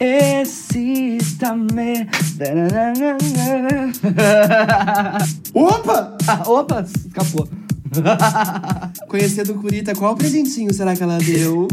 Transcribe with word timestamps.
Exista-me. 0.00 2.08
Opa! 5.54 6.16
Ah, 6.26 6.42
Opa, 6.50 6.80
escapou. 6.82 7.48
Conhecendo 9.08 9.54
Curita, 9.54 9.94
qual 9.94 10.16
presentinho 10.16 10.72
será 10.74 10.96
que 10.96 11.02
ela 11.02 11.18
deu? 11.18 11.68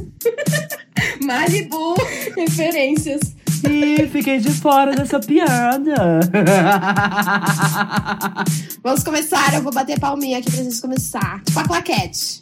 Malibu, 1.24 1.96
referências. 2.36 3.22
Ih, 3.68 4.08
fiquei 4.08 4.40
de 4.40 4.52
fora 4.52 4.96
dessa 4.96 5.20
piada. 5.20 6.20
Vamos 8.84 9.04
começar, 9.04 9.54
eu 9.54 9.62
vou 9.62 9.74
bater 9.74 10.00
palminha 10.00 10.40
aqui 10.40 10.50
pra 10.52 10.64
gente 10.64 10.82
começar. 10.82 11.42
Tipo 11.44 11.60
a 11.60 11.64
claquete. 11.64 12.42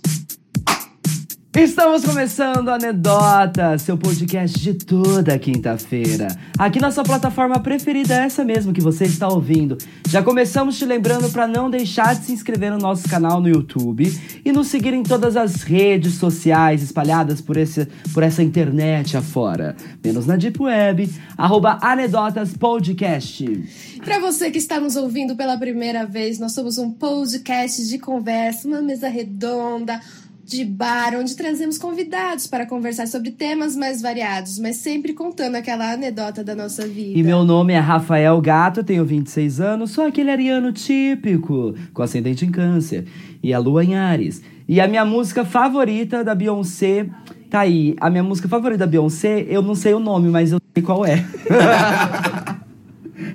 Estamos 1.58 2.06
começando 2.06 2.70
a 2.70 2.76
Anedota, 2.76 3.80
seu 3.80 3.98
podcast 3.98 4.60
de 4.60 4.76
toda 4.76 5.40
quinta-feira. 5.40 6.28
Aqui 6.56 6.80
na 6.80 6.92
sua 6.92 7.04
plataforma 7.04 7.60
preferida, 7.60 8.14
essa 8.14 8.46
mesmo 8.46 8.72
que 8.72 8.80
você 8.80 9.06
está 9.06 9.28
ouvindo. 9.28 9.76
Já 10.08 10.22
começamos 10.22 10.78
te 10.78 10.86
lembrando 10.86 11.32
para 11.32 11.48
não 11.48 11.68
deixar 11.68 12.14
de 12.14 12.26
se 12.26 12.32
inscrever 12.32 12.72
no 12.72 12.78
nosso 12.78 13.10
canal 13.10 13.42
no 13.42 13.50
YouTube 13.50 14.06
e 14.46 14.52
nos 14.52 14.68
seguir 14.68 14.94
em 14.94 15.02
todas 15.02 15.36
as 15.36 15.64
redes 15.64 16.14
sociais 16.14 16.84
espalhadas 16.84 17.42
por, 17.42 17.58
esse, 17.58 17.88
por 18.14 18.22
essa 18.22 18.44
internet 18.44 19.18
afora. 19.18 19.76
Menos 20.04 20.28
na 20.28 20.36
Deep 20.36 20.62
Web, 20.62 21.10
arroba 21.36 21.80
Anedotas 21.82 22.54
Podcast. 22.54 23.98
Pra 24.06 24.20
você 24.20 24.52
que 24.52 24.60
está 24.60 24.80
nos 24.80 24.96
ouvindo 24.96 25.36
pela 25.36 25.58
primeira 25.58 26.06
vez, 26.06 26.38
nós 26.38 26.52
somos 26.52 26.78
um 26.78 26.92
podcast 26.92 27.88
de 27.88 27.98
conversa, 27.98 28.68
uma 28.68 28.80
mesa 28.80 29.10
redonda 29.10 30.00
de 30.48 30.64
bar, 30.64 31.14
onde 31.14 31.36
trazemos 31.36 31.78
convidados 31.78 32.48
para 32.48 32.66
conversar 32.66 33.06
sobre 33.06 33.32
temas 33.32 33.76
mais 33.76 34.02
variados, 34.02 34.58
mas 34.58 34.78
sempre 34.78 35.12
contando 35.12 35.56
aquela 35.56 35.92
anedota 35.92 36.42
da 36.42 36.56
nossa 36.56 36.88
vida. 36.88 37.20
E 37.20 37.22
meu 37.22 37.44
nome 37.44 37.74
é 37.74 37.80
Rafael 37.80 38.40
Gato, 38.40 38.82
tenho 38.82 39.04
26 39.04 39.60
anos, 39.60 39.92
sou 39.92 40.06
aquele 40.06 40.32
ariano 40.32 40.72
típico, 40.72 41.76
com 41.94 42.02
ascendente 42.02 42.46
em 42.46 42.50
câncer, 42.50 43.06
e 43.44 43.54
a 43.54 43.60
lua 43.60 43.84
em 43.84 43.96
Ares. 43.98 44.42
E 44.70 44.80
a 44.80 44.88
minha 44.88 45.04
música 45.04 45.44
favorita 45.44 46.24
da 46.24 46.34
Beyoncé, 46.34 47.08
tá 47.50 47.60
aí. 47.60 47.94
A 48.00 48.10
minha 48.10 48.24
música 48.24 48.48
favorita 48.48 48.80
da 48.80 48.88
Beyoncé, 48.88 49.46
eu 49.50 49.62
não 49.62 49.76
sei 49.76 49.94
o 49.94 50.00
nome, 50.00 50.30
mas 50.30 50.54
eu 50.54 50.62
sei 50.74 50.82
qual 50.82 51.06
é. 51.06 51.26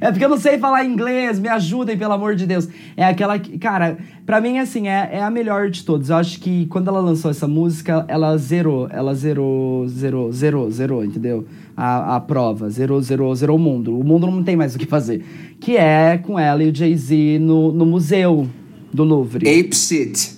É 0.03 0.11
porque 0.11 0.25
eu 0.25 0.29
não 0.29 0.37
sei 0.37 0.59
falar 0.59 0.85
inglês, 0.85 1.39
me 1.39 1.47
ajudem, 1.47 1.97
pelo 1.97 2.13
amor 2.13 2.35
de 2.35 2.45
Deus. 2.45 2.69
É 2.97 3.05
aquela 3.05 3.39
que, 3.39 3.57
cara, 3.57 3.97
pra 4.27 4.41
mim, 4.41 4.59
assim, 4.59 4.89
é, 4.89 5.11
é 5.13 5.23
a 5.23 5.31
melhor 5.31 5.71
de 5.71 5.85
todos. 5.85 6.11
Eu 6.11 6.17
acho 6.17 6.41
que 6.41 6.67
quando 6.67 6.89
ela 6.89 6.99
lançou 6.99 7.31
essa 7.31 7.47
música, 7.47 8.05
ela 8.09 8.37
zerou, 8.37 8.89
ela 8.91 9.15
zerou, 9.15 9.87
zerou, 9.87 10.33
zerou, 10.33 10.69
zerou, 10.73 11.05
entendeu? 11.05 11.47
A, 11.77 12.17
a 12.17 12.21
prova, 12.21 12.69
zerou, 12.69 13.01
zerou, 13.01 13.33
zerou 13.33 13.57
o 13.57 13.61
mundo. 13.61 13.97
O 13.97 14.03
mundo 14.03 14.27
não 14.27 14.43
tem 14.43 14.57
mais 14.57 14.75
o 14.75 14.79
que 14.79 14.87
fazer. 14.87 15.25
Que 15.61 15.77
é 15.77 16.19
com 16.19 16.37
ela 16.37 16.65
e 16.65 16.71
o 16.71 16.75
Jay-Z 16.75 17.39
no, 17.39 17.71
no 17.71 17.87
museu 17.87 18.49
do 18.93 19.05
Louvre. 19.05 19.49
Ape 19.49 19.77
Shit. 19.77 20.33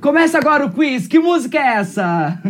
Começa 0.00 0.38
agora 0.38 0.64
o 0.64 0.70
quiz. 0.72 1.06
Que 1.06 1.18
música 1.18 1.58
é 1.58 1.74
essa? 1.74 2.40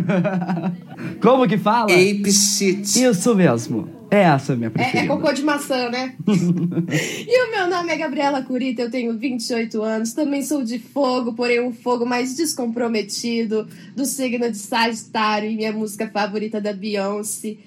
Como 1.21 1.45
que 1.45 1.57
fala? 1.57 1.91
Ape 1.91 2.31
Shit. 2.31 3.03
Isso 3.03 3.35
mesmo. 3.35 4.02
Essa 4.15 4.51
é 4.51 4.55
a 4.55 4.57
minha 4.57 4.67
É, 4.67 4.69
preferida. 4.71 4.99
é 4.99 5.07
cocô 5.07 5.33
de 5.33 5.41
maçã, 5.43 5.89
né? 5.89 6.15
e 6.27 7.47
o 7.47 7.51
meu 7.51 7.67
nome 7.69 7.91
é 7.91 7.97
Gabriela 7.97 8.41
Curita, 8.41 8.81
eu 8.83 8.91
tenho 8.91 9.17
28 9.17 9.81
anos, 9.81 10.13
também 10.13 10.41
sou 10.43 10.63
de 10.63 10.77
fogo, 10.79 11.33
porém 11.33 11.61
um 11.61 11.73
fogo 11.73 12.05
mais 12.05 12.35
descomprometido, 12.35 13.67
do 13.95 14.05
signo 14.05 14.49
de 14.51 14.57
Sagitário, 14.57 15.49
e 15.49 15.55
minha 15.55 15.71
música 15.71 16.07
favorita 16.09 16.59
da 16.61 16.73
Beyoncé 16.73 17.57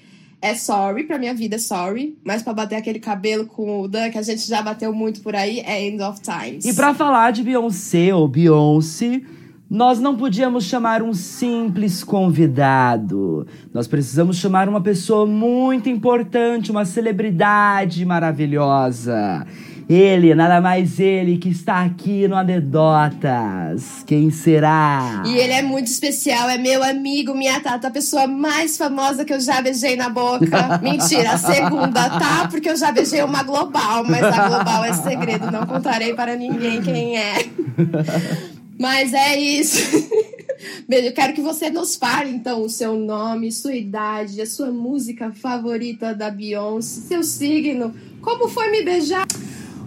é 0.41 0.55
Sorry, 0.55 1.05
pra 1.05 1.19
minha 1.19 1.35
vida 1.35 1.57
é 1.57 1.59
Sorry, 1.59 2.17
mas 2.23 2.43
pra 2.43 2.53
bater 2.53 2.77
aquele 2.77 2.99
cabelo 3.01 3.47
com 3.47 3.81
o 3.81 3.89
Dan, 3.89 4.11
que 4.11 4.19
a 4.19 4.23
gente 4.23 4.47
já 4.47 4.61
bateu 4.63 4.93
muito 4.93 5.21
por 5.23 5.35
aí, 5.35 5.61
é 5.61 5.83
End 5.87 6.01
of 6.03 6.21
Times. 6.21 6.65
E 6.65 6.75
pra 6.75 6.95
falar 6.95 7.33
de 7.33 7.43
Beyoncé 7.43 8.15
ou 8.15 8.29
Beyoncé, 8.29 9.23
nós 9.69 9.99
não 9.99 10.17
podíamos 10.17 10.65
chamar 10.65 11.03
um 11.03 11.13
simples 11.13 12.05
convidado. 12.05 13.47
Nós 13.75 13.89
precisamos 13.89 14.37
chamar 14.37 14.69
uma 14.69 14.81
pessoa 14.81 15.27
muito 15.27 15.89
importante, 15.89 16.71
uma 16.71 16.85
celebridade 16.85 18.05
maravilhosa. 18.05 19.45
Ele, 19.89 20.35
nada 20.35 20.61
mais 20.61 20.99
ele, 20.99 21.39
que 21.39 21.49
está 21.49 21.83
aqui 21.83 22.27
no 22.27 22.37
Anedotas. 22.37 24.05
Quem 24.05 24.31
será? 24.31 25.23
E 25.25 25.37
ele 25.37 25.53
é 25.53 25.63
muito 25.63 25.87
especial, 25.87 26.49
é 26.49 26.59
meu 26.59 26.83
amigo, 26.83 27.35
minha 27.35 27.61
tata, 27.61 27.87
a 27.87 27.91
pessoa 27.91 28.27
mais 28.27 28.77
famosa 28.77 29.25
que 29.25 29.33
eu 29.33 29.41
já 29.41 29.61
beijei 29.61 29.95
na 29.95 30.09
boca. 30.09 30.79
Mentira, 30.83 31.33
a 31.33 31.39
segunda, 31.39 32.09
tá? 32.11 32.49
Porque 32.51 32.69
eu 32.69 32.77
já 32.77 32.91
beijei 32.91 33.23
uma 33.23 33.45
global, 33.45 34.05
mas 34.05 34.23
a 34.23 34.49
global 34.49 34.85
é 34.85 34.93
segredo, 34.93 35.51
não 35.53 35.67
contarei 35.67 36.15
para 36.15 36.35
ninguém 36.35 36.83
quem 36.83 37.17
é. 37.17 37.47
Mas 38.79 39.13
é 39.13 39.39
isso. 39.39 40.09
Beijo, 40.89 41.09
eu 41.09 41.13
quero 41.13 41.33
que 41.33 41.41
você 41.41 41.71
nos 41.71 41.97
fale, 41.97 42.31
então, 42.31 42.63
o 42.63 42.69
seu 42.69 42.95
nome, 42.95 43.53
sua 43.53 43.75
idade, 43.75 44.41
a 44.41 44.47
sua 44.47 44.71
música 44.71 45.33
favorita 45.33 46.15
da 46.15 46.31
Beyoncé, 46.31 47.01
seu 47.09 47.23
signo, 47.23 47.95
como 48.21 48.49
foi 48.49 48.71
me 48.71 48.83
beijar? 48.83 49.27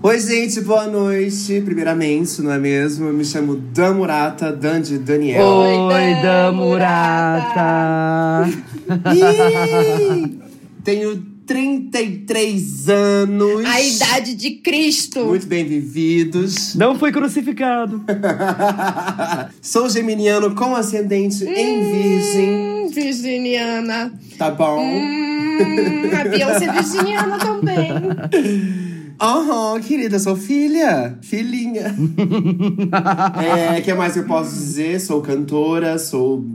Oi, 0.01 0.19
gente, 0.19 0.61
boa 0.61 0.87
noite. 0.87 1.59
Primeiramente, 1.59 2.41
não 2.41 2.53
é 2.53 2.57
mesmo? 2.57 3.07
Eu 3.07 3.13
me 3.13 3.25
chamo 3.25 3.57
Dan 3.57 3.95
Murata, 3.95 4.49
Dan 4.49 4.81
de 4.81 4.97
Daniel. 4.97 5.45
Oi, 5.45 5.77
Oi, 5.77 6.13
da 6.15 6.21
Dan 6.21 6.51
Murata. 6.53 8.49
Tenho 10.85 11.28
33 11.49 12.89
anos. 12.89 13.65
A 13.65 13.81
idade 13.81 14.35
de 14.35 14.51
Cristo. 14.51 15.25
Muito 15.25 15.47
bem 15.47 15.65
vividos. 15.65 16.75
Não 16.75 16.95
fui 16.99 17.11
crucificado. 17.11 18.03
Sou 19.59 19.89
geminiano 19.89 20.53
com 20.53 20.75
ascendente 20.75 21.43
em 21.45 21.91
virgem. 21.91 22.49
Hum, 22.51 22.89
virginiana. 22.93 24.13
Tá 24.37 24.51
bom? 24.51 24.79
Hum, 24.79 26.11
a 26.13 26.23
Beyoncé 26.29 26.65
é 26.65 26.71
virginiana 26.71 27.39
também. 27.39 27.89
Aham, 29.19 29.81
querida, 29.81 30.19
sou 30.19 30.35
filha. 30.35 31.17
Filhinha. 31.23 31.95
é, 33.75 33.81
que 33.81 33.91
mais 33.95 34.15
eu 34.15 34.25
posso 34.25 34.51
dizer? 34.51 35.01
Sou 35.01 35.19
cantora, 35.19 35.97
sou 35.97 36.45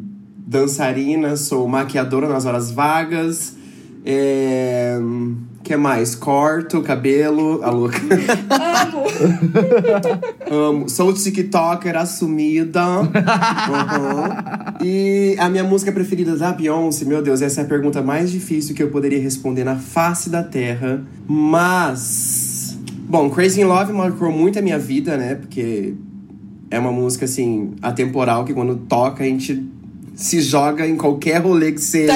dançarina, 0.47 1.37
sou 1.37 1.67
maquiadora 1.67 2.29
nas 2.29 2.47
horas 2.47 2.71
vagas. 2.71 3.64
É. 4.05 4.99
que 5.63 5.75
mais? 5.77 6.15
Corto 6.15 6.83
cabelo. 6.83 7.63
A 7.63 7.71
louca. 7.71 7.99
Amo. 8.51 9.05
Amo. 10.51 10.89
Sou 10.91 11.13
TikToker 11.13 11.97
assumida. 11.97 13.01
Uhum. 13.01 13.09
E 14.83 15.35
a 15.39 15.49
minha 15.49 15.65
música 15.65 15.91
preferida 15.91 16.37
da 16.37 16.53
Beyoncé, 16.53 17.07
meu 17.07 17.23
Deus, 17.23 17.41
essa 17.41 17.63
é 17.63 17.65
a 17.65 17.67
pergunta 17.67 18.03
mais 18.03 18.31
difícil 18.31 18.75
que 18.75 18.83
eu 18.83 18.91
poderia 18.91 19.21
responder 19.21 19.65
na 19.65 19.77
face 19.77 20.29
da 20.29 20.43
Terra. 20.43 21.03
Mas. 21.27 22.79
Bom, 23.09 23.31
Crazy 23.31 23.63
in 23.63 23.65
Love 23.65 23.93
marcou 23.93 24.31
muito 24.31 24.59
a 24.59 24.63
minha 24.63 24.79
vida, 24.79 25.17
né? 25.17 25.35
Porque 25.35 25.95
é 26.71 26.79
uma 26.79 26.93
música, 26.93 27.25
assim, 27.25 27.73
atemporal, 27.81 28.45
que 28.45 28.53
quando 28.53 28.77
toca 28.77 29.25
a 29.25 29.27
gente 29.27 29.65
se 30.15 30.41
joga 30.41 30.87
em 30.87 30.97
qualquer 30.97 31.39
rolê 31.41 31.73
que 31.73 31.81
seja. 31.81 32.13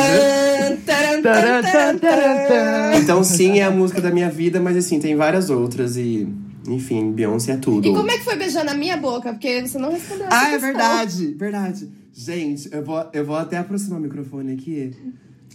Então, 3.02 3.22
sim, 3.24 3.58
é 3.58 3.64
a 3.64 3.70
música 3.70 4.00
da 4.00 4.10
minha 4.10 4.30
vida, 4.30 4.60
mas 4.60 4.76
assim, 4.76 4.98
tem 5.00 5.16
várias 5.16 5.50
outras 5.50 5.96
e. 5.96 6.28
Enfim, 6.66 7.12
Beyoncé 7.12 7.52
é 7.52 7.56
tudo. 7.56 7.88
E 7.88 7.92
como 7.94 8.10
é 8.10 8.18
que 8.18 8.24
foi 8.24 8.36
beijar 8.36 8.62
na 8.62 8.74
minha 8.74 8.96
boca? 8.98 9.32
Porque 9.32 9.66
você 9.66 9.78
não 9.78 9.90
respondeu 9.90 10.26
Ah, 10.30 10.48
é 10.48 10.50
questão. 10.52 10.60
verdade, 10.68 11.34
verdade. 11.38 11.88
Gente, 12.12 12.68
eu 12.70 12.84
vou, 12.84 13.06
eu 13.14 13.24
vou 13.24 13.36
até 13.36 13.56
aproximar 13.56 13.98
o 13.98 14.02
microfone 14.02 14.52
aqui. 14.52 14.92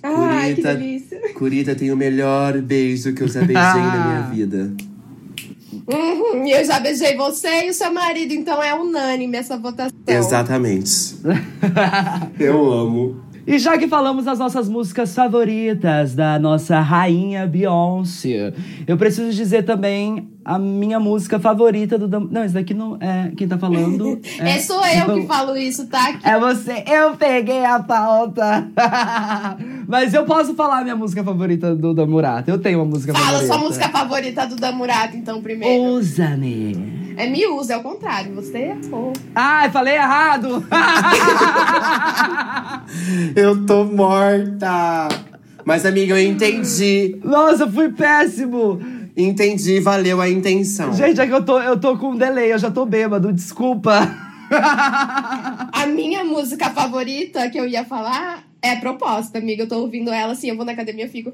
Ai, 0.01 0.55
que 0.55 0.61
Curita. 0.61 0.75
delícia. 0.75 1.33
Curita 1.35 1.75
tem 1.75 1.91
o 1.91 1.95
melhor 1.97 2.59
beijo 2.61 3.13
que 3.13 3.21
eu 3.21 3.27
já 3.27 3.41
beijei 3.41 3.53
na 3.55 4.05
minha 4.07 4.21
vida. 4.33 4.73
Uhum, 5.87 6.47
eu 6.47 6.63
já 6.63 6.79
beijei 6.79 7.15
você 7.15 7.65
e 7.65 7.69
o 7.69 7.73
seu 7.73 7.93
marido, 7.93 8.33
então 8.33 8.61
é 8.63 8.73
unânime 8.73 9.37
essa 9.37 9.57
votação. 9.57 9.91
Exatamente. 10.07 11.15
eu 12.39 12.71
amo. 12.71 13.21
E 13.45 13.59
já 13.59 13.77
que 13.77 13.87
falamos 13.87 14.23
das 14.25 14.39
nossas 14.39 14.69
músicas 14.69 15.13
favoritas 15.13 16.15
da 16.15 16.39
nossa 16.39 16.79
rainha 16.79 17.45
Beyoncé, 17.45 18.53
eu 18.87 18.95
preciso 18.97 19.31
dizer 19.35 19.63
também 19.63 20.29
a 20.45 20.57
minha 20.57 20.99
música 20.99 21.37
favorita 21.39 21.97
do. 21.97 22.07
Não, 22.31 22.45
isso 22.45 22.53
daqui 22.53 22.73
não 22.73 22.97
é. 23.01 23.31
Quem 23.35 23.47
tá 23.47 23.57
falando. 23.57 24.19
É, 24.39 24.59
sou 24.59 24.81
eu 24.85 25.15
que 25.21 25.27
falo 25.27 25.55
isso, 25.57 25.87
tá? 25.87 26.17
É 26.23 26.39
você, 26.39 26.83
eu 26.87 27.15
peguei 27.15 27.63
a 27.65 27.79
pauta. 27.79 28.67
Mas 29.87 30.13
eu 30.13 30.23
posso 30.25 30.53
falar 30.53 30.79
a 30.79 30.83
minha 30.83 30.95
música 30.95 31.23
favorita 31.23 31.75
do 31.75 31.93
da 31.93 32.05
Murata. 32.05 32.49
Eu 32.49 32.57
tenho 32.59 32.79
uma 32.79 32.85
música 32.85 33.13
Fala 33.13 33.25
favorita. 33.25 33.53
sua 33.53 33.57
música 33.63 33.89
favorita 33.89 34.47
do 34.47 34.55
Damurato, 34.55 35.17
então, 35.17 35.41
primeiro. 35.41 35.83
Usa-me. 35.93 36.92
É 37.17 37.27
Muse, 37.27 37.71
é 37.71 37.77
o 37.77 37.83
contrário. 37.83 38.33
Você 38.35 38.57
errou. 38.57 39.13
Ai, 39.35 39.71
falei 39.71 39.95
errado! 39.95 40.65
eu 43.35 43.65
tô 43.65 43.85
morta! 43.85 45.07
Mas, 45.65 45.85
amiga, 45.85 46.19
eu 46.19 46.27
entendi. 46.27 47.19
Nossa, 47.23 47.69
fui 47.69 47.89
péssimo! 47.89 48.79
Entendi, 49.15 49.79
valeu 49.79 50.19
a 50.19 50.29
intenção. 50.29 50.93
Gente, 50.93 51.21
é 51.21 51.27
que 51.27 51.33
eu 51.33 51.45
tô, 51.45 51.59
eu 51.59 51.79
tô 51.79 51.97
com 51.97 52.11
um 52.11 52.17
delay, 52.17 52.51
eu 52.51 52.57
já 52.57 52.71
tô 52.71 52.85
bêbado, 52.85 53.31
desculpa. 53.31 53.99
A 55.71 55.85
minha 55.87 56.23
música 56.23 56.69
favorita 56.71 57.49
que 57.49 57.59
eu 57.59 57.67
ia 57.67 57.85
falar 57.85 58.43
é 58.63 58.77
proposta, 58.77 59.37
amiga. 59.37 59.63
Eu 59.63 59.67
tô 59.67 59.79
ouvindo 59.79 60.09
ela 60.11 60.31
assim, 60.31 60.49
eu 60.49 60.55
vou 60.55 60.65
na 60.65 60.71
academia 60.71 61.05
e 61.05 61.09
fico. 61.09 61.33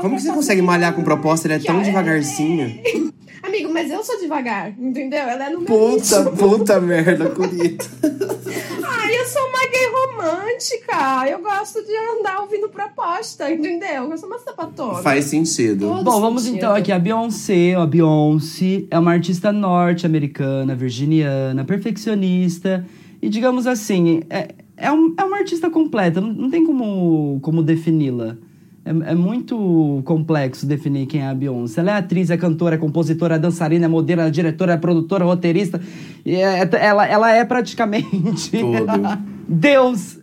Como 0.00 0.14
que 0.16 0.22
você 0.22 0.30
consegue 0.30 0.60
malhar 0.62 0.94
com 0.94 1.02
proposta? 1.02 1.48
Ele 1.48 1.54
é 1.54 1.58
tão 1.58 1.80
devagarzinho. 1.82 2.78
Amigo, 3.42 3.72
mas 3.72 3.90
eu 3.90 4.04
sou 4.04 4.20
devagar, 4.20 4.70
entendeu? 4.78 5.18
Ela 5.20 5.46
é 5.46 5.50
no 5.50 5.60
meu 5.62 5.66
Puta, 5.66 6.24
ritmo. 6.24 6.36
puta 6.36 6.78
merda, 6.78 7.30
Curita. 7.30 7.86
Ai, 8.84 9.16
eu 9.16 9.24
sou 9.24 9.42
uma 9.48 9.60
gay 9.66 9.86
romântica. 9.90 11.26
Eu 11.26 11.40
gosto 11.40 11.82
de 11.82 11.96
andar 11.96 12.42
ouvindo 12.42 12.68
proposta, 12.68 13.50
entendeu? 13.50 14.10
Eu 14.10 14.18
sou 14.18 14.28
uma 14.28 14.38
sapatona. 14.38 15.02
Faz 15.02 15.24
sentido. 15.24 15.88
Todo 15.88 16.04
Bom, 16.04 16.20
vamos 16.20 16.42
sentido. 16.42 16.58
então 16.58 16.74
aqui. 16.74 16.92
A 16.92 16.98
Beyoncé, 16.98 17.74
a 17.74 17.86
Beyoncé 17.86 18.84
é 18.90 18.98
uma 18.98 19.12
artista 19.12 19.50
norte-americana, 19.50 20.74
virginiana, 20.74 21.64
perfeccionista. 21.64 22.84
E 23.22 23.28
digamos 23.30 23.66
assim, 23.66 24.22
é, 24.28 24.48
é, 24.80 24.90
um- 24.92 25.14
é 25.16 25.24
uma 25.24 25.38
artista 25.38 25.70
completa, 25.70 26.20
não, 26.20 26.32
não 26.32 26.50
tem 26.50 26.64
como, 26.64 27.38
como 27.42 27.62
defini-la. 27.62 28.36
É, 28.84 28.90
é 28.90 29.14
muito 29.14 30.00
complexo 30.06 30.64
definir 30.66 31.06
quem 31.06 31.20
é 31.20 31.26
a 31.28 31.34
Beyoncé. 31.34 31.80
Ela 31.82 31.92
é 31.92 31.94
atriz, 31.98 32.30
é 32.30 32.36
cantora, 32.36 32.76
é 32.76 32.78
compositora, 32.78 33.34
é 33.34 33.38
dançarina, 33.38 33.84
é 33.84 33.88
modelo, 33.88 34.22
é 34.22 34.30
diretora, 34.30 34.72
é 34.72 34.76
produtora, 34.78 35.24
roteirista. 35.24 35.80
E 36.24 36.34
é- 36.36 36.68
ela, 36.80 37.06
ela 37.06 37.30
é 37.30 37.44
praticamente 37.44 38.50
Tudo. 38.50 38.86
Deus. 39.46 40.18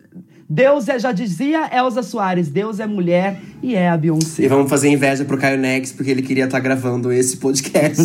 Deus 0.50 0.88
é, 0.88 0.98
já 0.98 1.12
dizia 1.12 1.70
Elza 1.78 2.02
Soares, 2.02 2.48
Deus 2.50 2.80
é 2.80 2.88
mulher 2.88 3.38
e 3.62 3.76
é 3.76 3.90
a 3.90 3.98
Beyoncé. 3.98 4.44
E 4.44 4.48
vamos 4.48 4.70
fazer 4.70 4.88
inveja 4.90 5.26
pro 5.26 5.38
Caio 5.38 5.60
Nex, 5.60 5.92
porque 5.92 6.10
ele 6.10 6.22
queria 6.22 6.46
estar 6.46 6.60
gravando 6.62 7.12
esse 7.12 7.36
podcast. 7.36 8.02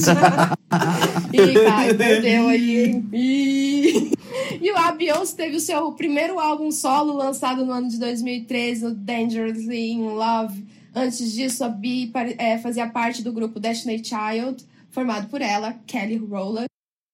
Ih, 1.33 1.55
Caio, 1.65 1.95
perdeu 1.95 2.49
aí? 2.49 3.01
Ih. 3.13 4.13
E 4.63 4.71
a 4.71 4.93
Beyoncé 4.93 5.35
teve 5.35 5.57
o 5.57 5.61
seu 5.61 5.91
primeiro 5.91 6.39
álbum 6.39 6.71
solo 6.71 7.13
lançado 7.15 7.67
no 7.67 7.73
ano 7.73 7.89
de 7.89 7.99
2013, 7.99 8.85
no 8.85 8.95
Dangerously 8.95 9.91
in 9.91 10.05
Love. 10.11 10.65
Antes 10.95 11.33
disso, 11.33 11.65
a 11.65 11.69
Bee 11.69 12.13
eh, 12.39 12.59
fazia 12.59 12.87
parte 12.87 13.25
do 13.25 13.33
grupo 13.33 13.59
Destiny 13.59 14.01
Child, 14.05 14.65
formado 14.89 15.27
por 15.27 15.43
ela, 15.43 15.75
Kelly 15.85 16.17
Rowland 16.17 16.67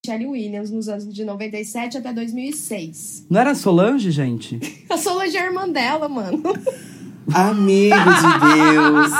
e 0.05 0.07
Shelley 0.07 0.27
Williams, 0.27 0.69
nos 0.69 0.87
anos 0.87 1.11
de 1.11 1.25
97 1.25 1.97
até 1.97 2.13
2006. 2.13 3.25
Não 3.27 3.41
era 3.41 3.55
Solange, 3.55 4.11
gente? 4.11 4.59
A 4.87 4.95
Solange 4.95 5.35
é 5.35 5.41
a 5.41 5.45
irmã 5.47 5.67
dela, 5.67 6.07
mano. 6.07 6.43
Amigo 7.33 7.95
de 7.95 8.39
Deus. 8.61 9.11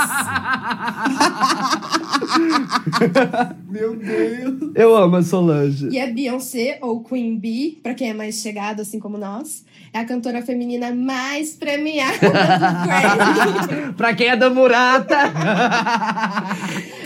Meu 3.69 3.95
Deus. 3.95 4.71
Eu 4.75 4.95
amo 4.95 5.17
a 5.17 5.23
Solange. 5.23 5.89
E 5.89 5.99
a 5.99 6.07
Beyoncé, 6.07 6.79
ou 6.81 7.03
Queen 7.03 7.37
Bee, 7.37 7.79
pra 7.81 7.93
quem 7.93 8.09
é 8.09 8.13
mais 8.13 8.35
chegado, 8.35 8.81
assim 8.81 8.99
como 8.99 9.17
nós, 9.17 9.63
é 9.93 9.99
a 9.99 10.05
cantora 10.05 10.41
feminina 10.41 10.93
mais 10.93 11.53
premiada 11.53 12.17
do 12.19 12.31
Grammy. 12.31 13.93
pra 13.97 14.13
quem 14.13 14.27
é 14.27 14.35
da 14.35 14.49
Murata. 14.49 15.15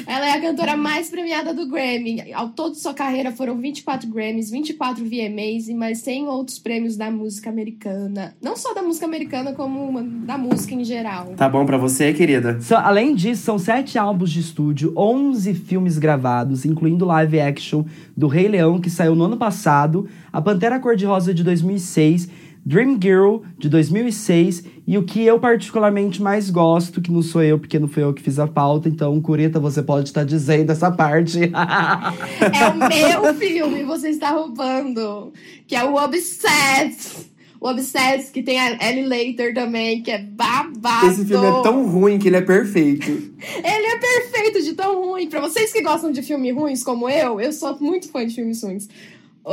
Ela 0.06 0.28
é 0.28 0.32
a 0.34 0.42
cantora 0.42 0.76
mais 0.76 1.10
premiada 1.10 1.54
do 1.54 1.68
Grammy. 1.68 2.32
Ao 2.34 2.50
todo 2.50 2.74
de 2.74 2.80
sua 2.80 2.94
carreira 2.94 3.32
foram 3.32 3.58
24 3.58 4.08
Grammys, 4.10 4.50
24 4.52 5.04
VMAs 5.04 5.70
e 5.70 5.74
mais 5.74 6.00
100 6.00 6.28
outros 6.28 6.60
prêmios 6.60 6.98
da 6.98 7.10
música 7.10 7.50
americana. 7.50 8.36
Não 8.42 8.56
só 8.58 8.74
da 8.74 8.82
música 8.82 9.06
americana, 9.06 9.54
como 9.54 9.80
uma- 9.88 10.04
da 10.04 10.38
música 10.38 10.74
em 10.76 10.84
geral. 10.84 11.34
Tá 11.38 11.48
bom 11.48 11.66
pra 11.66 11.78
você, 11.78 12.14
querida? 12.14 12.60
Só- 12.62 12.78
além 12.78 13.16
disso, 13.16 13.44
são 13.44 13.58
sete 13.58 13.98
álbuns 13.98 14.32
de 14.32 14.42
estúdio, 14.42 14.94
11 14.96 15.54
filmes 15.54 15.98
gravados, 15.98 16.66
incluindo 16.66 17.06
live 17.06 17.40
action 17.40 17.86
do 18.16 18.28
Rei 18.28 18.48
Leão, 18.48 18.80
que 18.82 18.90
saiu 18.90 19.16
no 19.16 19.24
ano 19.24 19.38
passado, 19.38 20.08
A 20.32 20.42
Pantera 20.42 20.80
Cor-de-Rosa 20.80 21.34
de 21.34 21.44
2006, 21.44 22.28
Dream 22.66 22.98
Girl 23.02 23.38
de 23.58 23.68
2006 23.68 24.64
e 24.86 24.98
o 24.98 25.04
que 25.04 25.24
eu 25.24 25.40
particularmente 25.40 26.22
mais 26.22 26.50
gosto, 26.50 27.02
que 27.02 27.12
não 27.12 27.22
sou 27.22 27.44
eu, 27.44 27.58
porque 27.58 27.80
não 27.80 27.88
foi 27.88 28.04
eu 28.04 28.14
que 28.14 28.22
fiz 28.22 28.40
a 28.40 28.48
pauta, 28.48 28.90
então, 28.90 29.20
Curita, 29.22 29.60
você 29.60 29.82
pode 29.82 30.10
estar 30.10 30.24
dizendo 30.24 30.72
essa 30.72 30.92
parte. 30.92 31.40
É 32.54 32.68
o 32.68 33.24
meu 33.24 33.34
filme, 33.36 33.84
você 33.84 34.10
está 34.10 34.32
roubando. 34.32 35.32
Que 35.68 35.76
é 35.76 35.84
o 35.84 35.96
Obsessed. 35.96 37.32
O 37.60 37.70
Obsessed, 37.70 38.32
que 38.32 38.44
tem 38.44 38.60
a 38.60 38.90
Ellie 38.90 39.08
Later 39.08 39.54
também, 39.54 40.04
que 40.04 40.12
é 40.12 40.20
babado. 40.20 41.08
Esse 41.08 41.26
filme 41.26 41.48
é 41.48 41.62
tão 41.62 41.88
ruim 41.88 42.20
que 42.20 42.28
ele 42.28 42.38
é 42.38 42.42
perfeito. 42.42 43.10
Ele 43.64 43.88
é 43.88 43.98
perfeito 43.98 44.62
de 44.64 44.74
tão 44.74 45.02
ruim. 45.02 45.30
Pra 45.30 45.40
vocês 45.40 45.72
que 45.72 45.82
gostam 45.82 46.12
de 46.12 46.22
filmes 46.22 46.54
ruins 46.54 46.84
como 46.84 47.10
eu, 47.10 47.40
eu 47.40 47.54
sou 47.54 47.78
muito 47.80 48.10
fã 48.10 48.26
de 48.26 48.36
filmes 48.36 48.62
ruins. 48.62 48.88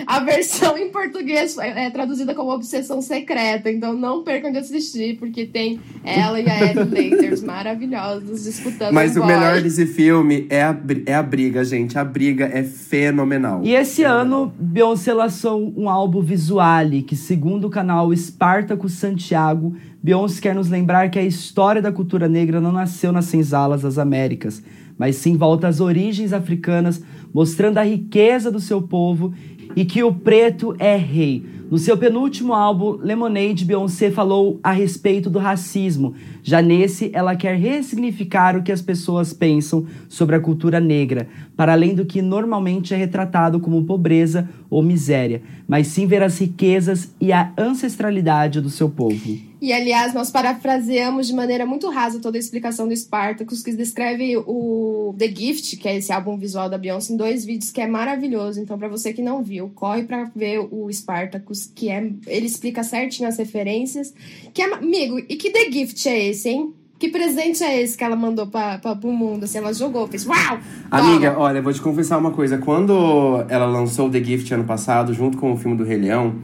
A 0.07 0.21
versão 0.21 0.79
em 0.79 0.89
português 0.89 1.59
é 1.59 1.87
é 1.87 1.91
traduzida 1.91 2.35
como 2.35 2.53
Obsessão 2.53 3.03
Secreta, 3.03 3.71
então 3.71 3.93
não 3.95 4.23
percam 4.23 4.53
de 4.53 4.59
assistir, 4.59 5.17
porque 5.19 5.47
tem 5.47 5.81
ela 6.05 6.41
e 6.41 6.49
a 6.49 6.71
Ellie 6.71 7.11
Laters 7.11 7.43
maravilhosos 7.43 8.45
disputando 8.45 8.93
Mas 8.93 9.17
o 9.17 9.21
boy. 9.21 9.29
melhor 9.29 9.61
desse 9.61 9.87
filme 9.87 10.47
é 10.49 10.63
a, 10.63 10.79
é 11.07 11.15
a 11.15 11.23
briga, 11.23 11.65
gente. 11.65 11.99
A 11.99 12.05
briga 12.05 12.49
é 12.53 12.63
fenomenal. 12.63 13.63
E 13.65 13.75
esse 13.75 14.05
ano, 14.05 14.53
Beyoncé 14.59 15.13
lançou 15.13 15.73
um 15.77 15.89
álbum 15.89 16.21
Visuale, 16.21 17.03
que 17.03 17.17
segundo 17.17 17.67
o 17.67 17.71
canal 17.71 18.13
Espartaco 18.13 18.89
Santiago, 18.89 19.75
Beyoncé 20.03 20.41
quer 20.41 20.55
nos 20.55 20.69
lembrar 20.69 21.11
que 21.11 21.19
a 21.19 21.25
história 21.25 21.83
da 21.83 21.91
cultura 21.91 22.29
negra 22.29 22.61
não 22.61 22.73
nasceu 22.73 23.11
nas 23.11 23.25
senzalas 23.25 23.83
das 23.83 23.99
Américas, 23.99 24.63
mas 24.97 25.17
sim 25.17 25.37
volta 25.37 25.67
às 25.67 25.81
origens 25.81 26.33
africanas, 26.33 27.03
mostrando 27.33 27.79
a 27.79 27.83
riqueza 27.83 28.51
do 28.51 28.61
seu 28.61 28.83
povo 28.83 29.33
e 29.77 29.85
que 29.85 30.03
o 30.03 30.13
preto 30.13 30.75
é 30.79 30.97
rei. 30.97 31.45
No 31.71 31.79
seu 31.79 31.97
penúltimo 31.97 32.53
álbum, 32.53 32.99
Lemonade, 33.01 33.65
Beyoncé 33.65 34.11
falou 34.11 34.59
a 34.61 34.73
respeito 34.73 35.31
do 35.31 35.39
racismo. 35.39 36.15
Já 36.43 36.61
nesse, 36.61 37.11
ela 37.13 37.37
quer 37.37 37.57
ressignificar 37.57 38.57
o 38.57 38.63
que 38.63 38.73
as 38.73 38.83
pessoas 38.83 39.33
pensam 39.33 39.87
sobre 40.09 40.35
a 40.35 40.41
cultura 40.41 40.81
negra, 40.81 41.29
para 41.57 41.73
além 41.73 41.95
do 41.95 42.05
que 42.05 42.21
normalmente 42.21 42.93
é 42.93 42.97
retratado 42.97 43.61
como 43.61 43.85
pobreza 43.85 44.49
ou 44.69 44.83
miséria, 44.83 45.43
mas 45.69 45.87
sim 45.87 46.09
ver 46.09 46.25
as 46.25 46.39
riquezas 46.41 47.15
e 47.21 47.33
a 47.33 47.53
ancestralidade 47.57 48.61
do 48.61 48.69
seu 48.69 48.89
povo. 48.89 49.50
E, 49.61 49.73
aliás, 49.73 50.15
nós 50.15 50.31
parafraseamos 50.31 51.27
de 51.27 51.35
maneira 51.35 51.67
muito 51.67 51.89
rasa 51.91 52.19
toda 52.19 52.39
a 52.39 52.41
explicação 52.41 52.89
do 52.89 52.97
Spartacus, 52.97 53.63
que 53.63 53.73
descreve 53.73 54.37
o 54.39 55.15
The 55.19 55.29
Gift, 55.29 55.77
que 55.77 55.89
é 55.89 55.99
esse 55.99 56.13
álbum 56.13 56.39
visual 56.39 56.71
da 56.71 56.79
Beyoncé, 56.79 57.13
em 57.13 57.17
dois 57.17 57.45
vídeos, 57.45 57.71
que 57.71 57.81
é 57.81 57.87
maravilhoso. 57.87 58.61
Então, 58.61 58.79
pra 58.79 58.89
você 58.89 59.13
que 59.13 59.21
não 59.21 59.43
viu, 59.43 59.71
corre 59.75 60.05
pra 60.05 60.31
ver 60.35 60.61
o 60.71 60.91
Spartacus, 60.91 61.71
que 61.75 61.91
é... 61.91 62.11
Ele 62.27 62.47
explica 62.47 62.83
certinho 62.83 63.29
as 63.29 63.37
referências. 63.37 64.15
Que 64.55 64.63
é... 64.63 64.73
Amigo, 64.73 65.19
e 65.19 65.37
que 65.37 65.51
The 65.51 65.71
Gift 65.71 66.09
é 66.09 66.29
esse, 66.29 66.49
hein? 66.49 66.75
Que 66.99 67.09
presente 67.09 67.65
é 67.65 67.81
esse 67.81 67.97
que 67.97 68.05
ela 68.05 68.15
mandou 68.15 68.47
pra, 68.47 68.79
pra, 68.79 68.95
pro 68.95 69.11
mundo? 69.11 69.45
Assim, 69.45 69.57
ela 69.57 69.73
jogou, 69.73 70.07
fez 70.07 70.27
uau! 70.27 70.59
Amiga, 70.91 71.35
olha, 71.39 71.63
vou 71.63 71.73
te 71.73 71.81
confessar 71.81 72.19
uma 72.19 72.31
coisa. 72.31 72.59
Quando 72.59 73.43
ela 73.49 73.65
lançou 73.65 74.11
The 74.11 74.23
Gift 74.23 74.53
ano 74.53 74.65
passado, 74.65 75.15
junto 75.15 75.39
com 75.39 75.53
o 75.53 75.57
filme 75.57 75.77
do 75.79 75.83
Rei 75.83 75.97
Leão, 75.97 76.35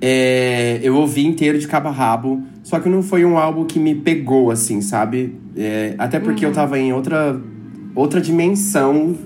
é, 0.00 0.80
eu 0.82 0.96
ouvi 0.96 1.26
inteiro 1.26 1.58
de 1.58 1.66
cabo 1.66 1.88
a 1.88 1.92
rabo. 1.92 2.42
Só 2.62 2.80
que 2.80 2.88
não 2.88 3.02
foi 3.02 3.24
um 3.24 3.38
álbum 3.38 3.64
que 3.64 3.78
me 3.78 3.94
pegou, 3.94 4.50
assim, 4.50 4.80
sabe? 4.80 5.34
É, 5.56 5.94
até 5.98 6.18
porque 6.18 6.44
eu 6.44 6.52
tava 6.52 6.78
em 6.78 6.92
outra, 6.92 7.40
outra 7.94 8.20
dimensão 8.20 9.16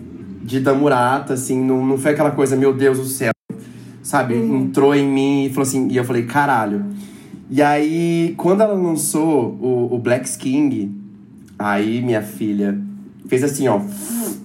de 0.43 0.61
Damurata, 0.61 1.35
assim. 1.35 1.62
Não, 1.62 1.85
não 1.85 1.97
foi 1.97 2.12
aquela 2.12 2.31
coisa, 2.31 2.55
meu 2.57 2.73
Deus 2.73 2.99
do 2.99 3.07
céu. 3.07 3.33
Sabe? 4.03 4.35
Entrou 4.37 4.95
em 4.95 5.07
mim 5.07 5.45
e 5.45 5.49
falou 5.50 5.62
assim... 5.62 5.89
E 5.89 5.97
eu 5.97 6.05
falei, 6.05 6.25
caralho. 6.25 6.85
E 7.50 7.61
aí, 7.62 8.35
quando 8.37 8.61
ela 8.61 8.75
lançou 8.75 9.59
o, 9.61 9.95
o 9.95 9.99
Black 9.99 10.39
King, 10.39 10.93
aí 11.59 12.00
minha 12.00 12.23
filha 12.23 12.79
fez 13.27 13.43
assim, 13.43 13.69
ó, 13.69 13.81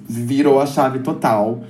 virou 0.08 0.60
a 0.60 0.66
chave 0.66 1.00
total. 1.00 1.64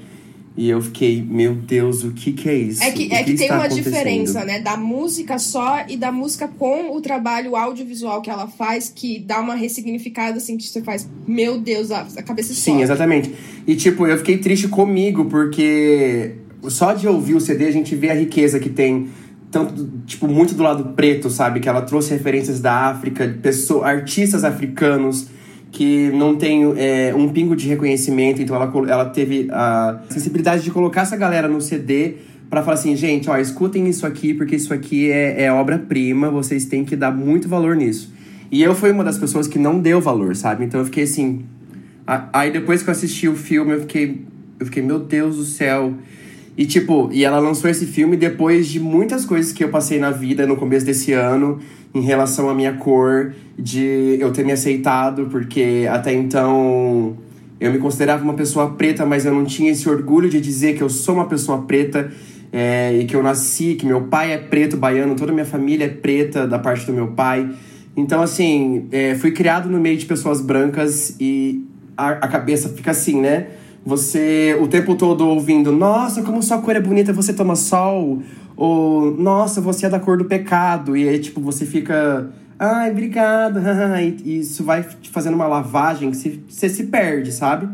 E 0.57 0.69
eu 0.69 0.81
fiquei, 0.81 1.21
meu 1.21 1.53
Deus, 1.53 2.05
o 2.05 2.11
que 2.11 2.31
que 2.31 2.47
é 2.47 2.55
isso? 2.55 2.81
É 2.81 2.89
que, 2.89 3.07
O 3.07 3.13
é 3.13 3.23
que 3.23 3.33
tem 3.35 3.51
uma 3.51 3.67
diferença, 3.67 4.45
né? 4.45 4.61
Da 4.61 4.77
música 4.77 5.37
só 5.37 5.83
e 5.89 5.97
da 5.97 6.13
música 6.13 6.47
com 6.47 6.95
o 6.95 7.01
trabalho 7.01 7.57
audiovisual 7.57 8.21
que 8.21 8.29
ela 8.29 8.47
faz, 8.47 8.89
que 8.93 9.19
dá 9.19 9.41
uma 9.41 9.53
ressignificada, 9.53 10.37
assim, 10.37 10.55
que 10.55 10.63
você 10.63 10.81
faz, 10.81 11.09
meu 11.27 11.59
Deus, 11.59 11.91
a, 11.91 12.05
cabeça 12.23 12.53
Sim, 12.53 12.59
explode. 12.59 12.83
exatamente. 12.83 13.31
E 13.67 13.75
tipo, 13.75 14.07
eu 14.07 14.17
fiquei 14.17 14.37
triste 14.37 14.69
comigo, 14.69 15.25
porque 15.25 16.35
só 16.69 16.93
de 16.93 17.05
ouvir 17.05 17.35
o 17.35 17.41
CD 17.41 17.65
a 17.65 17.71
gente 17.71 17.93
vê 17.93 18.09
a 18.09 18.15
riqueza 18.15 18.57
que 18.57 18.69
tem. 18.69 19.09
Tanto, 19.51 19.89
tipo, 20.05 20.27
muito 20.27 20.53
do 20.53 20.63
lado 20.63 20.93
preto, 20.95 21.29
sabe? 21.29 21.59
Que 21.59 21.67
ela 21.69 21.81
trouxe 21.81 22.11
referências 22.11 22.59
da 22.61 22.89
África, 22.89 23.37
pessoa, 23.41 23.87
artistas 23.87 24.43
africanos 24.43 25.27
que 25.75 26.09
não 26.11 26.37
tem 26.37 26.63
é, 26.77 27.13
um 27.13 27.27
pingo 27.27 27.53
de 27.53 27.67
reconhecimento, 27.67 28.41
então 28.41 28.55
ela, 28.55 28.71
ela 28.89 29.05
teve 29.09 29.49
a 29.51 29.99
sensibilidade 30.09 30.63
de 30.63 30.71
colocar 30.71 31.01
essa 31.01 31.17
galera 31.17 31.49
no 31.49 31.59
CD 31.59 32.13
para 32.49 32.63
falar 32.63 32.75
assim, 32.75 32.95
gente, 32.95 33.29
ó, 33.29 33.37
escutem 33.37 33.85
isso 33.89 34.07
aqui, 34.07 34.33
porque 34.33 34.55
isso 34.55 34.73
aqui 34.73 35.11
é, 35.11 35.43
é 35.43 35.51
obra-prima, 35.51 36.29
vocês 36.29 36.63
têm 36.63 36.85
que 36.85 36.95
dar 36.95 37.11
muito 37.11 37.49
valor 37.49 37.75
nisso. 37.75 38.13
E 38.49 38.63
eu 38.63 38.73
fui 38.73 38.89
uma 38.89 39.03
das 39.03 39.17
pessoas 39.17 39.49
que 39.49 39.59
não 39.59 39.77
deu 39.77 39.99
valor, 39.99 40.33
sabe? 40.33 40.63
Então 40.63 40.79
eu 40.79 40.85
fiquei 40.85 41.03
assim. 41.03 41.43
Aí 42.31 42.51
depois 42.51 42.81
que 42.81 42.89
eu 42.89 42.93
assisti 42.93 43.27
o 43.27 43.35
filme, 43.35 43.73
eu 43.73 43.81
fiquei. 43.81 44.21
Eu 44.57 44.65
fiquei, 44.67 44.81
meu 44.81 44.99
Deus 44.99 45.35
do 45.35 45.43
céu. 45.43 45.93
E 46.57 46.65
tipo, 46.65 47.09
e 47.11 47.25
ela 47.25 47.39
lançou 47.39 47.69
esse 47.69 47.85
filme 47.85 48.15
depois 48.15 48.67
de 48.67 48.79
muitas 48.79 49.25
coisas 49.25 49.51
que 49.51 49.63
eu 49.63 49.69
passei 49.69 49.99
na 49.99 50.11
vida 50.11 50.47
no 50.47 50.55
começo 50.55 50.85
desse 50.85 51.11
ano, 51.11 51.59
em 51.93 52.01
relação 52.01 52.49
à 52.49 52.53
minha 52.53 52.73
cor, 52.73 53.33
de 53.57 54.17
eu 54.19 54.31
ter 54.31 54.45
me 54.45 54.51
aceitado, 54.51 55.27
porque 55.29 55.85
até 55.89 56.13
então 56.13 57.17
eu 57.59 57.71
me 57.71 57.77
considerava 57.77 58.23
uma 58.23 58.33
pessoa 58.33 58.71
preta, 58.71 59.05
mas 59.05 59.25
eu 59.25 59.33
não 59.33 59.45
tinha 59.45 59.71
esse 59.71 59.87
orgulho 59.89 60.29
de 60.29 60.39
dizer 60.39 60.75
que 60.75 60.83
eu 60.83 60.89
sou 60.89 61.15
uma 61.15 61.25
pessoa 61.25 61.61
preta 61.63 62.11
é, 62.51 62.93
e 62.99 63.05
que 63.05 63.15
eu 63.15 63.23
nasci, 63.23 63.75
que 63.75 63.85
meu 63.85 64.03
pai 64.03 64.31
é 64.31 64.37
preto, 64.37 64.77
baiano, 64.77 65.15
toda 65.15 65.31
a 65.31 65.33
minha 65.33 65.45
família 65.45 65.85
é 65.85 65.89
preta 65.89 66.47
da 66.47 66.57
parte 66.57 66.85
do 66.85 66.93
meu 66.93 67.07
pai. 67.07 67.49
Então, 67.97 68.21
assim, 68.21 68.87
é, 68.91 69.15
fui 69.15 69.31
criado 69.31 69.69
no 69.69 69.79
meio 69.79 69.97
de 69.97 70.05
pessoas 70.05 70.41
brancas 70.41 71.15
e 71.19 71.65
a, 71.97 72.09
a 72.09 72.27
cabeça 72.27 72.69
fica 72.69 72.91
assim, 72.91 73.19
né? 73.19 73.47
Você 73.85 74.57
o 74.59 74.67
tempo 74.67 74.95
todo 74.95 75.27
ouvindo, 75.27 75.71
nossa, 75.71 76.23
como 76.23 76.41
sua 76.41 76.59
cor 76.59 76.75
é 76.75 76.79
bonita, 76.79 77.13
você 77.13 77.31
toma 77.31 77.55
sol. 77.55 78.21
Ou, 78.57 79.11
nossa, 79.15 79.61
você 79.61 79.85
é 79.85 79.89
da 79.89 79.99
cor 79.99 80.17
do 80.17 80.25
pecado. 80.25 80.97
E 80.97 81.07
aí, 81.07 81.19
tipo, 81.19 81.39
você 81.39 81.65
fica, 81.67 82.31
ai, 82.57 82.89
obrigado. 82.89 83.59
e 84.25 84.39
isso 84.39 84.63
vai 84.63 84.81
te 84.83 85.09
fazendo 85.09 85.35
uma 85.35 85.47
lavagem 85.47 86.09
que 86.09 86.43
você 86.49 86.67
se 86.67 86.85
perde, 86.85 87.31
sabe? 87.31 87.69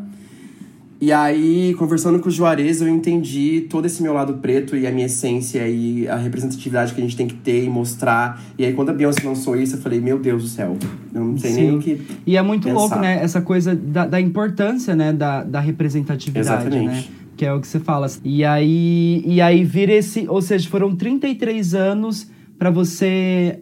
E 1.02 1.12
aí, 1.12 1.74
conversando 1.80 2.20
com 2.20 2.30
o 2.30 2.32
Juarez, 2.32 2.80
eu 2.80 2.88
entendi 2.88 3.66
todo 3.68 3.88
esse 3.88 4.04
meu 4.04 4.14
lado 4.14 4.36
preto 4.36 4.78
e 4.78 4.86
a 4.86 4.92
minha 4.92 5.08
essência 5.08 5.68
e 5.68 6.08
a 6.08 6.16
representatividade 6.16 6.94
que 6.94 7.02
a 7.02 7.04
gente 7.04 7.18
tem 7.18 7.26
que 7.26 7.34
ter 7.34 7.64
e 7.64 7.70
mostrar. 7.70 8.40
E 8.56 8.64
aí, 8.64 8.74
quando 8.74 8.90
a 8.90 8.94
Beyoncé 8.94 9.28
lançou 9.28 9.56
isso, 9.56 9.78
eu 9.78 9.82
falei, 9.82 10.00
meu 10.00 10.20
Deus 10.20 10.44
do 10.44 10.48
céu, 10.48 10.78
eu 11.12 11.26
não 11.26 11.36
sei 11.40 11.54
Sim. 11.54 11.62
nem 11.62 11.76
o 11.76 11.80
que. 11.80 12.00
E 12.24 12.38
é 12.38 12.42
muito 12.44 12.66
pensar. 12.66 12.80
louco, 12.80 13.00
né? 13.00 13.20
Essa 13.20 13.42
coisa 13.42 13.74
da, 13.74 14.06
da 14.06 14.22
importância, 14.22 14.96
né? 14.96 15.12
Da, 15.12 15.44
da 15.44 15.60
representatividade, 15.60 16.70
né? 16.70 16.84
Exatamente. 16.84 17.10
né? 17.10 17.16
Que 17.36 17.46
é 17.48 17.54
o 17.54 17.60
que 17.60 17.68
você 17.68 17.80
fala. 17.80 18.06
E 18.24 18.46
aí, 18.46 19.24
e 19.26 19.42
aí 19.42 19.64
vira 19.64 19.94
esse. 19.94 20.28
Ou 20.30 20.40
seja, 20.40 20.70
foram 20.70 20.96
33 20.96 21.74
anos 21.74 22.30
para 22.60 22.70
você 22.70 23.60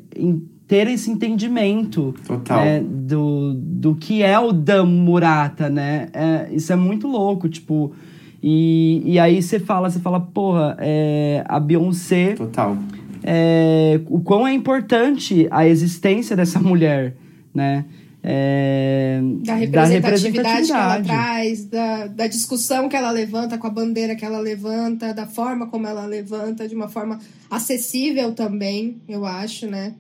ter 0.70 0.88
esse 0.88 1.10
entendimento 1.10 2.14
né, 2.48 2.80
do, 2.88 3.56
do 3.56 3.96
que 3.96 4.22
é 4.22 4.40
o 4.40 4.54
Dan 4.54 4.86
Murata, 4.86 5.68
né? 5.68 6.10
É, 6.14 6.48
isso 6.52 6.72
é 6.72 6.76
muito 6.76 7.08
louco, 7.08 7.50
tipo... 7.50 7.92
E, 8.42 9.02
e 9.04 9.20
aí 9.20 9.42
você 9.42 9.60
fala, 9.60 9.90
você 9.90 10.00
fala, 10.00 10.20
porra, 10.20 10.78
é, 10.80 11.44
a 11.48 11.60
Beyoncé... 11.60 12.36
Total. 12.36 12.78
É, 13.24 14.00
o 14.08 14.22
quão 14.22 14.48
é 14.48 14.54
importante 14.54 15.48
a 15.50 15.68
existência 15.68 16.36
dessa 16.36 16.60
mulher, 16.60 17.16
né? 17.54 17.86
É, 18.22 19.20
da, 19.44 19.56
representatividade 19.56 19.90
da, 19.90 20.08
representatividade 20.08 20.68
que 20.68 20.72
ela 20.72 21.02
traz, 21.02 21.66
da, 21.66 22.08
da 22.08 22.28
discussão 22.28 22.88
que 22.88 22.96
ela 22.96 23.10
levanta, 23.10 23.58
com 23.58 23.66
a 23.66 23.72
bandeira 23.72 24.16
que 24.16 24.24
ela 24.24 24.40
levanta, 24.40 25.16
da 25.16 25.26
forma 25.26 25.66
como 25.66 25.88
ela 25.88 26.06
levanta, 26.06 26.68
de 26.68 26.76
uma 26.76 26.88
forma 26.88 27.18
acessível 27.50 28.34
também, 28.34 28.98
eu 29.08 29.26
acho, 29.26 29.66
né? 29.66 29.96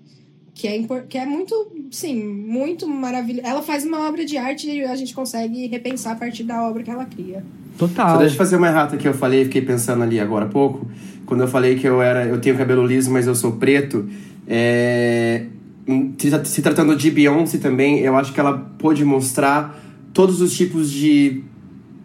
Que 0.59 0.67
é, 0.67 0.83
que 1.07 1.17
é 1.17 1.25
muito, 1.25 1.71
sim, 1.89 2.21
muito 2.21 2.85
maravilhoso. 2.85 3.47
Ela 3.47 3.61
faz 3.61 3.85
uma 3.85 4.09
obra 4.09 4.25
de 4.25 4.35
arte 4.35 4.69
e 4.69 4.83
a 4.83 4.93
gente 4.93 5.13
consegue 5.13 5.67
repensar 5.67 6.11
a 6.11 6.15
partir 6.15 6.43
da 6.43 6.61
obra 6.67 6.83
que 6.83 6.91
ela 6.91 7.05
cria. 7.05 7.41
Total. 7.77 8.09
Só 8.09 8.17
deixa 8.17 8.33
eu 8.33 8.37
fazer 8.37 8.57
uma 8.57 8.67
errata 8.67 8.97
que 8.97 9.07
eu 9.07 9.13
falei, 9.13 9.45
fiquei 9.45 9.61
pensando 9.61 10.03
ali 10.03 10.19
agora 10.19 10.43
há 10.43 10.49
pouco. 10.49 10.85
Quando 11.25 11.41
eu 11.41 11.47
falei 11.47 11.75
que 11.75 11.87
eu 11.87 12.01
era, 12.01 12.25
eu 12.25 12.41
tenho 12.41 12.57
cabelo 12.57 12.85
liso, 12.85 13.09
mas 13.09 13.25
eu 13.25 13.35
sou 13.35 13.53
preto, 13.53 14.09
é, 14.45 15.45
se 16.43 16.61
tratando 16.61 16.93
de 16.93 17.09
Beyoncé 17.09 17.57
também, 17.57 17.99
eu 17.99 18.17
acho 18.17 18.33
que 18.33 18.39
ela 18.41 18.57
pôde 18.77 19.05
mostrar 19.05 19.81
todos 20.13 20.41
os 20.41 20.57
tipos 20.57 20.91
de 20.91 21.41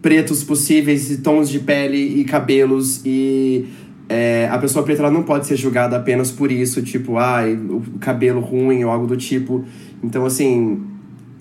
pretos 0.01 0.45
possíveis, 0.45 1.11
e 1.11 1.17
tons 1.17 1.51
de 1.51 1.59
pele 1.59 2.21
e 2.21 2.25
cabelos 2.25 3.05
e 3.05 3.65
é, 4.09 4.49
a 4.51 4.59
pessoa 4.59 4.85
preta 4.85 5.11
não 5.11 5.23
pode 5.23 5.47
ser 5.47 5.57
julgada 5.57 5.97
apenas 5.97 6.31
por 6.31 6.53
isso, 6.53 6.83
tipo, 6.83 7.17
ai, 7.17 7.55
o 7.55 7.83
cabelo 8.01 8.41
ruim 8.41 8.85
ou 8.85 8.91
algo 8.91 9.07
do 9.07 9.17
tipo. 9.17 9.65
Então, 10.03 10.27
assim, 10.27 10.83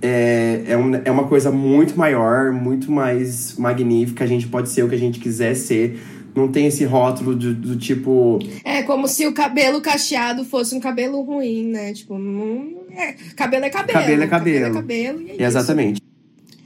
é, 0.02 0.64
é, 0.68 0.78
um, 0.78 0.96
é 0.96 1.12
uma 1.12 1.28
coisa 1.28 1.52
muito 1.52 1.98
maior, 1.98 2.52
muito 2.52 2.92
mais 2.92 3.58
magnífica. 3.58 4.24
A 4.24 4.28
gente 4.28 4.48
pode 4.48 4.70
ser 4.70 4.84
o 4.84 4.90
que 4.90 4.96
a 4.96 5.00
gente 5.00 5.20
quiser 5.20 5.56
ser. 5.56 6.00
Não 6.36 6.48
tem 6.48 6.66
esse 6.66 6.84
rótulo 6.84 7.36
do, 7.36 7.54
do 7.54 7.78
tipo. 7.78 8.40
É 8.64 8.82
como 8.84 9.08
se 9.08 9.28
o 9.28 9.34
cabelo 9.34 9.82
cacheado 9.82 10.44
fosse 10.44 10.74
um 10.74 10.80
cabelo 10.80 11.22
ruim, 11.22 11.68
né? 11.68 11.94
Tipo, 11.94 12.18
não. 12.18 12.82
É, 12.92 13.14
cabelo 13.36 13.66
é 13.66 13.70
cabelo. 13.70 14.00
Cabelo 14.00 14.24
é 14.24 14.28
cabelo. 14.28 14.74
cabelo, 14.74 14.78
é 14.78 14.82
cabelo 14.82 15.22
e 15.22 15.44
é 15.44 15.46
Exatamente. 15.46 16.02
Isso. 16.02 16.14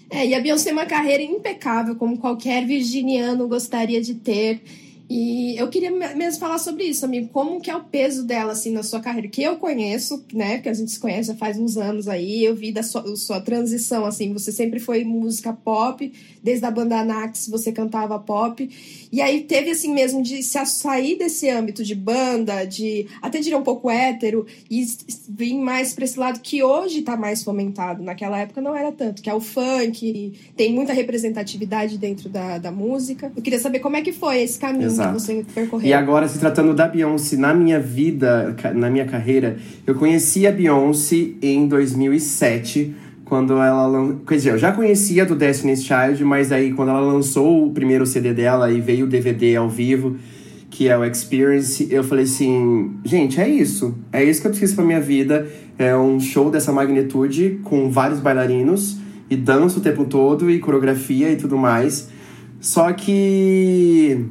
É, 0.09 0.25
e 0.25 0.33
a 0.33 0.39
Beyoncé 0.39 0.65
tem 0.65 0.73
uma 0.73 0.85
carreira 0.85 1.21
impecável, 1.21 1.95
como 1.95 2.17
qualquer 2.17 2.65
virginiano 2.65 3.47
gostaria 3.47 4.01
de 4.01 4.15
ter. 4.15 4.61
E 5.09 5.55
eu 5.57 5.69
queria 5.69 5.89
mesmo 5.89 6.39
falar 6.39 6.57
sobre 6.57 6.83
isso, 6.83 7.05
amigo. 7.05 7.29
Como 7.29 7.61
que 7.61 7.71
é 7.71 7.75
o 7.75 7.83
peso 7.83 8.25
dela, 8.25 8.51
assim, 8.51 8.71
na 8.71 8.83
sua 8.83 8.99
carreira? 8.99 9.29
Que 9.29 9.41
eu 9.41 9.55
conheço, 9.55 10.25
né? 10.33 10.57
Que 10.57 10.67
a 10.67 10.73
gente 10.73 10.91
se 10.91 10.99
conhece 10.99 11.29
já 11.29 11.35
faz 11.35 11.57
uns 11.57 11.77
anos 11.77 12.09
aí. 12.09 12.43
Eu 12.43 12.53
vi 12.53 12.73
da 12.73 12.83
sua, 12.83 13.15
sua 13.15 13.39
transição, 13.39 14.05
assim. 14.05 14.33
Você 14.33 14.51
sempre 14.51 14.79
foi 14.79 15.05
música 15.05 15.53
pop. 15.53 16.11
Desde 16.43 16.65
a 16.65 16.71
banda 16.71 16.99
Anax, 16.99 17.47
você 17.47 17.71
cantava 17.71 18.19
pop. 18.19 18.69
E 19.09 19.21
aí 19.21 19.41
teve, 19.41 19.71
assim, 19.71 19.93
mesmo 19.93 20.21
de 20.21 20.43
se 20.43 20.65
sair 20.65 21.17
desse 21.17 21.49
âmbito 21.49 21.83
de 21.83 21.95
banda, 21.95 22.65
de 22.65 23.07
até 23.21 23.39
diria 23.39 23.57
um 23.57 23.63
pouco 23.63 23.89
hétero, 23.89 24.45
e 24.69 24.85
vir 25.29 25.55
mais 25.55 25.93
pra 25.93 26.03
esse 26.03 26.19
lado 26.19 26.41
que 26.41 26.61
hoje 26.61 27.01
tá 27.01 27.15
mais 27.15 27.43
fomentado. 27.43 28.03
Naquela 28.03 28.39
época 28.39 28.59
não 28.59 28.75
era 28.75 28.91
tanto, 28.91 29.21
que 29.21 29.29
é 29.29 29.33
o 29.33 29.39
funk. 29.39 30.33
Tem 30.55 30.73
muita 30.73 30.91
representatividade 30.91 31.97
dentro 31.97 32.27
da, 32.27 32.57
da 32.57 32.71
música. 32.71 33.31
Eu 33.35 33.41
queria 33.41 33.59
saber 33.59 33.79
como 33.79 33.95
é 33.95 34.01
que 34.01 34.11
foi 34.11 34.41
esse 34.41 34.59
caminho 34.59 34.96
Exato. 34.96 34.96
Percorreu. 35.53 35.87
E 35.87 35.93
agora, 35.93 36.27
se 36.27 36.39
tratando 36.39 36.73
da 36.73 36.87
Beyoncé, 36.87 37.37
na 37.37 37.53
minha 37.53 37.79
vida, 37.79 38.55
na 38.75 38.89
minha 38.89 39.05
carreira, 39.05 39.57
eu 39.85 39.95
conheci 39.95 40.45
a 40.47 40.51
Beyoncé 40.51 41.31
em 41.41 41.67
2007, 41.67 42.93
quando 43.25 43.53
ela... 43.53 44.15
Quer 44.27 44.35
dizer, 44.35 44.49
eu 44.51 44.57
já 44.57 44.71
conhecia 44.71 45.25
do 45.25 45.35
Destiny's 45.35 45.83
Child, 45.83 46.23
mas 46.23 46.51
aí 46.51 46.73
quando 46.73 46.89
ela 46.89 47.01
lançou 47.01 47.67
o 47.67 47.71
primeiro 47.71 48.05
CD 48.05 48.33
dela 48.33 48.71
e 48.71 48.79
veio 48.79 49.05
o 49.05 49.09
DVD 49.09 49.55
ao 49.55 49.69
vivo, 49.69 50.15
que 50.69 50.87
é 50.87 50.97
o 50.97 51.03
Experience, 51.03 51.87
eu 51.89 52.03
falei 52.03 52.25
assim, 52.25 52.91
gente, 53.03 53.39
é 53.41 53.49
isso. 53.49 53.97
É 54.11 54.23
isso 54.23 54.41
que 54.41 54.47
eu 54.47 54.51
preciso 54.51 54.75
pra 54.75 54.85
minha 54.85 55.01
vida. 55.01 55.47
É 55.77 55.95
um 55.95 56.19
show 56.19 56.49
dessa 56.49 56.71
magnitude, 56.71 57.59
com 57.63 57.89
vários 57.89 58.19
bailarinos, 58.19 58.97
e 59.29 59.35
dança 59.35 59.79
o 59.79 59.81
tempo 59.81 60.05
todo, 60.05 60.49
e 60.49 60.59
coreografia 60.59 61.31
e 61.31 61.35
tudo 61.35 61.57
mais. 61.57 62.09
Só 62.59 62.91
que 62.93 64.25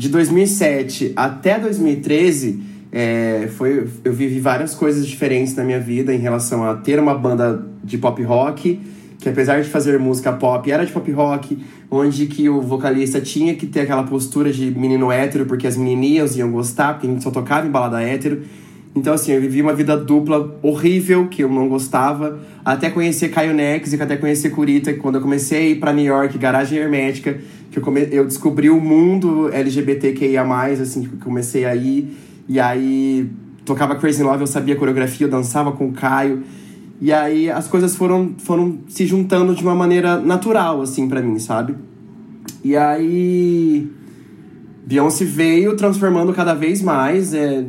de 0.00 0.08
2007 0.08 1.12
até 1.14 1.58
2013, 1.58 2.58
é, 2.90 3.50
foi, 3.54 3.86
eu 4.02 4.14
vivi 4.14 4.40
várias 4.40 4.74
coisas 4.74 5.06
diferentes 5.06 5.54
na 5.54 5.62
minha 5.62 5.78
vida 5.78 6.14
em 6.14 6.18
relação 6.18 6.64
a 6.64 6.74
ter 6.74 6.98
uma 6.98 7.14
banda 7.14 7.62
de 7.84 7.98
pop 7.98 8.22
rock, 8.22 8.80
que 9.18 9.28
apesar 9.28 9.60
de 9.60 9.68
fazer 9.68 9.98
música 9.98 10.32
pop, 10.32 10.70
era 10.70 10.86
de 10.86 10.90
pop 10.90 11.12
rock, 11.12 11.58
onde 11.90 12.24
que 12.28 12.48
o 12.48 12.62
vocalista 12.62 13.20
tinha 13.20 13.54
que 13.54 13.66
ter 13.66 13.80
aquela 13.80 14.04
postura 14.04 14.50
de 14.50 14.70
menino 14.70 15.12
hétero, 15.12 15.44
porque 15.44 15.66
as 15.66 15.76
menininhas 15.76 16.34
iam 16.34 16.50
gostar, 16.50 16.94
porque 16.94 17.06
a 17.06 17.10
gente 17.10 17.22
só 17.22 17.30
tocava 17.30 17.66
em 17.66 17.70
balada 17.70 18.00
hétero. 18.00 18.40
Então, 18.94 19.14
assim, 19.14 19.32
eu 19.32 19.40
vivi 19.40 19.62
uma 19.62 19.72
vida 19.72 19.96
dupla 19.96 20.58
horrível, 20.62 21.28
que 21.28 21.44
eu 21.44 21.48
não 21.48 21.68
gostava, 21.68 22.40
até 22.64 22.90
conhecer 22.90 23.28
Caio 23.28 23.54
Nex 23.54 23.92
e 23.92 24.02
até 24.02 24.16
conhecer 24.16 24.50
Curita, 24.50 24.92
quando 24.94 25.14
eu 25.16 25.20
comecei 25.20 25.58
a 25.58 25.68
ir 25.70 25.74
pra 25.76 25.92
New 25.92 26.04
York, 26.04 26.36
garagem 26.36 26.78
hermética, 26.78 27.38
que 27.70 27.78
eu, 27.78 27.82
come... 27.82 28.08
eu 28.10 28.24
descobri 28.24 28.68
o 28.68 28.80
mundo 28.80 29.48
LGBTQIA+, 29.52 30.42
assim, 30.82 31.02
que 31.02 31.14
eu 31.14 31.18
comecei 31.22 31.64
a 31.64 31.76
ir, 31.76 32.16
e 32.48 32.58
aí 32.58 33.30
tocava 33.64 33.94
Crazy 33.94 34.24
Love, 34.24 34.42
eu 34.42 34.46
sabia 34.48 34.74
a 34.74 34.76
coreografia, 34.76 35.26
eu 35.26 35.30
dançava 35.30 35.70
com 35.70 35.86
o 35.86 35.92
Caio, 35.92 36.42
e 37.00 37.12
aí 37.12 37.48
as 37.48 37.68
coisas 37.68 37.94
foram, 37.94 38.34
foram 38.38 38.80
se 38.88 39.06
juntando 39.06 39.54
de 39.54 39.62
uma 39.62 39.74
maneira 39.74 40.18
natural, 40.18 40.82
assim, 40.82 41.08
para 41.08 41.22
mim, 41.22 41.38
sabe? 41.38 41.76
E 42.64 42.76
aí... 42.76 43.88
Beyoncé 44.84 45.24
veio 45.24 45.76
transformando 45.76 46.32
cada 46.32 46.52
vez 46.52 46.82
mais, 46.82 47.32
é, 47.32 47.64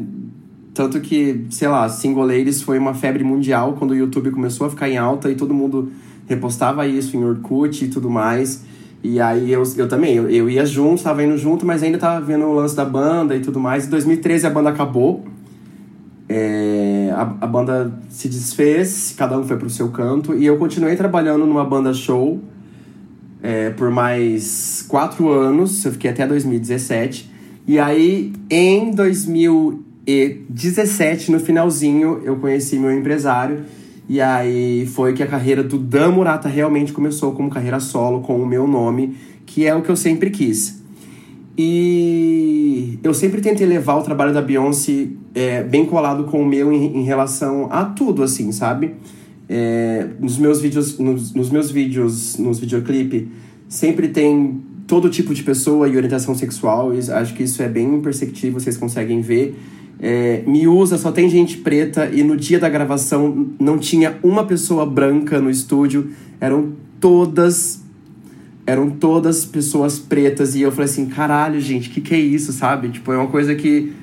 tanto 0.74 1.00
que, 1.02 1.46
sei 1.50 1.68
lá, 1.68 1.88
Single 1.90 2.26
Ladies 2.26 2.62
foi 2.62 2.78
uma 2.78 2.94
febre 2.94 3.24
mundial 3.24 3.74
quando 3.74 3.92
o 3.92 3.96
YouTube 3.96 4.32
começou 4.32 4.68
a 4.68 4.70
ficar 4.70 4.90
em 4.90 4.98
alta 4.98 5.30
e 5.30 5.36
todo 5.36 5.54
mundo 5.54 5.92
repostava 6.28 6.88
isso 6.88 7.16
em 7.18 7.24
Orkut 7.24 7.84
e 7.84 7.88
tudo 7.90 8.10
mais. 8.10 8.64
E 9.04 9.20
aí 9.20 9.52
eu, 9.52 9.64
eu 9.76 9.88
também, 9.88 10.16
eu, 10.16 10.30
eu 10.30 10.50
ia 10.50 10.66
junto, 10.66 11.04
tava 11.04 11.24
indo 11.24 11.38
junto, 11.38 11.66
mas 11.66 11.84
ainda 11.84 11.98
tava 11.98 12.24
vendo 12.24 12.46
o 12.46 12.54
lance 12.54 12.76
da 12.76 12.86
banda 12.86 13.36
e 13.36 13.42
tudo 13.42 13.60
mais. 13.60 13.88
Em 13.88 13.90
2013 13.90 14.48
a 14.48 14.50
banda 14.50 14.70
acabou. 14.70 15.26
É, 16.30 17.12
a, 17.14 17.22
a 17.42 17.48
banda 17.48 17.92
se 18.10 18.30
desfez, 18.30 19.14
cada 19.18 19.38
um 19.38 19.44
foi 19.44 19.58
pro 19.58 19.70
seu 19.70 19.90
canto, 19.90 20.34
e 20.34 20.46
eu 20.46 20.58
continuei 20.58 20.96
trabalhando 20.96 21.46
numa 21.46 21.66
banda 21.66 21.94
show 21.94 22.40
é, 23.44 23.72
por 23.72 23.90
mais 23.90 24.86
quatro 24.88 25.30
anos, 25.30 25.84
eu 25.84 25.92
fiquei 25.92 26.12
até 26.12 26.28
2017. 26.28 27.30
E 27.68 27.80
aí, 27.80 28.34
em 28.50 28.94
2017, 30.06 31.32
no 31.32 31.40
finalzinho, 31.40 32.22
eu 32.24 32.38
conheci 32.38 32.78
meu 32.78 32.92
empresário. 32.92 33.64
E 34.10 34.20
aí 34.20 34.86
foi 34.88 35.14
que 35.14 35.24
a 35.24 35.28
carreira 35.28 35.64
do 35.64 35.78
Dan 35.78 36.12
Murata 36.12 36.50
realmente 36.50 36.92
começou 36.92 37.32
como 37.34 37.50
carreira 37.50 37.80
solo, 37.80 38.22
com 38.22 38.42
o 38.42 38.46
meu 38.46 38.68
nome, 38.68 39.16
que 39.46 39.66
é 39.66 39.74
o 39.74 39.82
que 39.82 39.90
eu 39.90 39.96
sempre 39.96 40.30
quis. 40.30 40.82
E 41.58 43.00
eu 43.04 43.14
sempre 43.14 43.42
tentei 43.42 43.68
levar 43.68 43.96
o 43.96 44.02
trabalho 44.02 44.34
da 44.34 44.42
Beyoncé 44.42 45.08
é, 45.36 45.64
bem 45.64 45.86
colado 45.86 46.24
com 46.26 46.42
o 46.42 46.46
meu 46.46 46.72
em, 46.72 46.98
em 46.98 47.04
relação 47.04 47.68
a 47.72 47.86
tudo, 47.86 48.24
assim, 48.24 48.52
sabe? 48.52 48.96
É, 49.48 50.08
nos 50.20 50.38
meus 50.38 50.62
vídeos, 50.62 50.98
nos, 50.98 51.34
nos 51.34 51.50
meus 51.50 51.70
vídeos, 51.70 52.38
nos 52.38 52.60
videoclipe, 52.60 53.30
sempre 53.68 54.08
tem 54.08 54.62
todo 54.88 55.10
tipo 55.10 55.34
de 55.34 55.44
pessoa 55.44 55.88
e 55.88 55.96
orientação 55.96 56.34
sexual. 56.36 56.94
E 56.94 57.00
acho 57.12 57.34
que 57.34 57.44
isso 57.44 57.62
é 57.62 57.70
bem 57.70 58.02
perceptível, 58.02 58.60
vocês 58.60 58.76
conseguem 58.76 59.22
ver. 59.22 59.56
É, 60.04 60.42
me 60.48 60.68
usa, 60.68 60.98
só 60.98 61.12
tem 61.12 61.30
gente 61.30 61.58
preta 61.58 62.10
e 62.12 62.24
no 62.24 62.36
dia 62.36 62.58
da 62.60 62.68
gravação 62.68 63.50
não 63.60 63.78
tinha 63.78 64.18
uma 64.24 64.44
pessoa 64.44 64.84
branca 64.84 65.40
no 65.40 65.50
estúdio, 65.50 66.10
eram 66.40 66.74
todas 67.00 67.80
eram 68.66 68.90
todas 68.90 69.46
pessoas 69.46 70.00
pretas 70.00 70.56
e 70.56 70.62
eu 70.62 70.72
falei 70.72 70.86
assim, 70.86 71.06
caralho, 71.08 71.60
gente, 71.60 71.90
que 71.90 72.00
que 72.02 72.16
é 72.16 72.20
isso, 72.20 72.52
sabe? 72.54 72.90
Tipo, 72.90 73.12
é 73.12 73.18
uma 73.18 73.28
coisa 73.28 73.54
que 73.54 73.94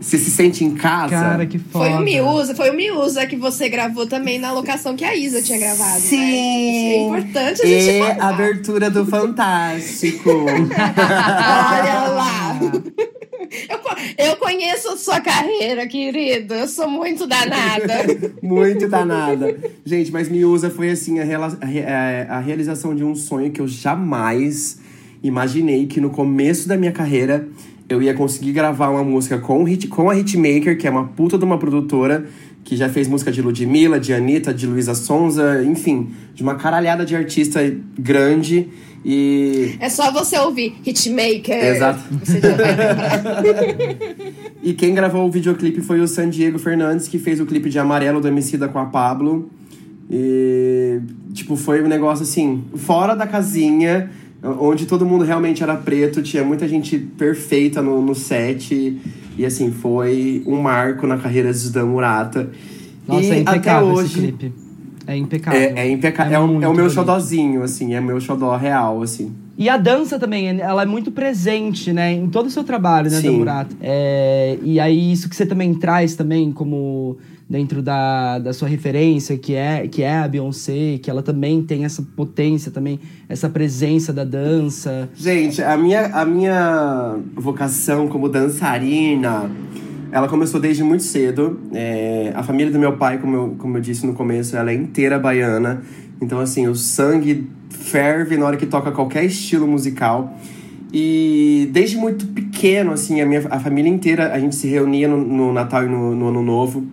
você 0.00 0.16
se 0.18 0.30
sente 0.30 0.64
em 0.64 0.74
casa. 0.76 1.10
Cara, 1.10 1.46
que 1.46 1.58
foda. 1.58 1.86
Foi 1.86 1.94
o 1.94 2.00
Miusa, 2.00 2.54
foi 2.54 2.70
o 2.70 2.74
Miusa 2.74 3.26
que 3.26 3.36
você 3.36 3.68
gravou 3.68 4.06
também 4.06 4.38
na 4.38 4.52
locação 4.52 4.94
que 4.94 5.04
a 5.04 5.16
Isa 5.16 5.42
tinha 5.42 5.58
gravado. 5.58 6.00
Sim. 6.00 6.18
Né? 6.18 6.70
Isso 6.70 6.94
é 6.94 7.06
importante 7.06 7.62
a 7.62 7.66
gente 7.66 7.88
É 7.90 8.14
falar. 8.14 8.24
a 8.24 8.28
abertura 8.28 8.90
do 8.90 9.04
Fantástico. 9.06 10.30
Olha 10.46 12.08
lá. 12.10 12.58
Eu, 14.18 14.26
eu 14.30 14.36
conheço 14.36 14.96
sua 14.98 15.20
carreira, 15.20 15.86
querido. 15.86 16.54
Eu 16.54 16.68
sou 16.68 16.88
muito 16.88 17.26
danada. 17.26 17.94
Muito 18.42 18.88
danada. 18.88 19.56
Gente, 19.84 20.12
mas 20.12 20.28
Miúza 20.28 20.70
foi 20.70 20.90
assim 20.90 21.18
a, 21.18 21.22
a 21.60 21.66
re- 21.66 21.84
a- 22.28 22.40
realização 22.40 22.94
de 22.94 23.02
um 23.04 23.14
sonho 23.14 23.50
que 23.50 23.60
eu 23.60 23.66
jamais 23.68 24.78
imaginei 25.22 25.86
que 25.86 26.00
no 26.00 26.10
começo 26.10 26.68
da 26.68 26.76
minha 26.76 26.92
carreira 26.92 27.48
eu 27.88 28.02
ia 28.02 28.12
conseguir 28.14 28.52
gravar 28.52 28.90
uma 28.90 29.02
música 29.02 29.38
com, 29.38 29.64
hit, 29.64 29.88
com 29.88 30.10
a 30.10 30.16
Hitmaker, 30.18 30.76
que 30.78 30.86
é 30.86 30.90
uma 30.90 31.08
puta 31.08 31.38
de 31.38 31.44
uma 31.44 31.58
produtora 31.58 32.26
que 32.64 32.76
já 32.76 32.88
fez 32.88 33.08
música 33.08 33.32
de 33.32 33.40
Ludmilla, 33.40 33.98
de 33.98 34.12
Anitta, 34.12 34.52
de 34.52 34.66
Luísa 34.66 34.94
Sonza, 34.94 35.64
enfim, 35.64 36.10
de 36.34 36.42
uma 36.42 36.54
caralhada 36.56 37.04
de 37.04 37.16
artista 37.16 37.60
grande. 37.98 38.68
E 39.04 39.76
É 39.80 39.88
só 39.88 40.10
você 40.12 40.38
ouvir 40.38 40.76
Hitmaker. 40.84 41.64
Exato. 41.64 42.00
Você 42.24 42.40
já 42.40 42.54
vai. 42.54 43.96
E 44.60 44.74
quem 44.74 44.92
gravou 44.92 45.26
o 45.26 45.30
videoclipe 45.30 45.80
foi 45.80 46.00
o 46.00 46.08
San 46.08 46.28
Diego 46.28 46.58
Fernandes, 46.58 47.06
que 47.06 47.18
fez 47.18 47.40
o 47.40 47.46
clipe 47.46 47.70
de 47.70 47.78
Amarelo 47.78 48.20
do 48.20 48.28
Emicida 48.28 48.68
com 48.68 48.78
a 48.78 48.86
Pablo. 48.86 49.48
E, 50.10 51.00
tipo, 51.32 51.54
foi 51.56 51.82
um 51.82 51.86
negócio 51.86 52.24
assim, 52.24 52.64
fora 52.74 53.14
da 53.14 53.26
casinha, 53.26 54.10
onde 54.42 54.84
todo 54.84 55.06
mundo 55.06 55.24
realmente 55.24 55.62
era 55.62 55.76
preto, 55.76 56.22
tinha 56.22 56.42
muita 56.42 56.66
gente 56.66 56.98
perfeita 56.98 57.80
no, 57.80 58.02
no 58.02 58.14
set. 58.14 59.00
E, 59.38 59.46
assim, 59.46 59.70
foi 59.70 60.42
um 60.44 60.60
marco 60.60 61.06
na 61.06 61.18
carreira 61.18 61.52
de 61.52 61.70
Dan 61.70 61.86
Murata. 61.86 62.50
Nossa, 63.06 63.22
e 63.22 63.38
é 63.38 63.42
até 63.46 63.70
esse 63.70 63.84
hoje, 63.84 64.14
clipe. 64.14 64.52
É 65.08 65.16
impecável. 65.16 65.58
É, 65.60 65.72
é 65.88 65.90
impecável. 65.90 66.32
É, 66.34 66.38
o- 66.38 66.62
é 66.62 66.68
o 66.68 66.74
meu 66.74 66.88
xodózinho, 66.90 67.62
assim, 67.62 67.94
é 67.94 68.00
meu 68.00 68.20
xodó 68.20 68.54
real, 68.56 69.00
assim. 69.02 69.32
E 69.56 69.68
a 69.68 69.76
dança 69.78 70.18
também, 70.18 70.60
ela 70.60 70.82
é 70.82 70.86
muito 70.86 71.10
presente, 71.10 71.92
né? 71.92 72.12
Em 72.12 72.28
todo 72.28 72.46
o 72.46 72.50
seu 72.50 72.62
trabalho, 72.62 73.10
né, 73.10 73.20
Murata. 73.30 73.74
É, 73.80 74.58
e 74.62 74.78
aí, 74.78 75.10
isso 75.12 75.28
que 75.28 75.34
você 75.34 75.46
também 75.46 75.72
traz 75.74 76.14
também, 76.14 76.52
como 76.52 77.16
dentro 77.50 77.80
da, 77.80 78.38
da 78.38 78.52
sua 78.52 78.68
referência, 78.68 79.36
que 79.38 79.54
é, 79.54 79.88
que 79.88 80.02
é 80.02 80.18
a 80.18 80.28
Beyoncé, 80.28 80.98
que 81.02 81.10
ela 81.10 81.22
também 81.22 81.62
tem 81.62 81.84
essa 81.86 82.02
potência 82.14 82.70
também, 82.70 83.00
essa 83.28 83.48
presença 83.48 84.12
da 84.12 84.22
dança. 84.22 85.08
Gente, 85.16 85.62
a 85.62 85.74
minha, 85.76 86.06
a 86.08 86.26
minha 86.26 87.16
vocação 87.34 88.06
como 88.06 88.28
dançarina, 88.28 89.50
ela 90.10 90.28
começou 90.28 90.60
desde 90.60 90.82
muito 90.82 91.02
cedo. 91.02 91.60
É, 91.72 92.32
a 92.34 92.42
família 92.42 92.72
do 92.72 92.78
meu 92.78 92.96
pai, 92.96 93.18
como 93.18 93.36
eu, 93.36 93.54
como 93.58 93.76
eu 93.76 93.80
disse 93.80 94.06
no 94.06 94.14
começo, 94.14 94.56
ela 94.56 94.70
é 94.70 94.74
inteira 94.74 95.18
baiana. 95.18 95.82
Então, 96.20 96.40
assim, 96.40 96.66
o 96.66 96.74
sangue 96.74 97.48
ferve 97.70 98.36
na 98.36 98.46
hora 98.46 98.56
que 98.56 98.66
toca 98.66 98.90
qualquer 98.90 99.24
estilo 99.24 99.66
musical. 99.66 100.36
E 100.92 101.68
desde 101.72 101.96
muito 101.96 102.26
pequeno, 102.28 102.92
assim, 102.92 103.20
a 103.20 103.26
minha 103.26 103.46
a 103.50 103.60
família 103.60 103.90
inteira, 103.90 104.32
a 104.32 104.38
gente 104.38 104.56
se 104.56 104.66
reunia 104.66 105.06
no, 105.06 105.18
no 105.18 105.52
Natal 105.52 105.84
e 105.84 105.88
no, 105.88 106.14
no 106.14 106.28
Ano 106.28 106.42
Novo. 106.42 106.86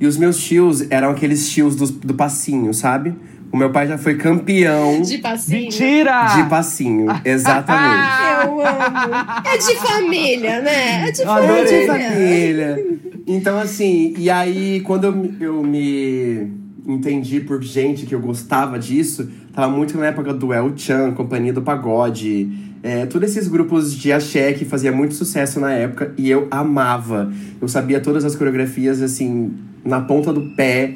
E 0.00 0.06
os 0.06 0.16
meus 0.16 0.42
tios 0.42 0.90
eram 0.90 1.10
aqueles 1.10 1.48
tios 1.50 1.76
do, 1.76 1.86
do 1.86 2.14
passinho, 2.14 2.72
sabe? 2.74 3.14
O 3.52 3.56
meu 3.56 3.70
pai 3.70 3.86
já 3.86 3.98
foi 3.98 4.16
campeão 4.16 5.02
De 5.02 5.18
passinho. 5.18 5.60
Mentira! 5.64 6.24
de 6.36 6.48
passinho, 6.48 7.06
exatamente. 7.24 8.46
Eu 8.46 8.60
amo. 8.66 9.14
É 9.44 9.58
de 9.58 9.76
família, 9.76 10.60
né? 10.62 11.08
É 11.08 11.10
de 11.12 11.20
Eu 11.20 11.30
adorei. 11.30 11.86
família. 11.86 12.10
família. 12.10 12.86
Então, 13.26 13.58
assim, 13.58 14.14
e 14.16 14.30
aí, 14.30 14.80
quando 14.80 15.04
eu, 15.04 15.12
me- 15.12 15.36
eu 15.38 15.62
me 15.62 16.50
entendi 16.86 17.40
por 17.40 17.62
gente 17.62 18.06
que 18.06 18.14
eu 18.14 18.20
gostava 18.20 18.78
disso, 18.78 19.28
tava 19.54 19.68
muito 19.70 19.96
na 19.98 20.06
época 20.06 20.32
do 20.32 20.52
El 20.52 20.72
Chan, 20.76 21.12
Companhia 21.12 21.52
do 21.52 21.62
Pagode, 21.62 22.50
é, 22.82 23.06
todos 23.06 23.30
esses 23.30 23.46
grupos 23.48 23.94
de 23.94 24.12
axé 24.12 24.52
que 24.54 24.64
fazia 24.64 24.90
muito 24.90 25.14
sucesso 25.14 25.60
na 25.60 25.72
época, 25.72 26.12
e 26.18 26.28
eu 26.30 26.48
amava. 26.50 27.30
Eu 27.60 27.68
sabia 27.68 28.00
todas 28.00 28.24
as 28.24 28.34
coreografias, 28.34 29.00
assim, 29.02 29.52
na 29.84 30.00
ponta 30.00 30.32
do 30.32 30.40
pé. 30.56 30.94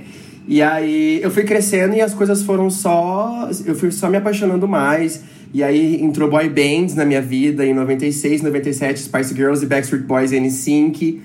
E 0.49 0.63
aí 0.63 1.21
eu 1.23 1.31
fui 1.31 1.43
crescendo 1.43 1.95
e 1.95 2.01
as 2.01 2.15
coisas 2.15 2.43
foram 2.43 2.71
só. 2.71 3.49
Eu 3.65 3.75
fui 3.75 3.91
só 3.91 4.09
me 4.09 4.17
apaixonando 4.17 4.69
mais. 4.69 5.23
E 5.53 5.63
aí 5.63 6.03
entrou 6.03 6.29
boy 6.29 6.49
bands 6.49 6.95
na 6.95 7.05
minha 7.05 7.23
vida 7.23 7.65
em 7.65 7.73
96, 7.73 8.43
97, 8.43 9.01
Spice 9.01 9.35
Girls 9.35 9.65
e 9.65 9.67
Backstreet 9.67 10.05
Boys 10.05 10.33
e 10.33 10.41
NSYNC, 10.41 11.21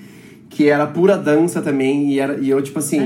que 0.48 0.68
era 0.68 0.86
pura 0.86 1.16
dança 1.16 1.60
também. 1.60 2.12
E, 2.12 2.18
era, 2.18 2.38
e 2.40 2.48
eu, 2.48 2.60
tipo 2.62 2.78
assim. 2.78 3.00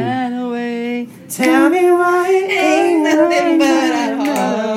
Tell 1.29 1.69
me 1.71 1.91
why 1.91 2.47
Ain't 2.49 3.03
nothing 3.03 3.59
but 3.59 3.67
a 3.69 4.76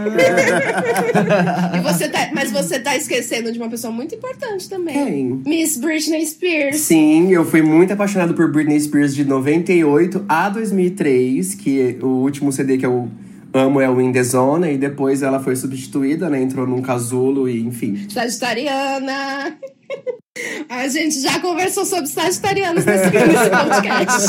você 1.82 2.08
tá, 2.08 2.30
mas 2.32 2.50
você 2.50 2.78
tá 2.78 2.96
esquecendo 2.96 3.52
de 3.52 3.58
uma 3.58 3.68
pessoa 3.68 3.92
muito 3.92 4.14
importante 4.14 4.68
também. 4.68 4.94
Quem? 4.94 5.42
Miss 5.46 5.76
Britney 5.76 6.24
Spears. 6.26 6.76
Sim, 6.76 7.32
eu 7.32 7.44
fui 7.44 7.62
muito 7.62 7.92
apaixonado 7.92 8.34
por 8.34 8.50
Britney 8.50 8.80
Spears 8.80 9.14
de 9.14 9.24
98 9.24 10.24
a 10.28 10.48
2003, 10.48 11.54
que 11.54 11.98
o 12.02 12.06
último 12.06 12.52
CD 12.52 12.78
que 12.78 12.86
eu 12.86 13.08
amo 13.52 13.80
é 13.80 13.90
o 13.90 14.00
In 14.00 14.12
The 14.12 14.22
Zone, 14.22 14.74
e 14.74 14.78
depois 14.78 15.22
ela 15.22 15.40
foi 15.40 15.56
substituída, 15.56 16.28
né? 16.28 16.40
Entrou 16.40 16.66
num 16.66 16.82
casulo 16.82 17.48
e 17.48 17.60
enfim. 17.60 18.06
Sagitariana. 18.08 19.58
A 20.68 20.86
gente 20.88 21.20
já 21.20 21.40
conversou 21.40 21.84
sobre 21.84 22.06
sagitarianos 22.06 22.84
nesse, 22.84 23.10
nesse 23.10 23.50
podcast. 23.50 24.28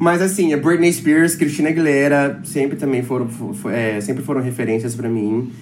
Mas 0.00 0.22
assim, 0.22 0.54
a 0.54 0.56
Britney 0.56 0.90
Spears, 0.90 1.34
Christina 1.34 1.68
Aguilera 1.68 2.40
sempre 2.42 2.74
também 2.78 3.02
foram, 3.02 3.28
fo- 3.28 3.52
fo- 3.52 3.68
é, 3.68 4.00
sempre 4.00 4.22
foram 4.24 4.40
referências 4.40 4.94
pra 4.94 5.10
mim. 5.10 5.52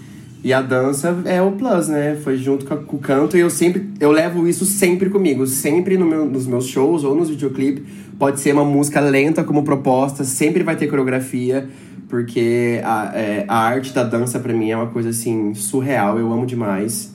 E 0.44 0.52
a 0.52 0.62
dança 0.62 1.20
é 1.24 1.42
o 1.42 1.50
plus, 1.50 1.88
né? 1.88 2.16
Foi 2.22 2.38
junto 2.38 2.64
com, 2.64 2.96
o 2.96 3.00
canto 3.00 3.36
e 3.36 3.40
eu 3.40 3.50
sempre 3.50 3.90
eu 3.98 4.12
levo 4.12 4.46
isso 4.46 4.64
sempre 4.64 5.10
comigo, 5.10 5.44
sempre 5.44 5.98
no 5.98 6.06
meu- 6.06 6.24
nos 6.24 6.46
meus 6.46 6.68
shows 6.68 7.02
ou 7.02 7.16
nos 7.16 7.28
videoclipes. 7.30 7.82
Pode 8.16 8.38
ser 8.38 8.52
uma 8.52 8.64
música 8.64 9.00
lenta 9.00 9.42
como 9.42 9.64
proposta, 9.64 10.22
sempre 10.22 10.62
vai 10.62 10.76
ter 10.76 10.86
coreografia, 10.86 11.68
porque 12.08 12.80
a, 12.84 13.10
é, 13.16 13.44
a 13.48 13.58
arte 13.58 13.92
da 13.92 14.04
dança 14.04 14.38
pra 14.38 14.52
mim 14.52 14.70
é 14.70 14.76
uma 14.76 14.86
coisa 14.86 15.08
assim 15.08 15.52
surreal, 15.54 16.16
eu 16.16 16.32
amo 16.32 16.46
demais. 16.46 17.12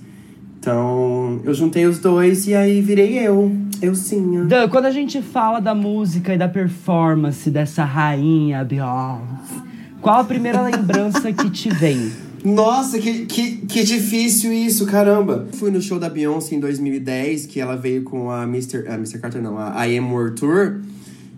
Então, 0.64 1.42
eu 1.44 1.54
juntei 1.54 1.86
os 1.86 2.00
dois 2.00 2.48
e 2.48 2.56
aí 2.56 2.80
virei 2.80 3.20
eu, 3.20 3.52
eu 3.82 3.94
sim. 3.94 4.46
Dan, 4.46 4.70
quando 4.70 4.86
a 4.86 4.92
gente 4.92 5.22
fala 5.22 5.60
da 5.60 5.76
música 5.76 6.34
e 6.34 6.38
da 6.38 6.48
performance 6.48 7.52
dessa 7.52 7.84
rainha 7.84 8.64
Beyoncé, 8.64 9.62
qual 10.00 10.22
a 10.22 10.24
primeira 10.24 10.62
lembrança 10.62 11.34
que 11.34 11.50
te 11.50 11.70
vem? 11.70 12.10
Nossa, 12.46 12.98
que, 12.98 13.26
que, 13.26 13.58
que 13.58 13.84
difícil 13.84 14.54
isso, 14.54 14.86
caramba. 14.86 15.50
Fui 15.52 15.70
no 15.70 15.82
show 15.82 16.00
da 16.00 16.08
Beyoncé 16.08 16.56
em 16.56 16.62
2010, 16.62 17.46
que 17.46 17.60
ela 17.60 17.76
veio 17.76 18.04
com 18.04 18.32
a 18.32 18.44
Mr. 18.44 18.88
A 18.88 18.94
Mr. 18.94 19.20
Carter, 19.20 19.42
não, 19.42 19.58
a 19.60 19.86
I 19.86 19.98
Am 19.98 20.14
World 20.14 20.40
Tour. 20.40 20.80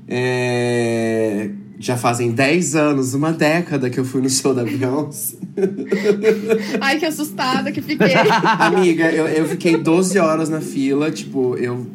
É, 0.08 1.50
já 1.80 1.98
fazem 1.98 2.32
10 2.32 2.76
anos, 2.76 3.14
uma 3.14 3.32
década 3.32 3.90
que 3.90 4.00
eu 4.00 4.06
fui 4.06 4.22
no 4.22 4.30
show 4.30 4.54
da 4.54 4.64
Beyoncé. 4.64 5.36
Ai, 6.80 7.00
que 7.00 7.06
assustada 7.06 7.72
que 7.72 7.82
fiquei. 7.82 8.14
Amiga, 8.60 9.12
eu, 9.12 9.28
eu 9.28 9.46
fiquei 9.48 9.78
12 9.78 10.18
horas 10.20 10.50
na 10.50 10.62
fila, 10.62 11.12
tipo, 11.12 11.58
eu, 11.58 11.86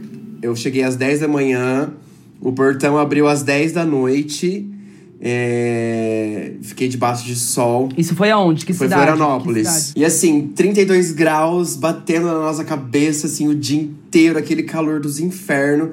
eu 0.42 0.54
cheguei 0.54 0.82
às 0.82 0.96
10 0.96 1.20
da 1.20 1.28
manhã, 1.28 1.92
o 2.40 2.52
portão 2.52 2.98
abriu 2.98 3.26
às 3.28 3.42
10 3.42 3.72
da 3.72 3.84
noite. 3.84 4.68
É, 5.22 6.52
fiquei 6.62 6.88
debaixo 6.88 7.26
de 7.26 7.36
sol. 7.36 7.90
Isso 7.94 8.14
foi 8.14 8.30
aonde? 8.30 8.64
Que 8.64 8.72
Foi 8.72 8.86
cidade? 8.86 9.02
Florianópolis. 9.02 9.68
Que 9.68 9.74
cidade? 9.74 9.92
E 10.00 10.04
assim, 10.04 10.48
32 10.48 11.12
graus 11.12 11.76
batendo 11.76 12.26
na 12.26 12.40
nossa 12.40 12.64
cabeça, 12.64 13.26
assim, 13.26 13.46
o 13.46 13.54
dia 13.54 13.82
inteiro, 13.82 14.38
aquele 14.38 14.62
calor 14.62 14.98
dos 14.98 15.20
infernos. 15.20 15.90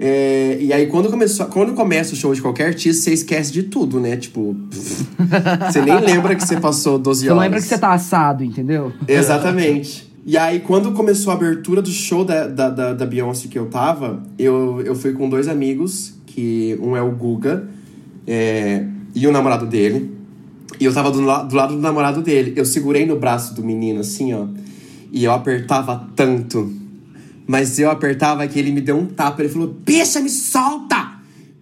É, 0.00 0.56
e 0.60 0.72
aí, 0.72 0.86
quando, 0.86 1.10
começou, 1.10 1.46
quando 1.46 1.72
começa 1.74 2.12
o 2.12 2.16
show 2.16 2.32
de 2.32 2.40
qualquer 2.40 2.66
artista, 2.68 3.02
você 3.02 3.12
esquece 3.12 3.52
de 3.52 3.64
tudo, 3.64 3.98
né? 3.98 4.16
Tipo, 4.16 4.54
você 5.70 5.80
nem 5.82 5.98
lembra 6.00 6.36
que 6.36 6.46
você 6.46 6.60
passou 6.60 6.98
12 6.98 7.22
Você 7.24 7.30
horas. 7.30 7.42
lembra 7.42 7.60
que 7.60 7.66
você 7.66 7.78
tá 7.78 7.92
assado, 7.92 8.44
entendeu? 8.44 8.92
Exatamente. 9.06 10.06
E 10.24 10.36
aí, 10.36 10.60
quando 10.60 10.92
começou 10.92 11.32
a 11.32 11.36
abertura 11.36 11.80
do 11.82 11.90
show 11.90 12.24
da, 12.24 12.46
da, 12.46 12.70
da, 12.70 12.92
da 12.94 13.06
Beyoncé 13.06 13.48
que 13.48 13.58
eu 13.58 13.66
tava, 13.66 14.22
eu, 14.38 14.80
eu 14.84 14.94
fui 14.94 15.12
com 15.14 15.28
dois 15.28 15.48
amigos, 15.48 16.14
que 16.26 16.78
um 16.82 16.96
é 16.96 17.02
o 17.02 17.10
Guga 17.10 17.68
é, 18.26 18.84
e 19.14 19.26
o 19.26 19.32
namorado 19.32 19.66
dele. 19.66 20.14
E 20.78 20.84
eu 20.84 20.92
tava 20.92 21.10
do, 21.10 21.20
la- 21.22 21.42
do 21.42 21.56
lado 21.56 21.74
do 21.74 21.80
namorado 21.80 22.22
dele. 22.22 22.52
Eu 22.56 22.64
segurei 22.64 23.04
no 23.06 23.16
braço 23.18 23.54
do 23.54 23.64
menino, 23.64 24.00
assim, 24.00 24.32
ó. 24.34 24.46
E 25.10 25.24
eu 25.24 25.32
apertava 25.32 26.06
tanto. 26.14 26.70
Mas 27.48 27.78
eu 27.78 27.90
apertava 27.90 28.46
que 28.46 28.58
ele 28.58 28.70
me 28.70 28.80
deu 28.82 28.98
um 28.98 29.06
tapa. 29.06 29.40
Ele 29.42 29.48
falou, 29.48 29.68
bicha, 29.68 30.20
me 30.20 30.28
solta! 30.28 31.12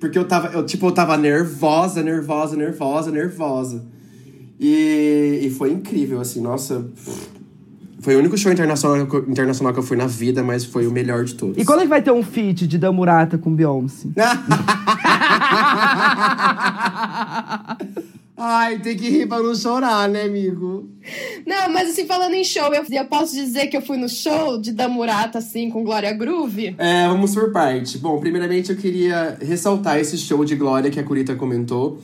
Porque 0.00 0.18
eu 0.18 0.26
tava, 0.26 0.48
eu, 0.48 0.66
tipo, 0.66 0.86
eu 0.88 0.92
tava 0.92 1.16
nervosa, 1.16 2.02
nervosa, 2.02 2.56
nervosa, 2.56 3.10
nervosa. 3.12 3.84
E, 4.58 5.40
e 5.44 5.50
foi 5.50 5.70
incrível, 5.72 6.20
assim, 6.20 6.40
nossa. 6.40 6.84
Foi 8.00 8.16
o 8.16 8.18
único 8.18 8.36
show 8.36 8.50
internacional, 8.52 9.06
que 9.06 9.14
eu- 9.14 9.30
internacional 9.30 9.72
que 9.72 9.78
eu 9.78 9.82
fui 9.82 9.96
na 9.96 10.06
vida, 10.06 10.42
mas 10.42 10.64
foi 10.64 10.86
o 10.86 10.90
melhor 10.90 11.24
de 11.24 11.34
todos. 11.34 11.56
E 11.56 11.64
quando 11.64 11.80
é 11.80 11.82
que 11.84 11.88
vai 11.88 12.02
ter 12.02 12.10
um 12.10 12.22
feat 12.22 12.66
de 12.66 12.76
Damurata 12.78 13.38
com 13.38 13.54
Beyoncé? 13.54 14.08
Ai, 18.36 18.78
tem 18.80 18.94
que 18.94 19.08
rir 19.08 19.26
pra 19.26 19.40
não 19.40 19.54
chorar, 19.54 20.08
né, 20.08 20.24
amigo? 20.24 20.90
Não, 21.46 21.70
mas 21.72 21.90
assim, 21.90 22.06
falando 22.06 22.34
em 22.34 22.44
show, 22.44 22.66
eu, 22.74 22.84
eu 22.90 23.04
posso 23.06 23.34
dizer 23.34 23.68
que 23.68 23.76
eu 23.76 23.80
fui 23.80 23.96
no 23.96 24.08
show 24.08 24.60
de 24.60 24.72
Damurata, 24.72 25.38
assim, 25.38 25.70
com 25.70 25.82
Glória 25.82 26.12
Groove? 26.12 26.74
É, 26.76 27.08
vamos 27.08 27.34
por 27.34 27.50
parte. 27.50 27.96
Bom, 27.96 28.20
primeiramente 28.20 28.70
eu 28.70 28.76
queria 28.76 29.38
ressaltar 29.40 29.98
esse 29.98 30.18
show 30.18 30.44
de 30.44 30.54
Glória 30.54 30.90
que 30.90 31.00
a 31.00 31.02
Curita 31.02 31.34
comentou. 31.34 31.98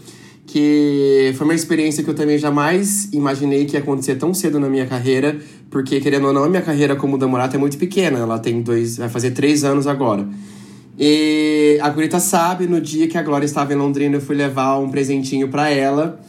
Que 0.45 1.33
foi 1.37 1.45
uma 1.47 1.55
experiência 1.55 2.03
que 2.03 2.11
eu 2.11 2.15
também 2.15 2.37
jamais 2.37 3.09
imaginei 3.13 3.65
que 3.65 3.75
ia 3.75 3.81
acontecer 3.81 4.17
tão 4.17 4.35
cedo 4.35 4.59
na 4.59 4.69
minha 4.69 4.87
carreira. 4.87 5.39
Porque, 5.71 6.01
querendo 6.01 6.27
ou 6.27 6.33
não, 6.33 6.45
a 6.45 6.49
minha 6.49 6.63
carreira 6.63 6.97
como 6.97 7.17
Damorata 7.17 7.57
é 7.57 7.59
muito 7.59 7.79
pequena. 7.79 8.19
Ela 8.19 8.39
tem 8.39 8.61
dois. 8.61 8.97
vai 8.97 9.09
fazer 9.09 9.31
três 9.31 9.65
anos 9.65 9.87
agora. 9.87 10.27
E 10.99 11.79
a 11.81 11.91
Curita 11.91 12.21
sabe, 12.21 12.67
no 12.67 12.81
dia 12.81 13.09
que 13.09 13.17
a 13.17 13.23
Glória 13.23 13.47
estava 13.47 13.73
em 13.73 13.77
Londrina, 13.77 14.17
eu 14.17 14.21
fui 14.21 14.37
levar 14.37 14.79
um 14.79 14.91
presentinho 14.91 15.49
pra 15.49 15.71
ela. 15.71 16.21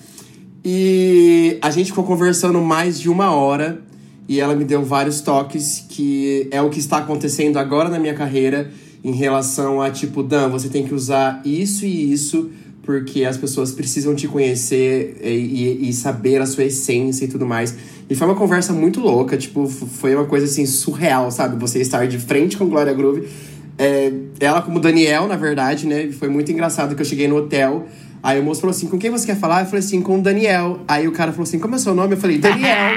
E 0.63 1.57
a 1.61 1.69
gente 1.69 1.87
ficou 1.87 2.03
conversando 2.03 2.61
mais 2.61 2.99
de 2.99 3.09
uma 3.09 3.31
hora. 3.35 3.81
E 4.27 4.39
ela 4.39 4.55
me 4.55 4.63
deu 4.63 4.81
vários 4.83 5.19
toques 5.19 5.85
que 5.89 6.47
é 6.49 6.61
o 6.61 6.69
que 6.69 6.79
está 6.79 6.97
acontecendo 6.99 7.57
agora 7.57 7.89
na 7.89 7.99
minha 7.99 8.13
carreira 8.13 8.71
em 9.03 9.11
relação 9.11 9.81
a 9.81 9.91
tipo, 9.91 10.23
Dan, 10.23 10.47
você 10.47 10.69
tem 10.69 10.85
que 10.85 10.93
usar 10.93 11.41
isso 11.43 11.85
e 11.85 12.13
isso 12.13 12.49
porque 12.83 13.25
as 13.25 13.35
pessoas 13.37 13.73
precisam 13.73 14.15
te 14.15 14.27
conhecer 14.27 15.17
e, 15.21 15.27
e- 15.27 15.89
e 15.89 15.93
saber 15.93 16.41
a 16.41 16.45
sua 16.45 16.63
essência 16.63 17.25
e 17.25 17.27
tudo 17.27 17.45
mais. 17.45 17.75
E 18.09 18.15
foi 18.15 18.25
uma 18.27 18.35
conversa 18.35 18.71
muito 18.71 19.01
louca, 19.01 19.37
tipo, 19.37 19.67
foi 19.67 20.15
uma 20.15 20.25
coisa 20.25 20.45
assim 20.45 20.65
surreal, 20.65 21.29
sabe? 21.31 21.59
Você 21.59 21.79
estar 21.79 22.07
de 22.07 22.17
frente 22.17 22.55
com 22.57 22.65
Glória 22.67 22.93
Groove. 22.93 23.27
É, 23.77 24.11
ela 24.39 24.61
como 24.61 24.79
Daniel, 24.79 25.27
na 25.27 25.35
verdade, 25.35 25.87
né? 25.87 26.11
Foi 26.11 26.29
muito 26.29 26.51
engraçado 26.51 26.95
que 26.95 27.01
eu 27.01 27.05
cheguei 27.05 27.27
no 27.27 27.37
hotel. 27.37 27.87
Aí 28.21 28.39
o 28.39 28.43
moço 28.43 28.61
falou 28.61 28.71
assim: 28.71 28.87
com 28.87 28.97
quem 28.97 29.09
você 29.09 29.25
quer 29.25 29.37
falar? 29.37 29.61
Eu 29.61 29.65
falei 29.65 29.79
assim, 29.79 30.01
com 30.01 30.19
o 30.19 30.21
Daniel. 30.21 30.81
Aí 30.87 31.07
o 31.07 31.11
cara 31.11 31.31
falou 31.31 31.43
assim: 31.43 31.59
como 31.59 31.75
é 31.75 31.77
o 31.77 31.79
seu 31.79 31.93
nome? 31.93 32.13
Eu 32.13 32.19
falei, 32.19 32.37
Daniel. 32.37 32.91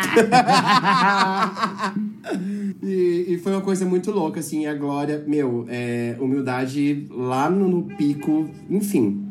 e, 2.82 3.26
e 3.28 3.40
foi 3.42 3.52
uma 3.52 3.60
coisa 3.60 3.84
muito 3.84 4.10
louca, 4.10 4.40
assim, 4.40 4.66
a 4.66 4.74
Glória, 4.74 5.22
meu, 5.26 5.66
é, 5.68 6.16
humildade 6.18 7.06
lá 7.10 7.50
no, 7.50 7.68
no 7.68 7.82
pico, 7.82 8.48
enfim. 8.68 9.29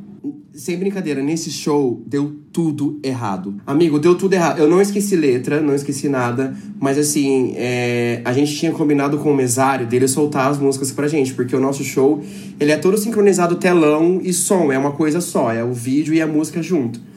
Sem 0.53 0.77
brincadeira, 0.77 1.21
nesse 1.21 1.51
show 1.51 2.03
deu 2.05 2.35
tudo 2.51 2.99
errado. 3.03 3.55
Amigo, 3.65 3.99
deu 3.99 4.15
tudo 4.15 4.33
errado. 4.33 4.59
Eu 4.59 4.69
não 4.69 4.81
esqueci 4.81 5.15
letra, 5.15 5.61
não 5.61 5.73
esqueci 5.73 6.09
nada, 6.09 6.55
mas 6.79 6.97
assim, 6.97 7.53
é, 7.55 8.21
a 8.25 8.33
gente 8.33 8.55
tinha 8.55 8.71
combinado 8.71 9.17
com 9.19 9.31
o 9.31 9.35
mesário 9.35 9.87
dele 9.87 10.07
soltar 10.07 10.49
as 10.49 10.59
músicas 10.59 10.91
pra 10.91 11.07
gente, 11.07 11.33
porque 11.33 11.55
o 11.55 11.59
nosso 11.59 11.83
show, 11.83 12.21
ele 12.59 12.71
é 12.71 12.77
todo 12.77 12.97
sincronizado 12.97 13.55
telão 13.55 14.19
e 14.21 14.33
som, 14.33 14.71
é 14.71 14.77
uma 14.77 14.91
coisa 14.91 15.21
só, 15.21 15.51
é 15.51 15.63
o 15.63 15.71
vídeo 15.71 16.13
e 16.13 16.21
a 16.21 16.27
música 16.27 16.61
junto. 16.61 17.08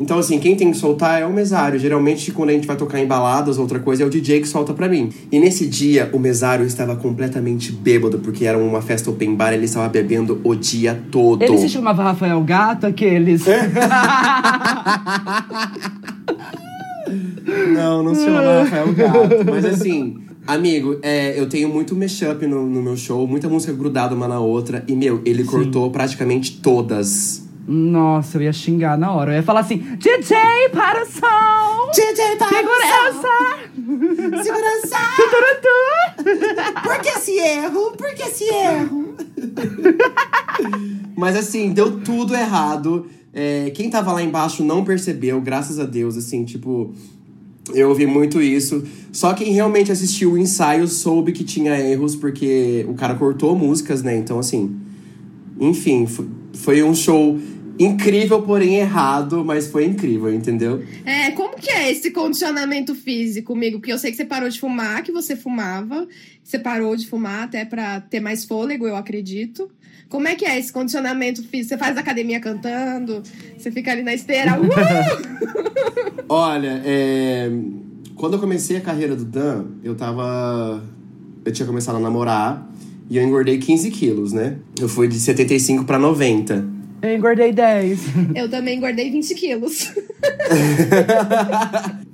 Então, 0.00 0.18
assim, 0.18 0.38
quem 0.38 0.56
tem 0.56 0.70
que 0.70 0.78
soltar 0.78 1.20
é 1.20 1.26
o 1.26 1.32
mesário. 1.32 1.78
Geralmente, 1.78 2.32
quando 2.32 2.48
a 2.48 2.52
gente 2.54 2.66
vai 2.66 2.74
tocar 2.74 2.98
em 2.98 3.06
baladas, 3.06 3.58
outra 3.58 3.78
coisa, 3.78 4.02
é 4.02 4.06
o 4.06 4.08
DJ 4.08 4.40
que 4.40 4.48
solta 4.48 4.72
pra 4.72 4.88
mim. 4.88 5.10
E 5.30 5.38
nesse 5.38 5.66
dia, 5.66 6.08
o 6.14 6.18
mesário 6.18 6.64
estava 6.64 6.96
completamente 6.96 7.70
bêbado, 7.70 8.18
porque 8.18 8.46
era 8.46 8.56
uma 8.56 8.80
festa 8.80 9.10
open 9.10 9.34
bar, 9.34 9.52
ele 9.52 9.66
estava 9.66 9.86
bebendo 9.90 10.40
o 10.42 10.54
dia 10.54 10.98
todo. 11.10 11.42
Ele 11.42 11.58
se 11.58 11.68
chamava 11.68 12.02
Rafael 12.02 12.42
Gato, 12.42 12.86
aqueles. 12.86 13.44
Não, 17.74 18.04
não 18.04 18.14
se 18.14 18.24
chama 18.24 18.62
Rafael 18.62 18.92
Gato. 18.92 19.44
Mas 19.50 19.64
assim, 19.64 20.18
amigo, 20.46 20.98
é, 21.02 21.38
eu 21.38 21.48
tenho 21.48 21.68
muito 21.68 21.96
mashup 21.96 22.46
no, 22.46 22.64
no 22.64 22.80
meu 22.80 22.96
show, 22.96 23.26
muita 23.26 23.48
música 23.48 23.72
grudada 23.72 24.14
uma 24.14 24.28
na 24.28 24.38
outra. 24.38 24.84
E, 24.86 24.94
meu, 24.94 25.20
ele 25.24 25.42
cortou 25.42 25.90
praticamente 25.90 26.60
todas. 26.60 27.49
Nossa, 27.72 28.36
eu 28.36 28.42
ia 28.42 28.52
xingar 28.52 28.98
na 28.98 29.12
hora. 29.12 29.30
Eu 29.30 29.36
ia 29.36 29.42
falar 29.44 29.60
assim: 29.60 29.76
DJ 29.76 30.36
para 30.72 31.02
o 31.02 31.06
som! 31.06 31.90
DJ 31.92 32.36
Segurança! 32.36 33.28
Segurança! 34.42 34.96
Turutu! 35.30 36.82
Por 36.82 36.98
que 37.00 37.08
esse 37.10 37.38
erro? 37.38 37.92
Por 37.96 38.12
que 38.14 38.22
esse 38.24 38.42
erro? 38.44 39.14
Mas 41.16 41.36
assim, 41.36 41.72
deu 41.72 42.00
tudo 42.00 42.34
errado. 42.34 43.06
É, 43.32 43.70
quem 43.70 43.88
tava 43.88 44.12
lá 44.12 44.22
embaixo 44.22 44.64
não 44.64 44.84
percebeu, 44.84 45.40
graças 45.40 45.78
a 45.78 45.84
Deus, 45.84 46.16
assim, 46.16 46.44
tipo. 46.44 46.92
Eu 47.72 47.90
ouvi 47.90 48.04
muito 48.04 48.42
isso. 48.42 48.82
Só 49.12 49.32
quem 49.32 49.52
realmente 49.52 49.92
assistiu 49.92 50.32
o 50.32 50.38
ensaio 50.38 50.88
soube 50.88 51.30
que 51.30 51.44
tinha 51.44 51.78
erros, 51.78 52.16
porque 52.16 52.84
o 52.88 52.94
cara 52.94 53.14
cortou 53.14 53.54
músicas, 53.54 54.02
né? 54.02 54.16
Então, 54.16 54.40
assim. 54.40 54.76
Enfim, 55.60 56.04
fo- 56.06 56.26
foi 56.54 56.82
um 56.82 56.94
show 56.94 57.38
incrível, 57.80 58.42
porém 58.42 58.76
errado, 58.76 59.42
mas 59.42 59.66
foi 59.66 59.86
incrível, 59.86 60.32
entendeu? 60.32 60.84
É, 61.04 61.30
como 61.30 61.56
que 61.56 61.70
é 61.70 61.90
esse 61.90 62.10
condicionamento 62.10 62.94
físico 62.94 63.54
comigo? 63.54 63.78
Porque 63.78 63.92
eu 63.92 63.98
sei 63.98 64.10
que 64.10 64.18
você 64.18 64.24
parou 64.24 64.48
de 64.50 64.60
fumar, 64.60 65.02
que 65.02 65.10
você 65.10 65.34
fumava. 65.34 66.06
Você 66.44 66.58
parou 66.58 66.94
de 66.94 67.06
fumar 67.08 67.44
até 67.44 67.64
pra 67.64 68.00
ter 68.00 68.20
mais 68.20 68.44
fôlego, 68.44 68.86
eu 68.86 68.94
acredito. 68.94 69.70
Como 70.10 70.28
é 70.28 70.34
que 70.34 70.44
é 70.44 70.58
esse 70.58 70.72
condicionamento 70.72 71.42
físico? 71.42 71.70
Você 71.70 71.78
faz 71.78 71.96
academia 71.96 72.38
cantando? 72.38 73.22
Você 73.56 73.70
fica 73.70 73.92
ali 73.92 74.02
na 74.02 74.12
esteira? 74.12 74.52
Uh! 74.60 76.24
Olha, 76.28 76.80
é, 76.84 77.50
quando 78.14 78.34
eu 78.34 78.38
comecei 78.38 78.76
a 78.76 78.80
carreira 78.80 79.16
do 79.16 79.24
Dan, 79.24 79.64
eu 79.82 79.96
tava. 79.96 80.82
Eu 81.44 81.52
tinha 81.52 81.66
começado 81.66 81.96
a 81.96 82.00
namorar 82.00 82.70
e 83.08 83.16
eu 83.16 83.22
engordei 83.22 83.58
15 83.58 83.90
quilos, 83.90 84.32
né? 84.32 84.58
Eu 84.78 84.88
fui 84.88 85.08
de 85.08 85.18
75 85.18 85.84
pra 85.84 85.98
90. 85.98 86.79
Eu 87.02 87.16
engordei 87.16 87.52
10. 87.52 88.00
Eu 88.34 88.48
também 88.48 88.76
engordei 88.76 89.10
20 89.10 89.34
quilos. 89.34 89.92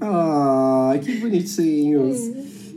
Ai, 0.01 0.99
que 1.05 1.17
bonitinhos. 1.19 2.19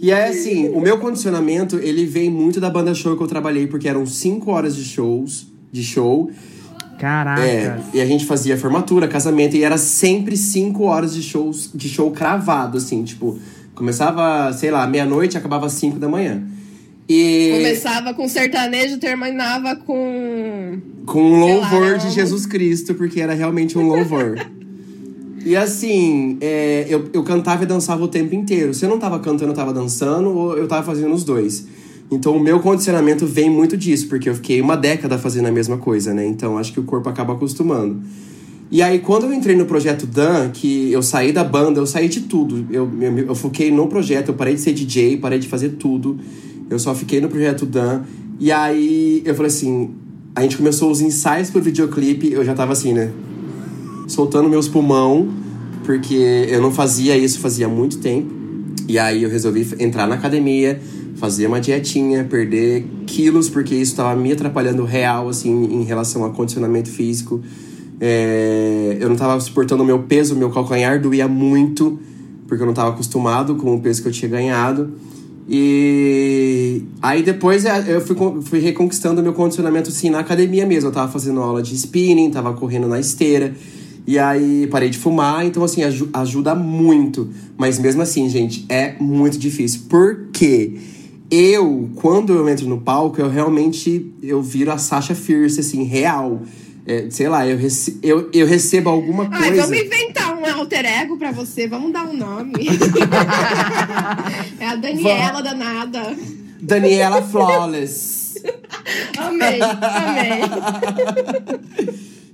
E 0.02 0.12
é 0.12 0.30
assim, 0.30 0.70
o 0.70 0.80
meu 0.80 0.98
condicionamento, 0.98 1.76
ele 1.78 2.06
vem 2.06 2.30
muito 2.30 2.60
da 2.60 2.70
banda 2.70 2.94
show 2.94 3.18
que 3.18 3.24
eu 3.24 3.28
trabalhei, 3.28 3.68
porque 3.68 3.88
eram 3.88 4.06
5 4.06 4.50
horas 4.50 4.76
de 4.76 4.84
shows, 4.86 5.48
de 5.72 5.84
show. 5.84 6.32
Caraca. 6.98 7.42
É, 7.46 7.78
e 7.94 8.02
a 8.02 8.06
gente 8.06 8.26
fazia 8.26 8.58
formatura, 8.58 9.08
casamento, 9.08 9.56
e 9.56 9.64
era 9.64 9.78
sempre 9.78 10.38
5 10.38 10.84
horas 10.84 11.14
de 11.14 11.22
shows, 11.22 11.70
de 11.74 11.90
show 11.90 12.12
cravado, 12.12 12.78
assim, 12.78 13.04
tipo, 13.04 13.38
começava, 13.76 14.52
sei 14.54 14.72
lá, 14.72 14.88
meia-noite 14.88 15.36
e 15.36 15.38
acabava 15.38 15.66
às 15.66 15.74
5 15.74 16.00
da 16.00 16.08
manhã. 16.08 16.44
E 17.10 17.54
Começava 17.54 18.14
com 18.14 18.28
sertanejo, 18.30 19.00
terminava 19.00 19.76
com. 19.76 20.78
com 21.08 21.20
um 21.20 21.40
lá, 21.40 21.54
louvor 21.56 21.94
né? 21.94 21.98
de 21.98 22.12
Jesus 22.12 22.46
Cristo, 22.46 22.94
porque 22.94 23.20
era 23.20 23.34
realmente 23.34 23.76
um 23.80 23.88
louvor. 23.88 24.38
e 25.44 25.56
assim, 25.56 26.38
é, 26.40 26.86
eu, 26.88 27.10
eu 27.12 27.24
cantava 27.24 27.64
e 27.64 27.66
dançava 27.66 28.04
o 28.04 28.08
tempo 28.08 28.36
inteiro. 28.36 28.76
Se 28.76 28.86
eu 28.86 28.90
não 28.90 29.00
tava 29.00 29.18
cantando, 29.18 29.52
eu 29.52 29.56
tava 29.56 29.74
dançando, 29.74 30.30
ou 30.30 30.56
eu 30.56 30.68
tava 30.68 30.84
fazendo 30.84 31.12
os 31.12 31.24
dois. 31.24 31.66
Então 32.12 32.36
o 32.36 32.40
meu 32.40 32.60
condicionamento 32.60 33.26
vem 33.26 33.50
muito 33.50 33.76
disso, 33.76 34.08
porque 34.08 34.30
eu 34.30 34.36
fiquei 34.36 34.62
uma 34.62 34.78
década 34.78 35.18
fazendo 35.18 35.48
a 35.48 35.52
mesma 35.52 35.78
coisa, 35.78 36.14
né? 36.14 36.28
Então 36.28 36.60
acho 36.60 36.72
que 36.72 36.80
o 36.80 36.84
corpo 36.84 37.10
acaba 37.10 37.34
acostumando. 37.34 38.04
E 38.72 38.84
aí, 38.84 39.00
quando 39.00 39.24
eu 39.24 39.34
entrei 39.34 39.56
no 39.56 39.66
projeto 39.66 40.06
Dan, 40.06 40.52
que 40.52 40.92
eu 40.92 41.02
saí 41.02 41.32
da 41.32 41.44
banda, 41.44 41.80
eu 41.80 41.88
saí 41.88 42.08
de 42.08 42.22
tudo. 42.22 42.68
Eu, 42.70 42.88
eu, 43.02 43.18
eu 43.20 43.36
foquei 43.36 43.72
no 43.72 43.88
projeto, 43.88 44.28
eu 44.28 44.36
parei 44.36 44.54
de 44.54 44.62
ser 44.62 44.74
DJ, 44.74 45.18
parei 45.18 45.40
de 45.40 45.48
fazer 45.48 45.70
tudo. 45.70 46.20
Eu 46.70 46.78
só 46.80 46.94
fiquei 46.94 47.20
no 47.20 47.30
projeto 47.30 47.66
Dan. 47.66 48.02
E 48.40 48.52
aí 48.52 49.22
eu 49.26 49.36
falei 49.36 49.50
assim: 49.50 49.92
a 50.36 50.42
gente 50.42 50.58
começou 50.58 50.92
os 50.92 51.02
ensaios 51.02 51.50
pro 51.50 51.62
videoclipe, 51.62 52.32
eu 52.32 52.46
já 52.46 52.54
tava 52.54 52.74
assim, 52.74 52.94
né? 52.94 53.12
Soltando 54.08 54.50
meus 54.50 54.68
pulmão, 54.68 55.28
porque 55.84 56.48
eu 56.50 56.62
não 56.62 56.72
fazia 56.72 57.18
isso 57.18 57.40
fazia 57.40 57.68
muito 57.68 57.98
tempo. 57.98 58.34
E 58.88 58.98
aí 58.98 59.24
eu 59.24 59.30
resolvi 59.30 59.68
entrar 59.80 60.08
na 60.08 60.16
academia, 60.16 60.80
fazer 61.16 61.46
uma 61.46 61.60
dietinha, 61.60 62.24
perder 62.24 62.88
quilos, 63.06 63.50
porque 63.50 63.76
isso 63.76 63.92
estava 63.92 64.20
me 64.20 64.32
atrapalhando 64.32 64.84
real, 64.84 65.30
assim, 65.30 65.52
em 65.52 65.84
relação 65.84 66.24
ao 66.24 66.32
condicionamento 66.32 66.90
físico. 66.90 67.42
É, 68.00 68.98
eu 69.00 69.08
não 69.08 69.14
estava 69.14 69.40
suportando 69.40 69.84
o 69.84 69.86
meu 69.86 70.00
peso, 70.00 70.36
meu 70.36 70.50
calcanhar 70.50 71.02
doía 71.02 71.28
muito, 71.28 72.00
porque 72.48 72.64
eu 72.64 72.66
não 72.66 72.72
estava 72.72 72.90
acostumado 72.90 73.56
com 73.56 73.76
o 73.76 73.82
peso 73.82 74.02
que 74.02 74.08
eu 74.08 74.12
tinha 74.12 74.32
ganhado. 74.32 74.94
E 75.52 76.84
aí 77.02 77.24
depois 77.24 77.66
é, 77.66 77.84
eu 77.88 78.02
fui, 78.02 78.16
fui 78.44 78.60
reconquistando 78.60 79.24
meu 79.24 79.34
condicionamento 79.34 79.90
assim 79.90 80.12
na 80.12 80.20
academia 80.20 80.64
mesmo. 80.64 80.90
Eu 80.90 80.94
tava 80.94 81.12
fazendo 81.12 81.42
aula 81.42 81.64
de 81.64 81.74
spinning, 81.74 82.30
tava 82.30 82.54
correndo 82.54 82.88
na 82.88 83.00
esteira. 83.00 83.56
E 84.06 84.20
aí 84.20 84.68
parei 84.68 84.90
de 84.90 84.98
fumar, 84.98 85.46
então 85.46 85.64
assim, 85.64 85.82
ajuda 86.14 86.54
muito. 86.54 87.30
Mas 87.58 87.80
mesmo 87.80 88.02
assim, 88.04 88.30
gente, 88.30 88.66
é 88.70 88.96
muito 89.00 89.40
difícil. 89.40 89.82
Porque 89.90 90.78
eu, 91.32 91.90
quando 91.96 92.34
eu 92.34 92.48
entro 92.48 92.68
no 92.68 92.82
palco, 92.82 93.20
eu 93.20 93.30
realmente 93.30 94.12
eu 94.22 94.42
viro 94.42 94.72
a 94.72 94.78
Sasha 94.78 95.16
Fierce, 95.16 95.60
assim, 95.60 95.84
real. 95.84 96.42
É, 96.90 97.08
sei 97.12 97.30
lá, 97.30 97.46
eu, 97.46 97.56
rece 97.56 98.00
eu, 98.02 98.32
eu 98.34 98.48
recebo 98.48 98.90
alguma 98.90 99.28
coisa. 99.30 99.46
Ai, 99.46 99.54
vamos 99.54 99.78
inventar 99.78 100.36
um 100.36 100.44
alter 100.44 100.84
ego 100.84 101.18
pra 101.18 101.32
você, 101.32 101.68
vamos 101.68 101.94
dar 101.94 102.04
um 102.04 102.18
nome. 102.18 102.66
é 104.60 104.66
a 104.66 104.76
Daniela 104.76 105.44
danada. 105.44 106.18
Daniela 106.60 107.22
Flawless. 107.22 108.42
amei, 109.20 109.60
amei. 109.62 110.42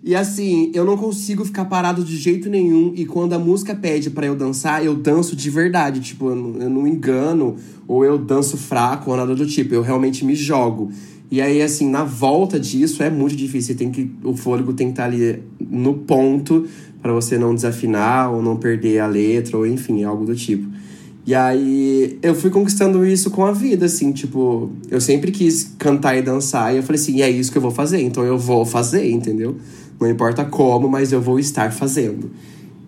E 0.01 0.15
assim, 0.15 0.71
eu 0.73 0.85
não 0.85 0.95
consigo 0.95 1.43
ficar 1.43 1.65
parado 1.65 2.01
de 2.01 2.15
jeito 2.15 2.49
nenhum. 2.49 2.93
E 2.95 3.05
quando 3.05 3.33
a 3.33 3.39
música 3.39 3.75
pede 3.75 4.09
para 4.09 4.27
eu 4.27 4.35
dançar, 4.35 4.85
eu 4.85 4.95
danço 4.95 5.35
de 5.35 5.49
verdade. 5.49 5.99
Tipo, 5.99 6.29
eu 6.29 6.35
não, 6.35 6.61
eu 6.61 6.69
não 6.69 6.87
engano, 6.87 7.57
ou 7.87 8.05
eu 8.05 8.17
danço 8.17 8.55
fraco, 8.55 9.11
ou 9.11 9.17
nada 9.17 9.35
do 9.35 9.45
tipo. 9.45 9.73
Eu 9.75 9.81
realmente 9.81 10.23
me 10.23 10.33
jogo. 10.33 10.91
E 11.31 11.41
aí, 11.41 11.61
assim, 11.61 11.89
na 11.89 12.03
volta 12.03 12.59
disso 12.59 13.01
é 13.01 13.09
muito 13.09 13.35
difícil. 13.35 13.75
Tem 13.75 13.91
que, 13.91 14.11
o 14.23 14.35
fôlego 14.35 14.73
tem 14.73 14.87
que 14.87 14.93
estar 14.93 15.05
ali 15.05 15.41
no 15.59 15.95
ponto 15.95 16.67
para 17.01 17.13
você 17.13 17.37
não 17.37 17.53
desafinar 17.53 18.31
ou 18.31 18.41
não 18.41 18.57
perder 18.57 18.99
a 18.99 19.07
letra, 19.07 19.57
ou 19.57 19.65
enfim, 19.65 20.03
algo 20.03 20.25
do 20.25 20.35
tipo. 20.35 20.67
E 21.25 21.33
aí 21.33 22.19
eu 22.21 22.35
fui 22.35 22.51
conquistando 22.51 23.03
isso 23.03 23.31
com 23.31 23.43
a 23.45 23.51
vida, 23.51 23.87
assim, 23.87 24.11
tipo, 24.11 24.71
eu 24.91 25.01
sempre 25.01 25.31
quis 25.31 25.75
cantar 25.77 26.15
e 26.15 26.21
dançar, 26.21 26.73
e 26.73 26.77
eu 26.77 26.83
falei 26.83 27.01
assim, 27.01 27.15
e 27.15 27.21
é 27.23 27.29
isso 27.29 27.51
que 27.51 27.57
eu 27.57 27.61
vou 27.61 27.71
fazer, 27.71 27.99
então 28.01 28.23
eu 28.23 28.37
vou 28.37 28.63
fazer, 28.63 29.09
entendeu? 29.09 29.55
Não 29.99 30.07
importa 30.07 30.45
como, 30.45 30.87
mas 30.87 31.11
eu 31.11 31.19
vou 31.19 31.39
estar 31.39 31.71
fazendo. 31.71 32.29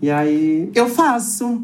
E 0.01 0.11
aí 0.11 0.69
eu 0.75 0.87
faço 0.87 1.63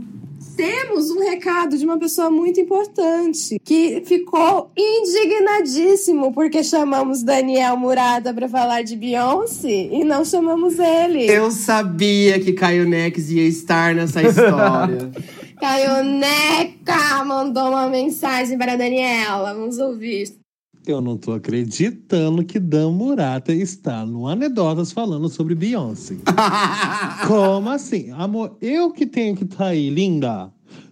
temos 0.56 1.10
um 1.10 1.20
recado 1.20 1.78
de 1.78 1.86
uma 1.86 1.98
pessoa 1.98 2.30
muito 2.30 2.60
importante 2.60 3.60
que 3.63 4.04
ficou 4.06 4.72
indignadíssimo 4.78 6.34
porque 6.34 6.63
chamamos 6.63 7.24
Daniel 7.24 7.76
Murata 7.78 8.34
para 8.34 8.48
falar 8.48 8.84
de 8.84 8.96
Beyoncé 8.96 9.89
e 9.92 10.04
não 10.04 10.24
chamamos 10.24 10.80
ele. 10.80 11.30
Eu 11.30 11.52
sabia 11.52 12.39
que 12.39 12.54
Caio 12.54 12.88
Nex 12.88 13.30
ia 13.30 13.48
estar 13.48 13.96
nessa 13.96 14.22
história. 14.22 15.12
Caio 15.60 16.04
Neca 16.04 17.24
mandou 17.26 17.70
uma 17.70 17.88
mensagem 17.88 18.58
para 18.58 18.74
a 18.74 18.78
Daniela. 18.78 19.54
Vamos 19.54 19.78
ouvir. 19.80 20.42
Eu 20.86 21.00
não 21.00 21.15
tô 21.15 21.32
acreditando 21.32 22.43
que 22.43 22.60
Dan 22.60 22.91
Murata 22.91 23.54
está 23.54 24.06
no 24.06 24.28
Anedotas 24.28 24.91
falando 24.91 25.30
sobre 25.30 25.56
Beyoncé. 25.56 26.17
Como 27.26 27.69
assim? 27.69 28.12
Amor, 28.12 28.58
eu 28.62 28.91
que 28.91 29.06
tenho 29.06 29.34
que 29.34 29.46
estar 29.46 29.58
tá 29.58 29.65
aí, 29.67 29.89
linda. 29.89 30.52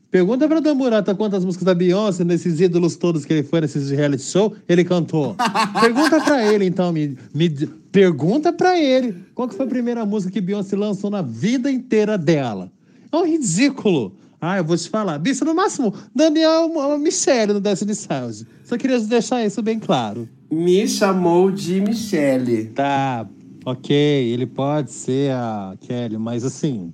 Pergunta 0.10 0.48
pra 0.48 0.62
Dan 0.62 0.76
Murata 0.76 1.14
quantas 1.14 1.44
músicas 1.44 1.66
da 1.66 1.76
Beyoncé, 1.76 2.24
nesses 2.24 2.62
ídolos 2.62 2.96
todos 2.96 3.26
que 3.26 3.34
ele 3.34 3.44
foi 3.44 3.60
nesses 3.60 3.90
reality 3.90 4.24
show, 4.24 4.54
ele 4.68 4.86
cantou. 4.86 5.36
Pergunta 5.82 6.22
pra 6.22 6.54
ele, 6.54 6.66
então. 6.66 6.94
Me, 6.94 7.18
me, 7.34 7.50
pergunta 7.92 8.54
pra 8.54 8.80
ele 8.80 9.26
qual 9.36 9.50
que 9.50 9.56
foi 9.56 9.66
a 9.66 9.70
primeira 9.70 10.06
música 10.06 10.32
que 10.32 10.40
Beyoncé 10.40 10.78
lançou 10.78 11.10
na 11.10 11.22
vida 11.22 11.70
inteira 11.70 12.18
dela. 12.18 12.72
É 13.12 13.18
um 13.18 13.26
ridículo. 13.26 14.16
Ah, 14.42 14.58
eu 14.58 14.66
vou 14.66 14.76
te 14.76 14.90
falar. 14.90 15.20
Bicho, 15.20 15.46
no 15.46 15.54
máximo, 15.54 15.94
Daniel 16.16 16.68
Michele 16.98 17.54
no 17.54 17.62
Destiny 17.62 17.94
Child. 17.94 18.48
Só 18.64 18.76
queria 18.76 19.00
deixar 19.00 19.46
isso 19.46 19.62
bem 19.62 19.78
claro. 19.78 20.28
Me 20.52 20.88
chamou 20.88 21.52
de 21.52 21.80
Michele. 21.80 22.66
Tá, 22.70 23.28
ok. 23.64 23.96
Ele 23.96 24.48
pode 24.48 24.92
ser 24.92 25.32
a 25.32 25.76
Kelly, 25.80 26.18
mas 26.18 26.44
assim, 26.44 26.92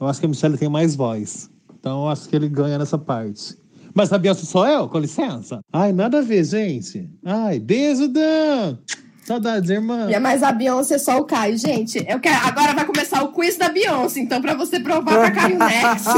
eu 0.00 0.08
acho 0.08 0.18
que 0.18 0.26
a 0.26 0.28
Michelle 0.28 0.58
tem 0.58 0.68
mais 0.68 0.96
voz. 0.96 1.48
Então 1.78 2.02
eu 2.02 2.08
acho 2.08 2.28
que 2.28 2.34
ele 2.34 2.48
ganha 2.48 2.76
nessa 2.78 2.98
parte. 2.98 3.56
Mas 3.94 4.12
a 4.12 4.18
Beyoncé 4.18 4.44
sou 4.44 4.66
eu, 4.66 4.88
com 4.88 4.98
licença. 4.98 5.60
Ai, 5.72 5.92
nada 5.92 6.18
a 6.18 6.22
ver, 6.22 6.44
gente. 6.44 7.08
Ai, 7.24 7.60
beijo, 7.60 8.08
Dan! 8.08 8.78
Saudades, 9.24 9.70
irmã. 9.70 10.10
E 10.10 10.14
é 10.14 10.18
mais 10.18 10.42
a 10.42 10.50
Beyoncé 10.50 10.98
só 10.98 11.18
o 11.18 11.24
Caio. 11.24 11.56
Gente, 11.56 12.04
eu 12.08 12.18
quero. 12.18 12.44
Agora 12.44 12.72
vai 12.74 12.84
começar 12.84 13.22
o 13.22 13.32
quiz 13.32 13.56
da 13.56 13.68
Beyoncé. 13.68 14.18
Então, 14.20 14.42
pra 14.42 14.54
você 14.54 14.80
provar 14.80 15.16
pra 15.16 15.30
Caio 15.30 15.58
Next, 15.58 16.08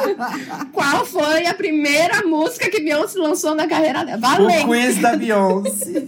qual 0.72 1.04
foi 1.04 1.46
a 1.46 1.52
primeira 1.52 2.22
música 2.26 2.70
que 2.70 2.80
Beyoncé 2.80 3.18
lançou 3.18 3.54
na 3.54 3.66
carreira 3.66 4.04
dela? 4.04 4.18
Valeu! 4.18 4.64
O 4.64 4.68
quiz 4.68 4.96
da 4.96 5.14
Beyoncé. 5.14 6.04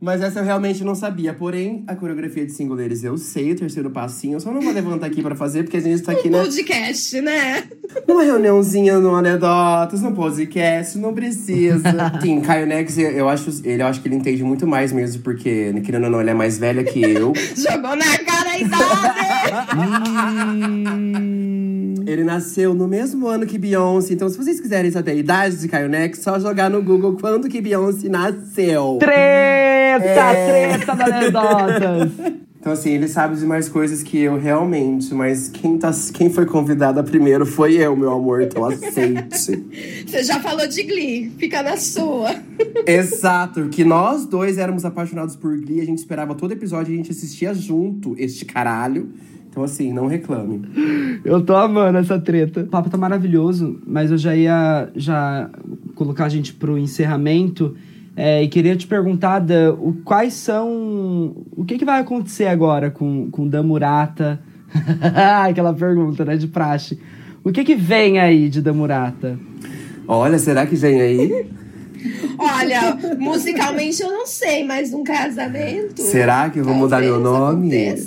Mas 0.00 0.22
essa 0.22 0.38
eu 0.38 0.44
realmente 0.44 0.84
não 0.84 0.94
sabia. 0.94 1.34
Porém, 1.34 1.84
a 1.88 1.96
coreografia 1.96 2.46
de 2.46 2.52
singuleiros 2.52 3.02
eu 3.02 3.18
sei, 3.18 3.52
o 3.52 3.56
terceiro 3.56 3.90
passinho. 3.90 4.36
Eu 4.36 4.40
só 4.40 4.52
não 4.52 4.60
vou 4.60 4.72
levantar 4.72 5.06
aqui 5.06 5.22
pra 5.22 5.34
fazer, 5.34 5.64
porque 5.64 5.76
a 5.76 5.80
gente 5.80 6.02
tá 6.02 6.12
aqui, 6.12 6.28
um 6.28 6.32
né? 6.32 6.38
podcast, 6.38 7.20
né? 7.20 7.68
Numa 8.06 8.22
reuniãozinha 8.22 8.98
no 8.98 9.14
Anedotas, 9.14 10.02
no 10.02 10.12
podcast, 10.12 10.98
não 10.98 11.12
precisa. 11.12 11.90
Sim, 12.20 12.40
Caio 12.40 12.66
Nex, 12.66 12.98
eu 12.98 13.28
acho, 13.28 13.50
ele, 13.64 13.82
eu 13.82 13.86
acho 13.86 14.00
que 14.00 14.08
ele 14.08 14.16
entende 14.16 14.42
muito 14.42 14.66
mais 14.66 14.92
mesmo, 14.92 15.22
porque, 15.22 15.72
querendo 15.84 16.04
ou 16.04 16.10
não, 16.10 16.20
ele 16.20 16.30
é 16.30 16.34
mais 16.34 16.58
velho 16.58 16.84
que 16.84 17.02
eu. 17.02 17.32
Jogou 17.56 17.96
na 17.96 18.18
cara 18.18 18.50
a 18.50 18.58
idade! 18.58 18.80
ele 22.06 22.24
nasceu 22.24 22.74
no 22.74 22.88
mesmo 22.88 23.28
ano 23.28 23.46
que 23.46 23.56
Beyoncé. 23.58 24.14
Então, 24.14 24.28
se 24.28 24.36
vocês 24.36 24.60
quiserem 24.60 24.90
saber 24.90 25.12
a 25.12 25.14
idade 25.14 25.56
de 25.56 25.68
Caio 25.68 25.88
Nex, 25.88 26.18
só 26.18 26.38
jogar 26.38 26.68
no 26.68 26.82
Google 26.82 27.16
quando 27.20 27.48
que 27.48 27.60
Beyoncé 27.60 28.08
nasceu. 28.08 28.98
Treta! 28.98 30.04
É... 30.04 30.76
Treta 30.78 30.94
da 30.94 31.04
Anedotas! 31.04 32.10
Então, 32.60 32.74
assim, 32.74 32.90
ele 32.90 33.08
sabe 33.08 33.36
de 33.36 33.46
mais 33.46 33.70
coisas 33.70 34.02
que 34.02 34.18
eu 34.18 34.38
realmente, 34.38 35.14
mas 35.14 35.48
quem, 35.48 35.78
tá, 35.78 35.90
quem 36.12 36.28
foi 36.28 36.44
convidada 36.44 37.02
primeiro 37.02 37.46
foi 37.46 37.74
eu, 37.76 37.96
meu 37.96 38.12
amor, 38.12 38.42
então 38.42 38.66
aceite. 38.66 39.64
Você 40.06 40.22
já 40.22 40.38
falou 40.40 40.68
de 40.68 40.82
Glee, 40.82 41.32
fica 41.38 41.62
na 41.62 41.78
sua. 41.78 42.34
Exato, 42.86 43.70
que 43.70 43.82
nós 43.82 44.26
dois 44.26 44.58
éramos 44.58 44.84
apaixonados 44.84 45.36
por 45.36 45.56
Glee, 45.56 45.80
a 45.80 45.86
gente 45.86 45.98
esperava 45.98 46.34
todo 46.34 46.52
episódio, 46.52 46.92
a 46.92 46.96
gente 46.96 47.10
assistia 47.10 47.54
junto 47.54 48.14
este 48.18 48.44
caralho. 48.44 49.08
Então, 49.48 49.64
assim, 49.64 49.90
não 49.92 50.06
reclame. 50.06 50.62
Eu 51.24 51.42
tô 51.44 51.56
amando 51.56 51.98
essa 51.98 52.20
treta. 52.20 52.60
O 52.60 52.66
papo 52.66 52.88
tá 52.88 52.96
maravilhoso, 52.96 53.80
mas 53.84 54.10
eu 54.10 54.18
já 54.18 54.36
ia 54.36 54.88
já 54.94 55.50
colocar 55.96 56.26
a 56.26 56.28
gente 56.28 56.52
pro 56.52 56.78
encerramento. 56.78 57.74
É, 58.16 58.42
e 58.42 58.48
queria 58.48 58.76
te 58.76 58.86
perguntar, 58.86 59.38
Dan, 59.38 59.74
o, 59.74 59.94
quais 60.04 60.34
são. 60.34 61.34
O 61.56 61.64
que, 61.64 61.78
que 61.78 61.84
vai 61.84 62.00
acontecer 62.00 62.46
agora 62.46 62.90
com, 62.90 63.30
com 63.30 63.46
Dan 63.48 63.62
Murata? 63.62 64.40
Aquela 65.46 65.72
pergunta, 65.72 66.24
né, 66.24 66.36
de 66.36 66.46
praxe. 66.46 67.00
O 67.42 67.50
que, 67.50 67.64
que 67.64 67.74
vem 67.74 68.18
aí 68.18 68.48
de 68.48 68.60
Dan 68.60 68.74
Murata? 68.74 69.38
Olha, 70.06 70.38
será 70.38 70.66
que 70.66 70.76
vem 70.76 71.00
aí? 71.00 71.50
Olha, 72.38 72.96
musicalmente 73.18 74.02
eu 74.02 74.10
não 74.10 74.26
sei, 74.26 74.64
mas 74.64 74.92
um 74.92 75.04
casamento. 75.04 76.00
Será 76.02 76.50
que 76.50 76.58
eu 76.58 76.64
vou 76.64 76.74
mudar 76.74 77.00
meu 77.00 77.20
nome? 77.20 77.70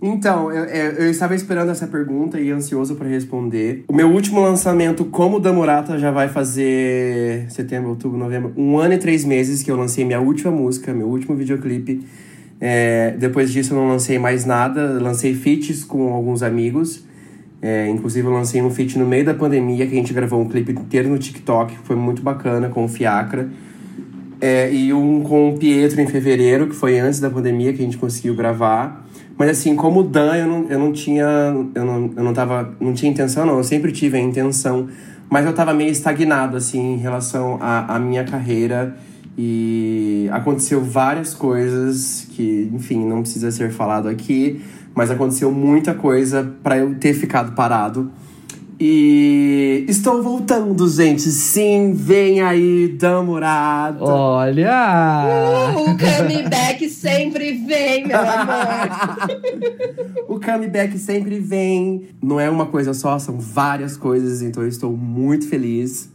Então, 0.00 0.52
eu, 0.52 0.64
eu, 0.64 1.10
estava 1.10 1.34
esperando 1.34 1.70
essa 1.70 1.86
pergunta 1.86 2.40
e 2.40 2.52
ansioso 2.52 2.94
para 2.94 3.08
responder. 3.08 3.84
O 3.88 3.92
meu 3.92 4.08
último 4.08 4.40
lançamento 4.40 5.04
como 5.04 5.40
Damurata 5.40 5.98
já 5.98 6.12
vai 6.12 6.28
fazer 6.28 7.50
setembro, 7.50 7.90
outubro, 7.90 8.16
novembro, 8.16 8.52
um 8.56 8.78
ano 8.78 8.94
e 8.94 8.98
três 8.98 9.24
meses 9.24 9.60
que 9.60 9.70
eu 9.70 9.76
lancei 9.76 10.04
minha 10.04 10.20
última 10.20 10.52
música, 10.52 10.94
meu 10.94 11.08
último 11.08 11.34
videoclipe. 11.34 12.06
É, 12.60 13.14
depois 13.18 13.52
disso 13.52 13.74
eu 13.74 13.78
não 13.78 13.88
lancei 13.88 14.20
mais 14.20 14.44
nada, 14.44 15.00
lancei 15.00 15.34
feats 15.34 15.82
com 15.82 16.12
alguns 16.12 16.44
amigos. 16.44 17.04
É, 17.60 17.88
inclusive, 17.88 18.24
eu 18.24 18.32
lancei 18.32 18.62
um 18.62 18.70
feat 18.70 18.96
no 18.96 19.04
meio 19.04 19.24
da 19.24 19.34
pandemia, 19.34 19.84
que 19.84 19.92
a 19.92 19.96
gente 19.96 20.14
gravou 20.14 20.40
um 20.40 20.48
clipe 20.48 20.70
inteiro 20.70 21.08
no 21.08 21.18
TikTok, 21.18 21.76
que 21.76 21.82
foi 21.84 21.96
muito 21.96 22.22
bacana, 22.22 22.68
com 22.68 22.84
o 22.84 22.88
Fiacra. 22.88 23.48
É, 24.40 24.72
e 24.72 24.92
um 24.92 25.22
com 25.24 25.52
o 25.52 25.58
Pietro 25.58 26.00
em 26.00 26.06
fevereiro, 26.06 26.68
que 26.68 26.76
foi 26.76 27.00
antes 27.00 27.18
da 27.18 27.28
pandemia 27.28 27.72
que 27.72 27.82
a 27.82 27.84
gente 27.84 27.98
conseguiu 27.98 28.36
gravar. 28.36 29.07
Mas 29.38 29.50
assim, 29.50 29.76
como 29.76 30.02
Dan, 30.02 30.34
eu 30.34 30.46
não, 30.48 30.66
eu 30.68 30.78
não 30.80 30.92
tinha. 30.92 31.24
Eu 31.72 31.84
não, 31.84 32.10
eu 32.16 32.24
não 32.24 32.34
tava. 32.34 32.74
Não 32.80 32.92
tinha 32.92 33.10
intenção, 33.10 33.46
não. 33.46 33.58
Eu 33.58 33.64
sempre 33.64 33.92
tive 33.92 34.18
a 34.18 34.20
intenção. 34.20 34.88
Mas 35.30 35.46
eu 35.46 35.52
tava 35.52 35.72
meio 35.72 35.90
estagnado, 35.90 36.56
assim, 36.56 36.94
em 36.94 36.96
relação 36.96 37.56
à, 37.60 37.98
minha 38.00 38.24
carreira. 38.24 38.96
E 39.36 40.28
aconteceu 40.32 40.82
várias 40.82 41.34
coisas 41.34 42.26
que, 42.32 42.68
enfim, 42.74 43.06
não 43.06 43.20
precisa 43.20 43.52
ser 43.52 43.70
falado 43.70 44.08
aqui. 44.08 44.60
Mas 44.92 45.08
aconteceu 45.08 45.52
muita 45.52 45.94
coisa 45.94 46.56
para 46.60 46.78
eu 46.78 46.96
ter 46.96 47.14
ficado 47.14 47.52
parado. 47.52 48.10
E 48.80 49.84
estou 49.88 50.22
voltando, 50.22 50.88
gente. 50.88 51.22
Sim, 51.22 51.92
vem 51.94 52.40
aí, 52.40 52.86
Damurada. 52.88 54.04
Olha! 54.04 55.74
Uh, 55.74 55.90
o 55.90 55.98
comeback 55.98 56.88
sempre 56.88 57.54
vem, 57.54 58.06
meu 58.06 58.16
amor. 58.20 59.30
o 60.28 60.38
comeback 60.40 60.96
sempre 60.96 61.40
vem. 61.40 62.08
Não 62.22 62.38
é 62.38 62.48
uma 62.48 62.66
coisa 62.66 62.94
só, 62.94 63.18
são 63.18 63.40
várias 63.40 63.96
coisas, 63.96 64.42
então 64.42 64.62
eu 64.62 64.68
estou 64.68 64.96
muito 64.96 65.48
feliz. 65.48 66.08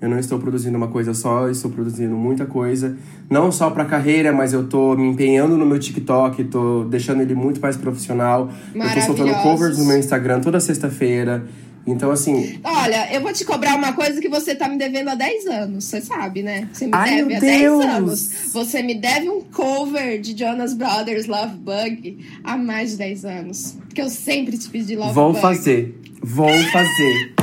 Eu 0.00 0.08
não 0.08 0.18
estou 0.18 0.38
produzindo 0.38 0.76
uma 0.76 0.88
coisa 0.88 1.12
só, 1.14 1.42
eu 1.44 1.50
estou 1.52 1.70
produzindo 1.70 2.16
muita 2.16 2.46
coisa. 2.46 2.96
Não 3.28 3.52
só 3.52 3.70
pra 3.70 3.84
carreira, 3.84 4.32
mas 4.32 4.52
eu 4.52 4.66
tô 4.66 4.96
me 4.96 5.06
empenhando 5.06 5.56
no 5.56 5.66
meu 5.66 5.78
TikTok, 5.78 6.42
tô 6.44 6.84
deixando 6.84 7.20
ele 7.20 7.34
muito 7.34 7.60
mais 7.60 7.76
profissional. 7.76 8.50
Eu 8.74 8.94
tô 8.94 9.00
soltando 9.02 9.34
covers 9.42 9.78
no 9.78 9.84
meu 9.84 9.98
Instagram 9.98 10.40
toda 10.40 10.58
sexta-feira. 10.58 11.44
Então, 11.90 12.10
assim. 12.10 12.58
Olha, 12.62 13.12
eu 13.12 13.20
vou 13.20 13.32
te 13.32 13.44
cobrar 13.44 13.76
uma 13.76 13.92
coisa 13.92 14.20
que 14.20 14.28
você 14.28 14.54
tá 14.54 14.68
me 14.68 14.78
devendo 14.78 15.08
há 15.08 15.14
10 15.14 15.46
anos. 15.46 15.84
Você 15.84 16.00
sabe, 16.00 16.42
né? 16.42 16.68
Você 16.72 16.86
me 16.86 16.92
Ai, 16.94 17.16
deve 17.16 17.34
há 17.34 17.40
Deus. 17.40 17.84
10 17.84 17.94
anos. 17.94 18.30
Você 18.52 18.82
me 18.82 18.94
deve 18.94 19.28
um 19.28 19.40
cover 19.40 20.20
de 20.20 20.36
Jonas 20.36 20.74
Brothers 20.74 21.26
Love 21.26 21.56
Bug 21.56 22.18
há 22.44 22.56
mais 22.56 22.92
de 22.92 22.96
10 22.98 23.24
anos. 23.24 23.76
Porque 23.86 24.00
eu 24.00 24.08
sempre 24.08 24.56
te 24.56 24.68
pedi 24.68 24.96
Love 24.96 25.12
Vou 25.12 25.32
Bug. 25.32 25.40
Vou 25.40 25.42
fazer. 25.42 26.00
Vou 26.22 26.62
fazer. 26.72 27.34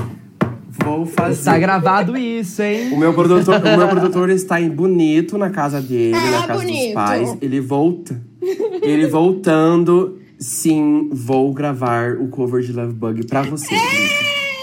Vou 0.84 1.06
fazer. 1.06 1.44
Tá 1.44 1.58
gravado 1.58 2.16
isso, 2.16 2.62
hein? 2.62 2.94
O 2.94 2.98
meu 2.98 3.14
produtor, 3.14 3.60
o 3.62 3.78
meu 3.78 3.88
produtor 3.90 4.30
está 4.30 4.62
em 4.62 4.70
Bonito 4.70 5.38
na 5.38 5.50
casa 5.50 5.82
dele, 5.82 6.16
ah, 6.16 6.32
na 6.32 6.48
casa 6.48 6.64
bonito. 6.64 6.86
dos 6.86 6.94
pais. 6.94 7.38
Ele 7.42 7.60
volta. 7.60 8.22
Ele 8.82 9.08
voltando. 9.08 10.20
Sim, 10.40 11.10
vou 11.12 11.52
gravar 11.52 12.14
o 12.14 12.28
cover 12.28 12.62
de 12.62 12.72
Love 12.72 12.94
Bug 12.94 13.26
pra 13.26 13.42
você. 13.42 13.76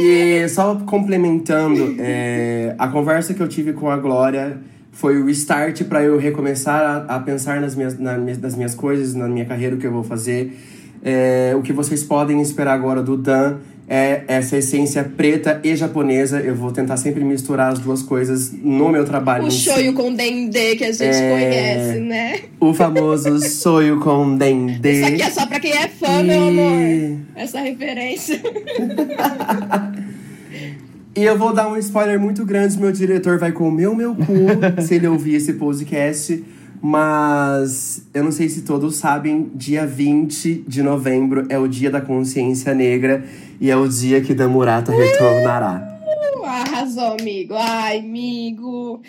E 0.01 0.49
só 0.49 0.75
complementando, 0.87 1.97
é, 1.99 2.75
a 2.79 2.89
conversa 2.89 3.33
que 3.33 3.41
eu 3.41 3.49
tive 3.49 3.73
com 3.73 3.91
a 3.91 3.97
Glória 3.97 4.59
foi 4.91 5.21
o 5.21 5.29
start 5.31 5.85
para 5.85 6.03
eu 6.03 6.19
recomeçar 6.19 7.07
a, 7.09 7.17
a 7.17 7.21
pensar 7.21 7.61
nas 7.61 7.75
minhas, 7.75 7.99
na, 7.99 8.17
nas 8.17 8.55
minhas 8.55 8.75
coisas, 8.75 9.15
na 9.15 9.29
minha 9.29 9.45
carreira, 9.45 9.77
o 9.77 9.79
que 9.79 9.87
eu 9.87 9.93
vou 9.93 10.05
fazer. 10.05 10.57
É, 11.03 11.55
o 11.57 11.63
que 11.63 11.73
vocês 11.73 12.03
podem 12.03 12.41
esperar 12.41 12.73
agora 12.73 13.03
do 13.03 13.17
Dan 13.17 13.59
é 13.89 14.25
essa 14.29 14.57
essência 14.57 15.05
preta 15.05 15.61
e 15.63 15.77
japonesa. 15.77 16.41
Eu 16.41 16.55
vou 16.55 16.73
tentar 16.73 16.97
sempre 16.97 17.23
misturar 17.23 17.73
as 17.73 17.79
duas 17.79 18.03
coisas 18.03 18.53
no 18.53 18.89
meu 18.89 19.05
trabalho. 19.05 19.45
O 19.45 19.51
shoyu 19.51 19.93
com 19.93 20.15
dendê 20.15 20.77
que 20.77 20.85
a 20.85 20.93
gente 20.93 21.17
é... 21.17 21.31
conhece, 21.31 22.01
né? 22.01 22.41
O 22.59 22.73
famoso 22.73 23.41
shoyu 23.47 24.01
com 24.01 24.37
dendê. 24.37 24.93
Isso 24.93 25.07
aqui 25.07 25.23
é 25.23 25.31
só 25.31 25.47
pra 25.47 25.61
quem 25.61 25.73
é 25.73 25.89
fã, 25.89 26.21
e... 26.21 26.25
meu 26.25 26.49
amor. 26.49 27.19
Essa 27.35 27.61
referência. 27.61 28.41
E 31.17 31.23
eu 31.23 31.39
vou 31.39 31.55
dar 31.55 31.69
um 31.69 31.77
spoiler 31.77 32.19
muito 32.19 32.45
grande, 32.45 32.77
meu 32.77 32.91
diretor 32.91 33.39
vai 33.39 33.53
comer 33.53 33.87
o 33.87 33.95
meu 33.95 34.17
cu 34.17 34.25
se 34.83 34.97
ele 34.97 35.07
ouvir 35.07 35.37
esse 35.37 35.53
podcast. 35.53 36.43
Mas 36.83 38.03
eu 38.13 38.25
não 38.25 38.33
sei 38.33 38.49
se 38.49 38.63
todos 38.63 38.97
sabem, 38.97 39.49
dia 39.55 39.87
20 39.87 40.65
de 40.67 40.83
novembro 40.83 41.47
é 41.49 41.57
o 41.57 41.69
dia 41.69 41.89
da 41.89 42.01
consciência 42.01 42.75
negra 42.75 43.25
e 43.61 43.71
é 43.71 43.77
o 43.77 43.89
dia 43.89 44.21
que 44.21 44.35
Damurata 44.35 44.93
retornará. 44.93 45.99
Uh, 46.37 46.45
arrasou, 46.45 47.17
amigo. 47.19 47.55
Ai, 47.57 47.99
amigo. 47.99 49.01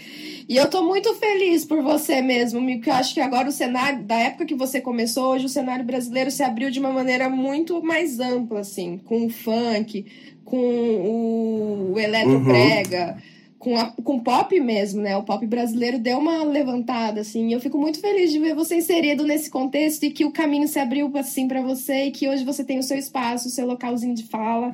E 0.48 0.56
eu 0.56 0.70
tô 0.70 0.84
muito 0.84 1.14
feliz 1.16 1.66
por 1.66 1.82
você 1.82 2.22
mesmo, 2.22 2.60
amigo, 2.60 2.80
porque 2.80 2.90
eu 2.90 2.96
acho 2.96 3.14
que 3.14 3.20
agora 3.20 3.50
o 3.50 3.52
cenário, 3.52 4.04
da 4.04 4.16
época 4.16 4.46
que 4.46 4.56
você 4.56 4.80
começou, 4.80 5.34
hoje 5.34 5.46
o 5.46 5.50
cenário 5.50 5.84
brasileiro 5.84 6.32
se 6.32 6.44
abriu 6.44 6.70
de 6.70 6.80
uma 6.80 6.92
maneira 6.92 7.30
muito 7.30 7.82
mais 7.84 8.20
ampla, 8.20 8.62
assim, 8.62 9.00
com 9.04 9.26
o 9.26 9.30
funk, 9.30 10.06
com 10.44 10.58
o, 10.58 11.94
o 11.94 12.00
eletroprega. 12.00 13.16
Uhum 13.18 13.35
com, 13.58 13.78
a, 13.78 13.86
com 14.04 14.20
pop 14.20 14.60
mesmo, 14.60 15.02
né? 15.02 15.16
O 15.18 15.24
pop 15.24 15.46
brasileiro 15.48 15.98
deu 15.98 16.18
uma 16.18 16.44
levantada, 16.44 17.22
assim. 17.22 17.50
E 17.50 17.54
eu 17.54 17.60
fico 17.60 17.78
muito 17.78 18.00
feliz 18.00 18.32
de 18.32 18.40
ver 18.40 18.54
você 18.54 18.76
inserido 18.76 19.24
nesse 19.24 19.50
contexto 19.50 20.04
e 20.04 20.12
que 20.12 20.26
o 20.26 20.32
caminho 20.32 20.68
se 20.68 20.80
abriu, 20.80 21.12
assim, 21.16 21.48
para 21.48 21.62
você 21.62 22.06
e 22.06 22.12
que 22.12 22.28
hoje 22.28 22.44
você 22.44 22.64
tem 22.64 22.80
o 22.80 22.84
seu 22.84 22.98
espaço, 22.98 23.48
o 23.48 23.52
seu 23.52 23.66
localzinho 23.66 24.14
de 24.14 24.24
fala 24.24 24.74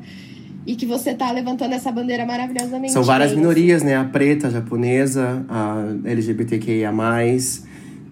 e 0.66 0.76
que 0.76 0.86
você 0.86 1.14
tá 1.14 1.32
levantando 1.32 1.74
essa 1.74 1.92
bandeira 1.92 2.26
maravilhosamente. 2.26 2.94
São 2.94 3.04
várias 3.04 3.34
minorias, 3.34 3.82
né? 3.82 3.96
A 3.96 4.04
preta, 4.04 4.48
a 4.48 4.52
japonesa, 4.52 5.46
a 5.50 5.84
LGBTQIA. 6.06 6.92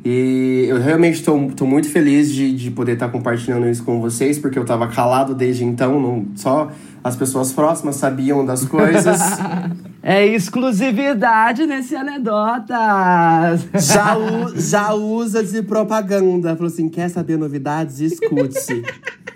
E 0.03 0.65
eu 0.67 0.79
realmente 0.79 1.15
estou 1.15 1.67
muito 1.67 1.89
feliz 1.89 2.31
de, 2.31 2.53
de 2.53 2.71
poder 2.71 2.93
estar 2.93 3.07
tá 3.07 3.11
compartilhando 3.11 3.67
isso 3.67 3.83
com 3.83 3.99
vocês, 3.99 4.39
porque 4.39 4.57
eu 4.57 4.63
estava 4.63 4.87
calado 4.87 5.35
desde 5.35 5.65
então, 5.65 5.99
não, 5.99 6.25
só 6.35 6.71
as 7.03 7.17
pessoas 7.17 7.51
próximas 7.51 7.97
sabiam 7.97 8.45
das 8.45 8.63
coisas. 8.63 9.19
É 10.01 10.25
exclusividade 10.25 11.65
nesse 11.65 11.95
anedotas. 11.95 13.67
Já, 13.73 14.15
já 14.55 14.93
usa 14.93 15.43
de 15.43 15.61
propaganda. 15.61 16.55
Falou 16.55 16.71
assim: 16.71 16.87
quer 16.87 17.09
saber 17.09 17.37
novidades? 17.37 17.99
Escute. 17.99 18.83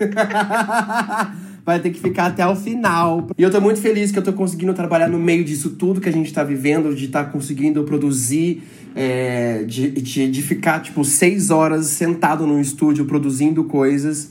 Vai 1.66 1.80
ter 1.80 1.90
que 1.90 2.00
ficar 2.00 2.26
até 2.26 2.46
o 2.46 2.54
final. 2.54 3.26
E 3.38 3.42
eu 3.42 3.50
tô 3.50 3.60
muito 3.60 3.80
feliz 3.80 4.10
que 4.10 4.18
eu 4.18 4.22
tô 4.22 4.32
conseguindo 4.32 4.74
trabalhar 4.74 5.08
no 5.08 5.18
meio 5.18 5.42
disso 5.42 5.70
tudo 5.70 6.00
que 6.00 6.08
a 6.08 6.12
gente 6.12 6.32
tá 6.32 6.44
vivendo, 6.44 6.94
de 6.94 7.06
estar 7.06 7.24
tá 7.24 7.30
conseguindo 7.30 7.82
produzir, 7.84 8.62
é, 8.94 9.64
de, 9.64 9.90
de, 9.90 10.30
de 10.30 10.42
ficar, 10.42 10.80
tipo, 10.80 11.02
seis 11.04 11.50
horas 11.50 11.86
sentado 11.86 12.46
no 12.46 12.60
estúdio 12.60 13.06
produzindo 13.06 13.64
coisas. 13.64 14.30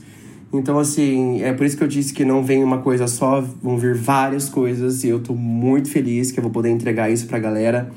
Então, 0.54 0.78
assim, 0.78 1.42
é 1.42 1.52
por 1.52 1.66
isso 1.66 1.76
que 1.76 1.82
eu 1.82 1.88
disse 1.88 2.14
que 2.14 2.24
não 2.24 2.44
vem 2.44 2.62
uma 2.62 2.78
coisa 2.78 3.08
só, 3.08 3.44
vão 3.60 3.76
vir 3.76 3.96
várias 3.96 4.48
coisas 4.48 5.02
e 5.02 5.08
eu 5.08 5.18
tô 5.18 5.34
muito 5.34 5.90
feliz 5.90 6.30
que 6.30 6.38
eu 6.38 6.42
vou 6.42 6.52
poder 6.52 6.70
entregar 6.70 7.10
isso 7.10 7.26
pra 7.26 7.40
galera. 7.40 7.90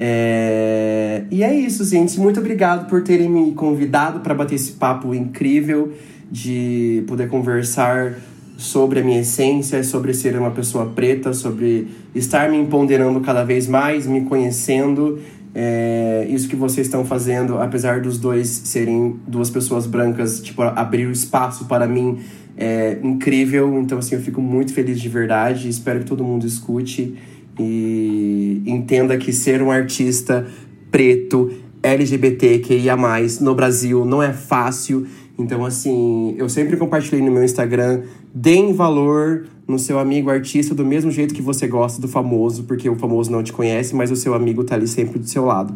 É... 0.00 1.22
E 1.30 1.44
é 1.44 1.54
isso, 1.54 1.84
gente. 1.84 2.18
Muito 2.18 2.40
obrigado 2.40 2.88
por 2.88 3.02
terem 3.04 3.30
me 3.30 3.52
convidado 3.52 4.18
para 4.18 4.34
bater 4.34 4.56
esse 4.56 4.72
papo 4.72 5.14
incrível 5.14 5.92
de 6.28 7.04
poder 7.06 7.28
conversar 7.28 8.14
sobre 8.56 8.98
a 8.98 9.04
minha 9.04 9.20
essência, 9.20 9.82
sobre 9.84 10.12
ser 10.12 10.36
uma 10.36 10.50
pessoa 10.50 10.86
preta, 10.86 11.32
sobre 11.32 11.86
estar 12.12 12.50
me 12.50 12.56
empoderando 12.56 13.20
cada 13.20 13.44
vez 13.44 13.68
mais, 13.68 14.08
me 14.08 14.22
conhecendo 14.22 15.20
é, 15.54 16.26
isso 16.30 16.48
que 16.48 16.56
vocês 16.56 16.86
estão 16.86 17.04
fazendo, 17.04 17.58
apesar 17.58 18.00
dos 18.00 18.18
dois 18.18 18.48
serem 18.48 19.16
duas 19.26 19.50
pessoas 19.50 19.86
brancas, 19.86 20.40
tipo, 20.40 20.62
abrir 20.62 21.06
o 21.06 21.12
espaço 21.12 21.66
para 21.66 21.86
mim 21.86 22.18
é 22.56 22.98
incrível. 23.02 23.78
Então, 23.78 23.98
assim, 23.98 24.14
eu 24.14 24.20
fico 24.20 24.40
muito 24.40 24.72
feliz 24.72 25.00
de 25.00 25.08
verdade. 25.08 25.68
Espero 25.68 26.00
que 26.00 26.06
todo 26.06 26.24
mundo 26.24 26.46
escute 26.46 27.14
e 27.58 28.62
entenda 28.66 29.16
que 29.16 29.32
ser 29.32 29.62
um 29.62 29.70
artista 29.70 30.46
preto, 30.90 31.50
LGBTQIA, 31.82 32.96
no 33.40 33.54
Brasil 33.54 34.04
não 34.04 34.22
é 34.22 34.32
fácil. 34.32 35.06
Então, 35.38 35.64
assim, 35.64 36.34
eu 36.36 36.48
sempre 36.48 36.76
compartilhei 36.76 37.24
no 37.24 37.32
meu 37.32 37.42
Instagram. 37.42 38.02
Deem 38.34 38.72
valor 38.72 39.46
no 39.66 39.78
seu 39.78 39.98
amigo 39.98 40.30
artista 40.30 40.74
do 40.74 40.84
mesmo 40.84 41.10
jeito 41.10 41.34
que 41.34 41.42
você 41.42 41.66
gosta 41.66 42.00
do 42.00 42.08
famoso, 42.08 42.64
porque 42.64 42.88
o 42.88 42.96
famoso 42.96 43.30
não 43.30 43.42
te 43.42 43.52
conhece, 43.52 43.94
mas 43.94 44.10
o 44.10 44.16
seu 44.16 44.34
amigo 44.34 44.62
tá 44.64 44.74
ali 44.74 44.86
sempre 44.86 45.18
do 45.18 45.26
seu 45.26 45.44
lado. 45.44 45.74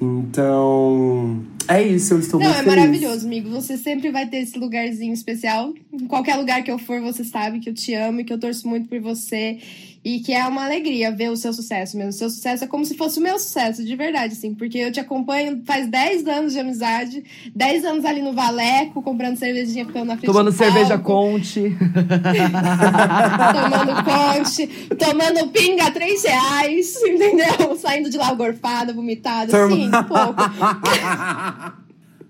Então, 0.00 1.42
é 1.68 1.82
isso, 1.82 2.14
eu 2.14 2.18
estou 2.18 2.40
Não, 2.40 2.46
muito 2.46 2.60
é 2.60 2.62
feliz. 2.64 2.76
maravilhoso, 2.76 3.26
amigo. 3.26 3.50
Você 3.50 3.76
sempre 3.76 4.10
vai 4.10 4.26
ter 4.28 4.38
esse 4.38 4.58
lugarzinho 4.58 5.12
especial. 5.12 5.72
Em 5.92 6.06
qualquer 6.06 6.36
lugar 6.36 6.62
que 6.62 6.70
eu 6.70 6.78
for, 6.78 7.00
você 7.00 7.22
sabe 7.24 7.60
que 7.60 7.70
eu 7.70 7.74
te 7.74 7.94
amo 7.94 8.20
e 8.20 8.24
que 8.24 8.32
eu 8.32 8.38
torço 8.38 8.66
muito 8.68 8.88
por 8.88 9.00
você. 9.00 9.58
E 10.04 10.18
que 10.18 10.32
é 10.32 10.44
uma 10.48 10.64
alegria 10.64 11.12
ver 11.12 11.30
o 11.30 11.36
seu 11.36 11.52
sucesso 11.52 11.96
mesmo. 11.96 12.10
O 12.10 12.12
seu 12.12 12.28
sucesso 12.28 12.64
é 12.64 12.66
como 12.66 12.84
se 12.84 12.96
fosse 12.96 13.20
o 13.20 13.22
meu 13.22 13.38
sucesso, 13.38 13.84
de 13.84 13.94
verdade, 13.94 14.32
assim. 14.32 14.52
Porque 14.52 14.76
eu 14.78 14.90
te 14.90 14.98
acompanho 14.98 15.62
faz 15.64 15.86
10 15.86 16.26
anos 16.26 16.52
de 16.52 16.58
amizade, 16.58 17.22
10 17.54 17.84
anos 17.84 18.04
ali 18.04 18.20
no 18.20 18.32
Valeco, 18.32 19.00
comprando 19.00 19.36
cervejinha, 19.36 19.86
ficando 19.86 20.06
na 20.06 20.16
frente 20.16 20.26
Tomando 20.26 20.50
cerveja 20.50 20.98
Conte. 20.98 21.76
tomando 23.54 24.04
Conte. 24.04 24.66
Tomando 24.98 25.48
pinga 25.52 25.88
3 25.92 26.24
reais, 26.24 26.96
entendeu? 27.02 27.76
Saindo 27.76 28.10
de 28.10 28.18
lá 28.18 28.34
gorfada, 28.34 28.92
vomitada, 28.92 29.66
assim, 29.66 29.86
um 29.86 30.02
pouco. 30.02 30.42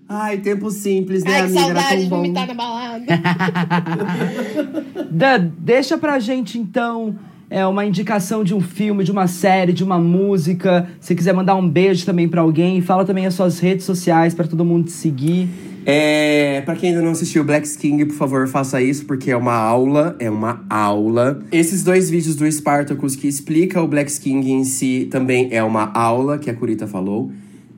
Ai, 0.07 0.37
tempo 0.37 0.69
simples, 0.69 1.23
né, 1.23 1.31
Ai, 1.31 1.41
que 1.41 1.57
amiga? 1.57 1.61
saudade 1.61 2.03
de 2.03 2.09
vomitar 2.09 2.45
na 2.45 2.53
balada. 2.53 3.05
Dan, 5.09 5.51
deixa 5.57 5.97
pra 5.97 6.19
gente 6.19 6.59
então 6.59 7.17
é, 7.53 7.67
uma 7.67 7.85
indicação 7.85 8.43
de 8.43 8.55
um 8.55 8.59
filme, 8.59 9.03
de 9.03 9.11
uma 9.11 9.27
série, 9.27 9.71
de 9.71 9.83
uma 9.83 9.99
música. 9.99 10.87
Se 10.99 11.13
quiser 11.13 11.35
mandar 11.35 11.53
um 11.53 11.69
beijo 11.69 12.03
também 12.03 12.27
pra 12.27 12.41
alguém, 12.41 12.81
fala 12.81 13.05
também 13.05 13.27
as 13.27 13.35
suas 13.35 13.59
redes 13.59 13.85
sociais 13.85 14.33
pra 14.33 14.47
todo 14.47 14.65
mundo 14.65 14.85
te 14.85 14.91
seguir. 14.91 15.47
É, 15.85 16.61
pra 16.61 16.75
quem 16.75 16.89
ainda 16.89 17.03
não 17.03 17.11
assistiu 17.11 17.43
Black 17.43 17.69
King, 17.77 18.05
por 18.05 18.15
favor, 18.15 18.47
faça 18.47 18.81
isso, 18.81 19.05
porque 19.05 19.29
é 19.29 19.37
uma 19.37 19.53
aula, 19.53 20.15
é 20.17 20.31
uma 20.31 20.65
aula. 20.67 21.43
Esses 21.51 21.83
dois 21.83 22.09
vídeos 22.09 22.35
do 22.35 22.51
Spartacus 22.51 23.15
que 23.15 23.27
explica 23.27 23.79
o 23.79 23.87
Black 23.87 24.19
King 24.19 24.51
em 24.51 24.63
si 24.63 25.07
também 25.11 25.49
é 25.51 25.63
uma 25.63 25.91
aula, 25.93 26.39
que 26.39 26.49
a 26.49 26.55
Curita 26.55 26.87
falou. 26.87 27.31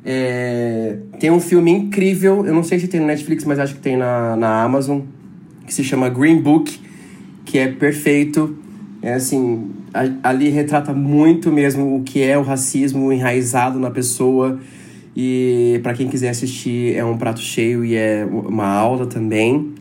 É, 0.05 0.99
tem 1.19 1.31
um 1.31 1.41
filme 1.41 1.71
incrível, 1.71 2.45
eu 2.45 2.53
não 2.53 2.63
sei 2.63 2.79
se 2.79 2.87
tem 2.87 3.01
no 3.01 3.07
Netflix, 3.07 3.43
mas 3.43 3.59
acho 3.59 3.73
que 3.73 3.81
tem 3.81 3.97
na, 3.97 4.37
na 4.37 4.63
Amazon, 4.63 5.01
que 5.67 5.73
se 5.73 5.83
chama 5.83 6.07
Green 6.07 6.41
Book, 6.41 6.79
que 7.43 7.57
é 7.57 7.67
perfeito. 7.67 8.63
É 9.01 9.13
assim, 9.13 9.69
ali 10.23 10.49
retrata 10.49 10.93
muito 10.93 11.51
mesmo 11.51 11.97
o 11.97 12.03
que 12.03 12.21
é 12.23 12.37
o 12.37 12.41
racismo 12.41 13.11
enraizado 13.11 13.79
na 13.79 13.91
pessoa. 13.91 14.59
E 15.15 15.79
para 15.83 15.93
quem 15.93 16.07
quiser 16.07 16.29
assistir, 16.29 16.95
é 16.95 17.05
um 17.05 17.17
prato 17.17 17.39
cheio 17.39 17.85
e 17.85 17.95
é 17.95 18.25
uma 18.25 18.67
aula 18.67 19.05
também. 19.05 19.73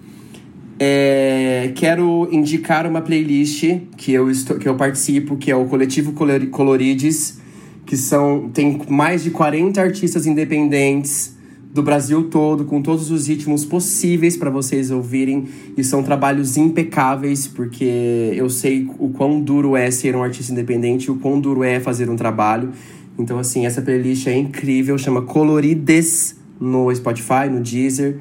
É, 0.79 1.73
quero 1.75 2.29
indicar 2.31 2.87
uma 2.87 3.01
playlist 3.01 3.65
que 3.97 4.13
eu, 4.13 4.31
estou, 4.31 4.59
que 4.59 4.69
eu 4.69 4.75
participo, 4.75 5.37
que 5.37 5.51
é 5.51 5.57
o 5.57 5.65
Coletivo 5.67 6.13
Colori- 6.13 6.49
Colorides, 6.49 7.41
que 7.87 7.97
são 7.97 8.51
tem 8.53 8.81
mais 8.89 9.23
de 9.25 9.31
40 9.31 9.81
artistas 9.81 10.27
independentes 10.27 11.35
do 11.75 11.83
Brasil 11.83 12.31
todo, 12.31 12.65
com 12.65 12.81
todos 12.81 13.11
os 13.11 13.27
ritmos 13.27 13.65
possíveis 13.65 14.37
para 14.37 14.49
vocês 14.49 14.93
ouvirem. 14.93 15.49
E 15.77 15.83
são 15.83 16.05
trabalhos 16.05 16.57
impecáveis, 16.57 17.49
porque 17.49 18.33
eu 18.33 18.49
sei 18.49 18.89
o 18.97 19.09
quão 19.09 19.41
duro 19.41 19.77
é 19.77 19.91
ser 19.91 20.15
um 20.15 20.23
artista 20.23 20.53
independente 20.53 21.07
e 21.07 21.11
o 21.11 21.17
quão 21.17 21.41
duro 21.41 21.65
é 21.65 21.81
fazer 21.81 22.09
um 22.09 22.15
trabalho. 22.15 22.71
Então, 23.19 23.41
assim, 23.41 23.67
essa 23.67 23.83
playlist 23.83 24.29
é 24.29 24.37
incrível, 24.37 24.97
chama 24.97 25.23
Colorides 25.23 26.37
no 26.61 26.95
Spotify, 26.95 27.49
no 27.51 27.61
Deezer. 27.61 28.19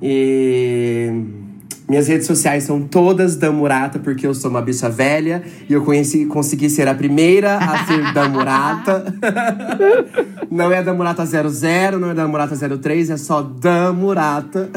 E 0.00 1.10
minhas 1.88 2.08
redes 2.08 2.26
sociais 2.26 2.64
são 2.64 2.82
todas 2.82 3.36
da 3.36 3.50
Murata, 3.52 3.98
porque 3.98 4.26
eu 4.26 4.34
sou 4.34 4.50
uma 4.50 4.60
bicha 4.60 4.88
velha 4.88 5.42
e 5.68 5.72
eu 5.72 5.84
conheci, 5.84 6.26
consegui 6.26 6.68
ser 6.68 6.88
a 6.88 6.94
primeira 6.94 7.56
a 7.56 7.84
ser 7.84 8.10
da 8.12 8.28
Murata. 8.28 9.04
não 10.50 10.72
é 10.72 10.82
da 10.82 10.92
Murata 10.92 11.24
00, 11.24 11.98
não 11.98 12.10
é 12.10 12.14
da 12.14 12.26
Murata 12.26 12.56
03, 12.56 13.10
é 13.10 13.16
só 13.16 13.40
da 13.40 13.92
Murata. 13.92 14.68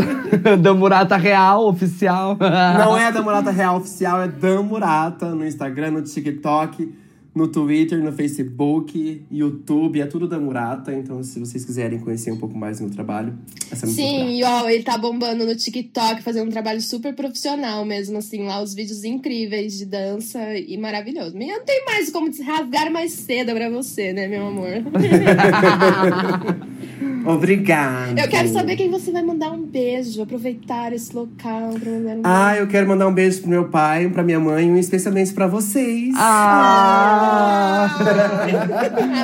da 0.60 0.74
Murata 0.74 1.16
Real, 1.16 1.66
oficial. 1.66 2.36
Não 2.40 2.96
é 2.96 3.12
da 3.12 3.20
Murata 3.20 3.50
Real 3.50 3.76
Oficial, 3.76 4.22
é 4.22 4.28
da 4.28 4.62
Murata 4.62 5.34
no 5.34 5.46
Instagram, 5.46 5.90
no 5.90 6.02
TikTok, 6.02 7.03
no 7.34 7.48
Twitter, 7.48 8.02
no 8.02 8.12
Facebook, 8.12 9.24
YouTube, 9.30 10.00
é 10.00 10.06
tudo 10.06 10.28
da 10.28 10.38
Murata. 10.38 10.94
Então, 10.94 11.22
se 11.22 11.40
vocês 11.40 11.64
quiserem 11.64 11.98
conhecer 11.98 12.30
um 12.30 12.36
pouco 12.36 12.56
mais 12.56 12.78
do 12.78 12.84
meu 12.84 12.92
trabalho, 12.92 13.36
essa 13.70 13.86
é 13.86 13.88
Sim, 13.88 14.36
e 14.36 14.44
ó, 14.44 14.68
ele 14.68 14.84
tá 14.84 14.96
bombando 14.96 15.44
no 15.44 15.56
TikTok, 15.56 16.22
fazendo 16.22 16.46
um 16.46 16.50
trabalho 16.50 16.80
super 16.80 17.14
profissional 17.14 17.84
mesmo, 17.84 18.18
assim, 18.18 18.44
lá 18.44 18.62
os 18.62 18.72
vídeos 18.72 19.02
incríveis 19.02 19.76
de 19.76 19.86
dança 19.86 20.56
e 20.56 20.76
maravilhoso. 20.76 21.36
Eu 21.36 21.58
não 21.58 21.64
tenho 21.64 21.84
mais 21.84 22.10
como 22.10 22.30
rasgar 22.42 22.92
mais 22.92 23.12
cedo 23.12 23.52
pra 23.52 23.68
você, 23.68 24.12
né, 24.12 24.28
meu 24.28 24.46
amor? 24.46 24.84
Obrigado. 27.24 28.18
Eu 28.18 28.28
quero 28.28 28.48
saber 28.48 28.76
quem 28.76 28.90
você 28.90 29.10
vai 29.10 29.22
mandar 29.22 29.50
um 29.50 29.64
beijo, 29.64 30.22
aproveitar 30.22 30.92
esse 30.92 31.14
local 31.14 31.70
pra 31.80 31.90
mandar 31.90 31.98
um 31.98 32.02
beijo. 32.02 32.20
Ah, 32.24 32.56
eu 32.56 32.66
quero 32.66 32.86
mandar 32.88 33.08
um 33.08 33.14
beijo 33.14 33.40
pro 33.40 33.50
meu 33.50 33.68
pai, 33.68 34.08
pra 34.08 34.22
minha 34.22 34.38
mãe 34.38 34.68
e 34.68 34.70
um 34.70 34.76
especialmente 34.76 35.32
pra 35.32 35.46
vocês. 35.46 36.14
Ah! 36.16 37.88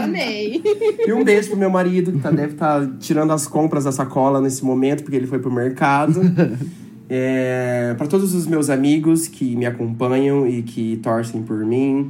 Amei. 0.04 0.62
E 1.06 1.12
um 1.12 1.22
beijo 1.22 1.48
pro 1.50 1.58
meu 1.58 1.70
marido, 1.70 2.12
que 2.12 2.18
tá, 2.18 2.30
deve 2.30 2.54
estar 2.54 2.86
tirando 2.98 3.32
as 3.32 3.46
compras 3.46 3.84
da 3.84 3.92
sacola 3.92 4.40
nesse 4.40 4.64
momento, 4.64 5.02
porque 5.02 5.16
ele 5.16 5.26
foi 5.26 5.38
pro 5.38 5.52
mercado. 5.52 6.20
É, 7.12 7.92
para 7.98 8.06
todos 8.06 8.36
os 8.36 8.46
meus 8.46 8.70
amigos 8.70 9.26
que 9.26 9.56
me 9.56 9.66
acompanham 9.66 10.46
e 10.46 10.62
que 10.62 10.96
torcem 11.02 11.42
por 11.42 11.66
mim 11.66 12.08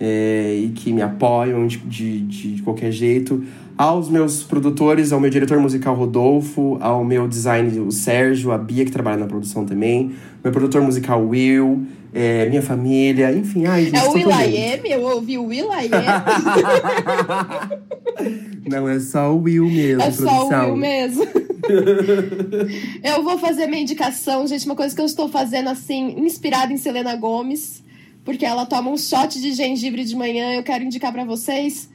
é, 0.00 0.58
e 0.58 0.70
que 0.70 0.94
me 0.94 1.02
apoiam 1.02 1.66
de, 1.66 1.76
de, 1.76 2.20
de 2.22 2.62
qualquer 2.62 2.90
jeito. 2.90 3.44
Aos 3.80 4.10
meus 4.10 4.42
produtores, 4.42 5.10
ao 5.10 5.18
meu 5.18 5.30
diretor 5.30 5.58
musical 5.58 5.94
Rodolfo, 5.94 6.76
ao 6.82 7.02
meu 7.02 7.26
design 7.26 7.80
o 7.80 7.90
Sérgio, 7.90 8.52
a 8.52 8.58
Bia 8.58 8.84
que 8.84 8.90
trabalha 8.90 9.16
na 9.16 9.26
produção 9.26 9.64
também, 9.64 10.14
meu 10.44 10.52
produtor 10.52 10.82
musical 10.82 11.26
Will, 11.26 11.86
é, 12.12 12.44
minha 12.50 12.60
família, 12.60 13.32
enfim, 13.32 13.64
ai, 13.64 13.86
gente, 13.86 13.96
É 13.96 14.02
o 14.02 14.12
bem. 14.12 14.26
Will.i.am? 14.26 14.86
Eu 14.86 15.00
ouvi 15.00 15.38
o 15.38 15.46
Will.i.am. 15.46 15.88
Não, 18.68 18.86
é 18.86 19.00
só 19.00 19.32
o 19.34 19.40
Will 19.44 19.64
mesmo, 19.64 20.02
É 20.02 20.10
só 20.10 20.24
o 20.24 20.26
produção. 20.26 20.66
Will 20.66 20.76
mesmo. 20.76 21.24
eu 23.02 23.24
vou 23.24 23.38
fazer 23.38 23.66
minha 23.66 23.80
indicação, 23.80 24.46
gente. 24.46 24.66
Uma 24.66 24.76
coisa 24.76 24.94
que 24.94 25.00
eu 25.00 25.06
estou 25.06 25.26
fazendo, 25.30 25.70
assim, 25.70 26.20
inspirada 26.20 26.70
em 26.70 26.76
Selena 26.76 27.16
Gomes. 27.16 27.82
Porque 28.26 28.44
ela 28.44 28.66
toma 28.66 28.90
um 28.90 28.98
shot 28.98 29.40
de 29.40 29.54
gengibre 29.54 30.04
de 30.04 30.14
manhã. 30.14 30.52
Eu 30.52 30.62
quero 30.62 30.84
indicar 30.84 31.10
pra 31.10 31.24
vocês 31.24 31.88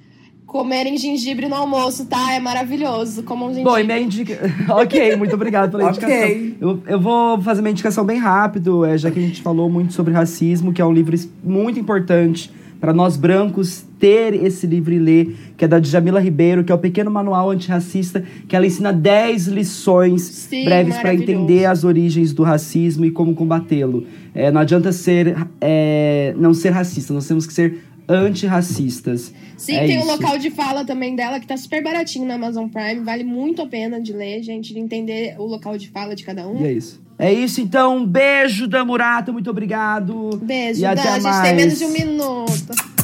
comerem 0.46 0.98
gengibre 0.98 1.48
no 1.48 1.56
almoço, 1.56 2.06
tá? 2.06 2.34
É 2.34 2.40
maravilhoso. 2.40 3.24
Comam 3.24 3.50
gengibre. 3.50 3.70
Bom, 3.70 3.78
e 3.80 3.84
minha 3.84 4.00
indicação. 4.00 4.50
ok, 4.78 5.16
muito 5.16 5.36
obrigado 5.36 5.72
pela 5.72 5.90
indicação. 5.90 6.56
Eu, 6.62 6.82
eu 6.88 7.00
vou 7.00 7.42
fazer 7.42 7.62
minha 7.62 7.72
indicação 7.72 8.06
bem 8.06 8.18
rápido, 8.18 8.86
é, 8.86 8.98
já 8.98 9.12
que 9.12 9.20
a 9.20 9.22
gente 9.22 9.42
falou 9.42 9.70
muito 9.70 9.94
sobre 9.94 10.14
racismo, 10.14 10.72
que 10.72 10.82
é 10.82 10.86
um 10.86 10.94
livro 10.94 11.16
muito 11.44 11.80
importante 11.80 12.52
para 12.80 12.94
nós 12.94 13.18
brancos 13.18 13.84
ter 14.00 14.36
esse 14.46 14.68
livro 14.68 14.94
e 14.94 15.00
ler, 15.00 15.36
que 15.58 15.66
é 15.66 15.68
da 15.68 15.80
Djamila 15.80 16.20
Ribeiro, 16.20 16.64
que 16.64 16.72
é 16.72 16.76
o 16.76 16.78
Pequeno 16.78 17.10
Manual 17.10 17.50
Antirracista, 17.50 18.24
que 18.48 18.56
ela 18.56 18.68
ensina 18.68 18.94
10 18.94 19.48
lições 19.48 20.22
Sim, 20.22 20.66
breves 20.66 20.98
para 20.98 21.14
entender 21.14 21.66
as 21.66 21.84
origens 21.84 22.34
do 22.34 22.44
racismo 22.44 23.06
e 23.06 23.12
como 23.12 23.34
combatê-lo. 23.34 24.06
É, 24.34 24.52
não 24.52 24.62
adianta 24.62 24.92
ser 24.92 25.36
é, 25.60 26.36
não 26.38 26.54
ser 26.54 26.70
racista, 26.72 27.14
nós 27.14 27.28
temos 27.28 27.48
que 27.48 27.54
ser 27.54 27.80
antirracistas. 28.08 29.34
Sim, 29.58 29.76
É 29.76 29.88
tem 29.88 29.98
o 29.98 30.02
isso. 30.02 30.08
local 30.12 30.38
de 30.38 30.50
fala 30.52 30.84
também 30.86 31.16
dela, 31.16 31.40
que 31.40 31.48
tá 31.48 31.56
super 31.58 31.82
baratinho 31.84 32.26
na 32.26 32.36
Amazon 32.36 32.68
Prime. 32.68 33.02
Vale 33.04 33.24
muito 33.24 33.62
a 33.62 33.68
pena 33.68 34.02
de 34.02 34.12
ler, 34.14 34.44
gente, 34.44 34.74
de 34.74 34.80
entender 34.80 35.36
o 35.40 35.46
local 35.46 35.78
de 35.78 35.90
fala 35.90 36.16
de 36.16 36.24
cada 36.24 36.48
um. 36.48 36.62
E 36.62 36.68
é 36.68 36.72
isso. 36.74 37.02
É 37.18 37.32
isso, 37.34 37.62
então. 37.62 37.98
Um 37.98 38.06
beijo 38.06 38.68
da 38.68 38.84
Murata, 38.84 39.32
muito 39.32 39.50
obrigado. 39.50 40.38
Beijo, 40.44 40.80
E 40.80 40.84
Dan. 40.84 40.92
até 40.92 41.02
A 41.10 41.14
gente 41.14 41.24
mais. 41.24 41.42
tem 41.48 41.56
menos 41.56 41.78
de 41.80 41.86
um 41.86 41.90
minuto. 41.90 42.95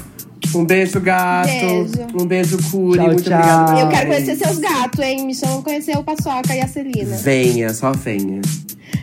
Um 0.54 0.66
beijo, 0.66 1.00
gato. 1.00 1.48
Beijo. 1.48 2.08
Um 2.14 2.26
beijo, 2.26 2.58
Curi. 2.70 2.98
Tchau, 2.98 3.08
Muito 3.08 3.24
tchau. 3.24 3.40
obrigado. 3.40 3.80
Eu 3.80 3.90
quero 3.90 4.08
conhecer 4.08 4.36
seus 4.36 4.58
gatos, 4.58 5.00
hein? 5.00 5.26
Me 5.26 5.34
chamam 5.34 5.62
conhecer 5.62 5.98
o 5.98 6.04
Paçoca 6.04 6.56
e 6.56 6.60
a 6.60 6.68
Celina. 6.68 7.16
Venha, 7.18 7.74
só 7.74 7.92
venha. 7.92 8.42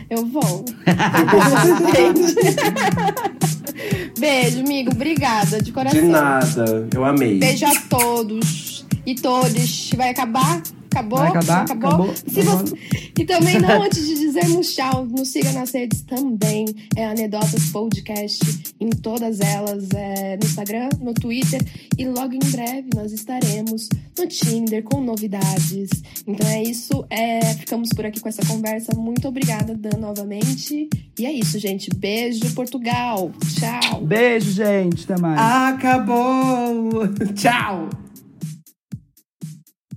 Eu 0.09 0.25
vou. 0.25 0.65
Beijo, 4.19 4.59
amigo. 4.59 4.91
Obrigada, 4.91 5.61
de 5.61 5.71
coração. 5.71 5.99
De 5.99 6.07
nada, 6.07 6.87
eu 6.93 7.05
amei. 7.05 7.39
Beijo 7.39 7.65
a 7.65 7.73
todos 7.89 8.85
e 9.05 9.15
todos. 9.15 9.91
Vai 9.95 10.09
acabar? 10.09 10.61
Acabou? 10.91 11.19
Acabar? 11.19 11.63
Acabou? 11.63 11.89
Acabou. 11.89 12.15
Se 12.15 12.41
você... 12.41 12.75
E 13.19 13.25
também 13.25 13.59
não, 13.61 13.83
antes 13.83 14.05
de 14.05 14.15
dizermos 14.15 14.73
tchau, 14.73 15.05
nos 15.05 15.27
siga 15.27 15.51
nas 15.51 15.71
redes 15.71 16.01
também. 16.01 16.65
É 16.95 17.05
Anedotas 17.05 17.69
Podcast 17.71 18.39
em 18.79 18.89
todas 18.89 19.39
elas. 19.39 19.87
É 19.95 20.37
no 20.37 20.45
Instagram, 20.45 20.89
no 20.99 21.13
Twitter. 21.13 21.61
E 21.97 22.07
logo 22.07 22.33
em 22.33 22.51
breve 22.51 22.89
nós 22.95 23.11
estaremos 23.11 23.89
no 24.17 24.27
Tinder 24.27 24.83
com 24.83 25.01
novidades. 25.01 25.89
Então 26.25 26.47
é 26.47 26.63
isso. 26.63 27.05
É, 27.09 27.39
ficamos 27.55 27.89
por 27.89 28.05
aqui 28.05 28.19
com 28.19 28.29
essa 28.29 28.45
conversa. 28.45 28.95
Muito 28.95 29.27
obrigada, 29.27 29.75
Dan, 29.75 29.99
novamente. 29.99 30.89
E 31.17 31.25
é 31.25 31.31
isso, 31.31 31.59
gente. 31.59 31.89
Beijo, 31.93 32.53
Portugal. 32.53 33.31
Tchau. 33.59 34.01
Beijo, 34.01 34.51
gente. 34.51 35.03
Até 35.03 35.21
mais. 35.21 35.39
Acabou! 35.39 37.07
Tchau! 37.35 38.08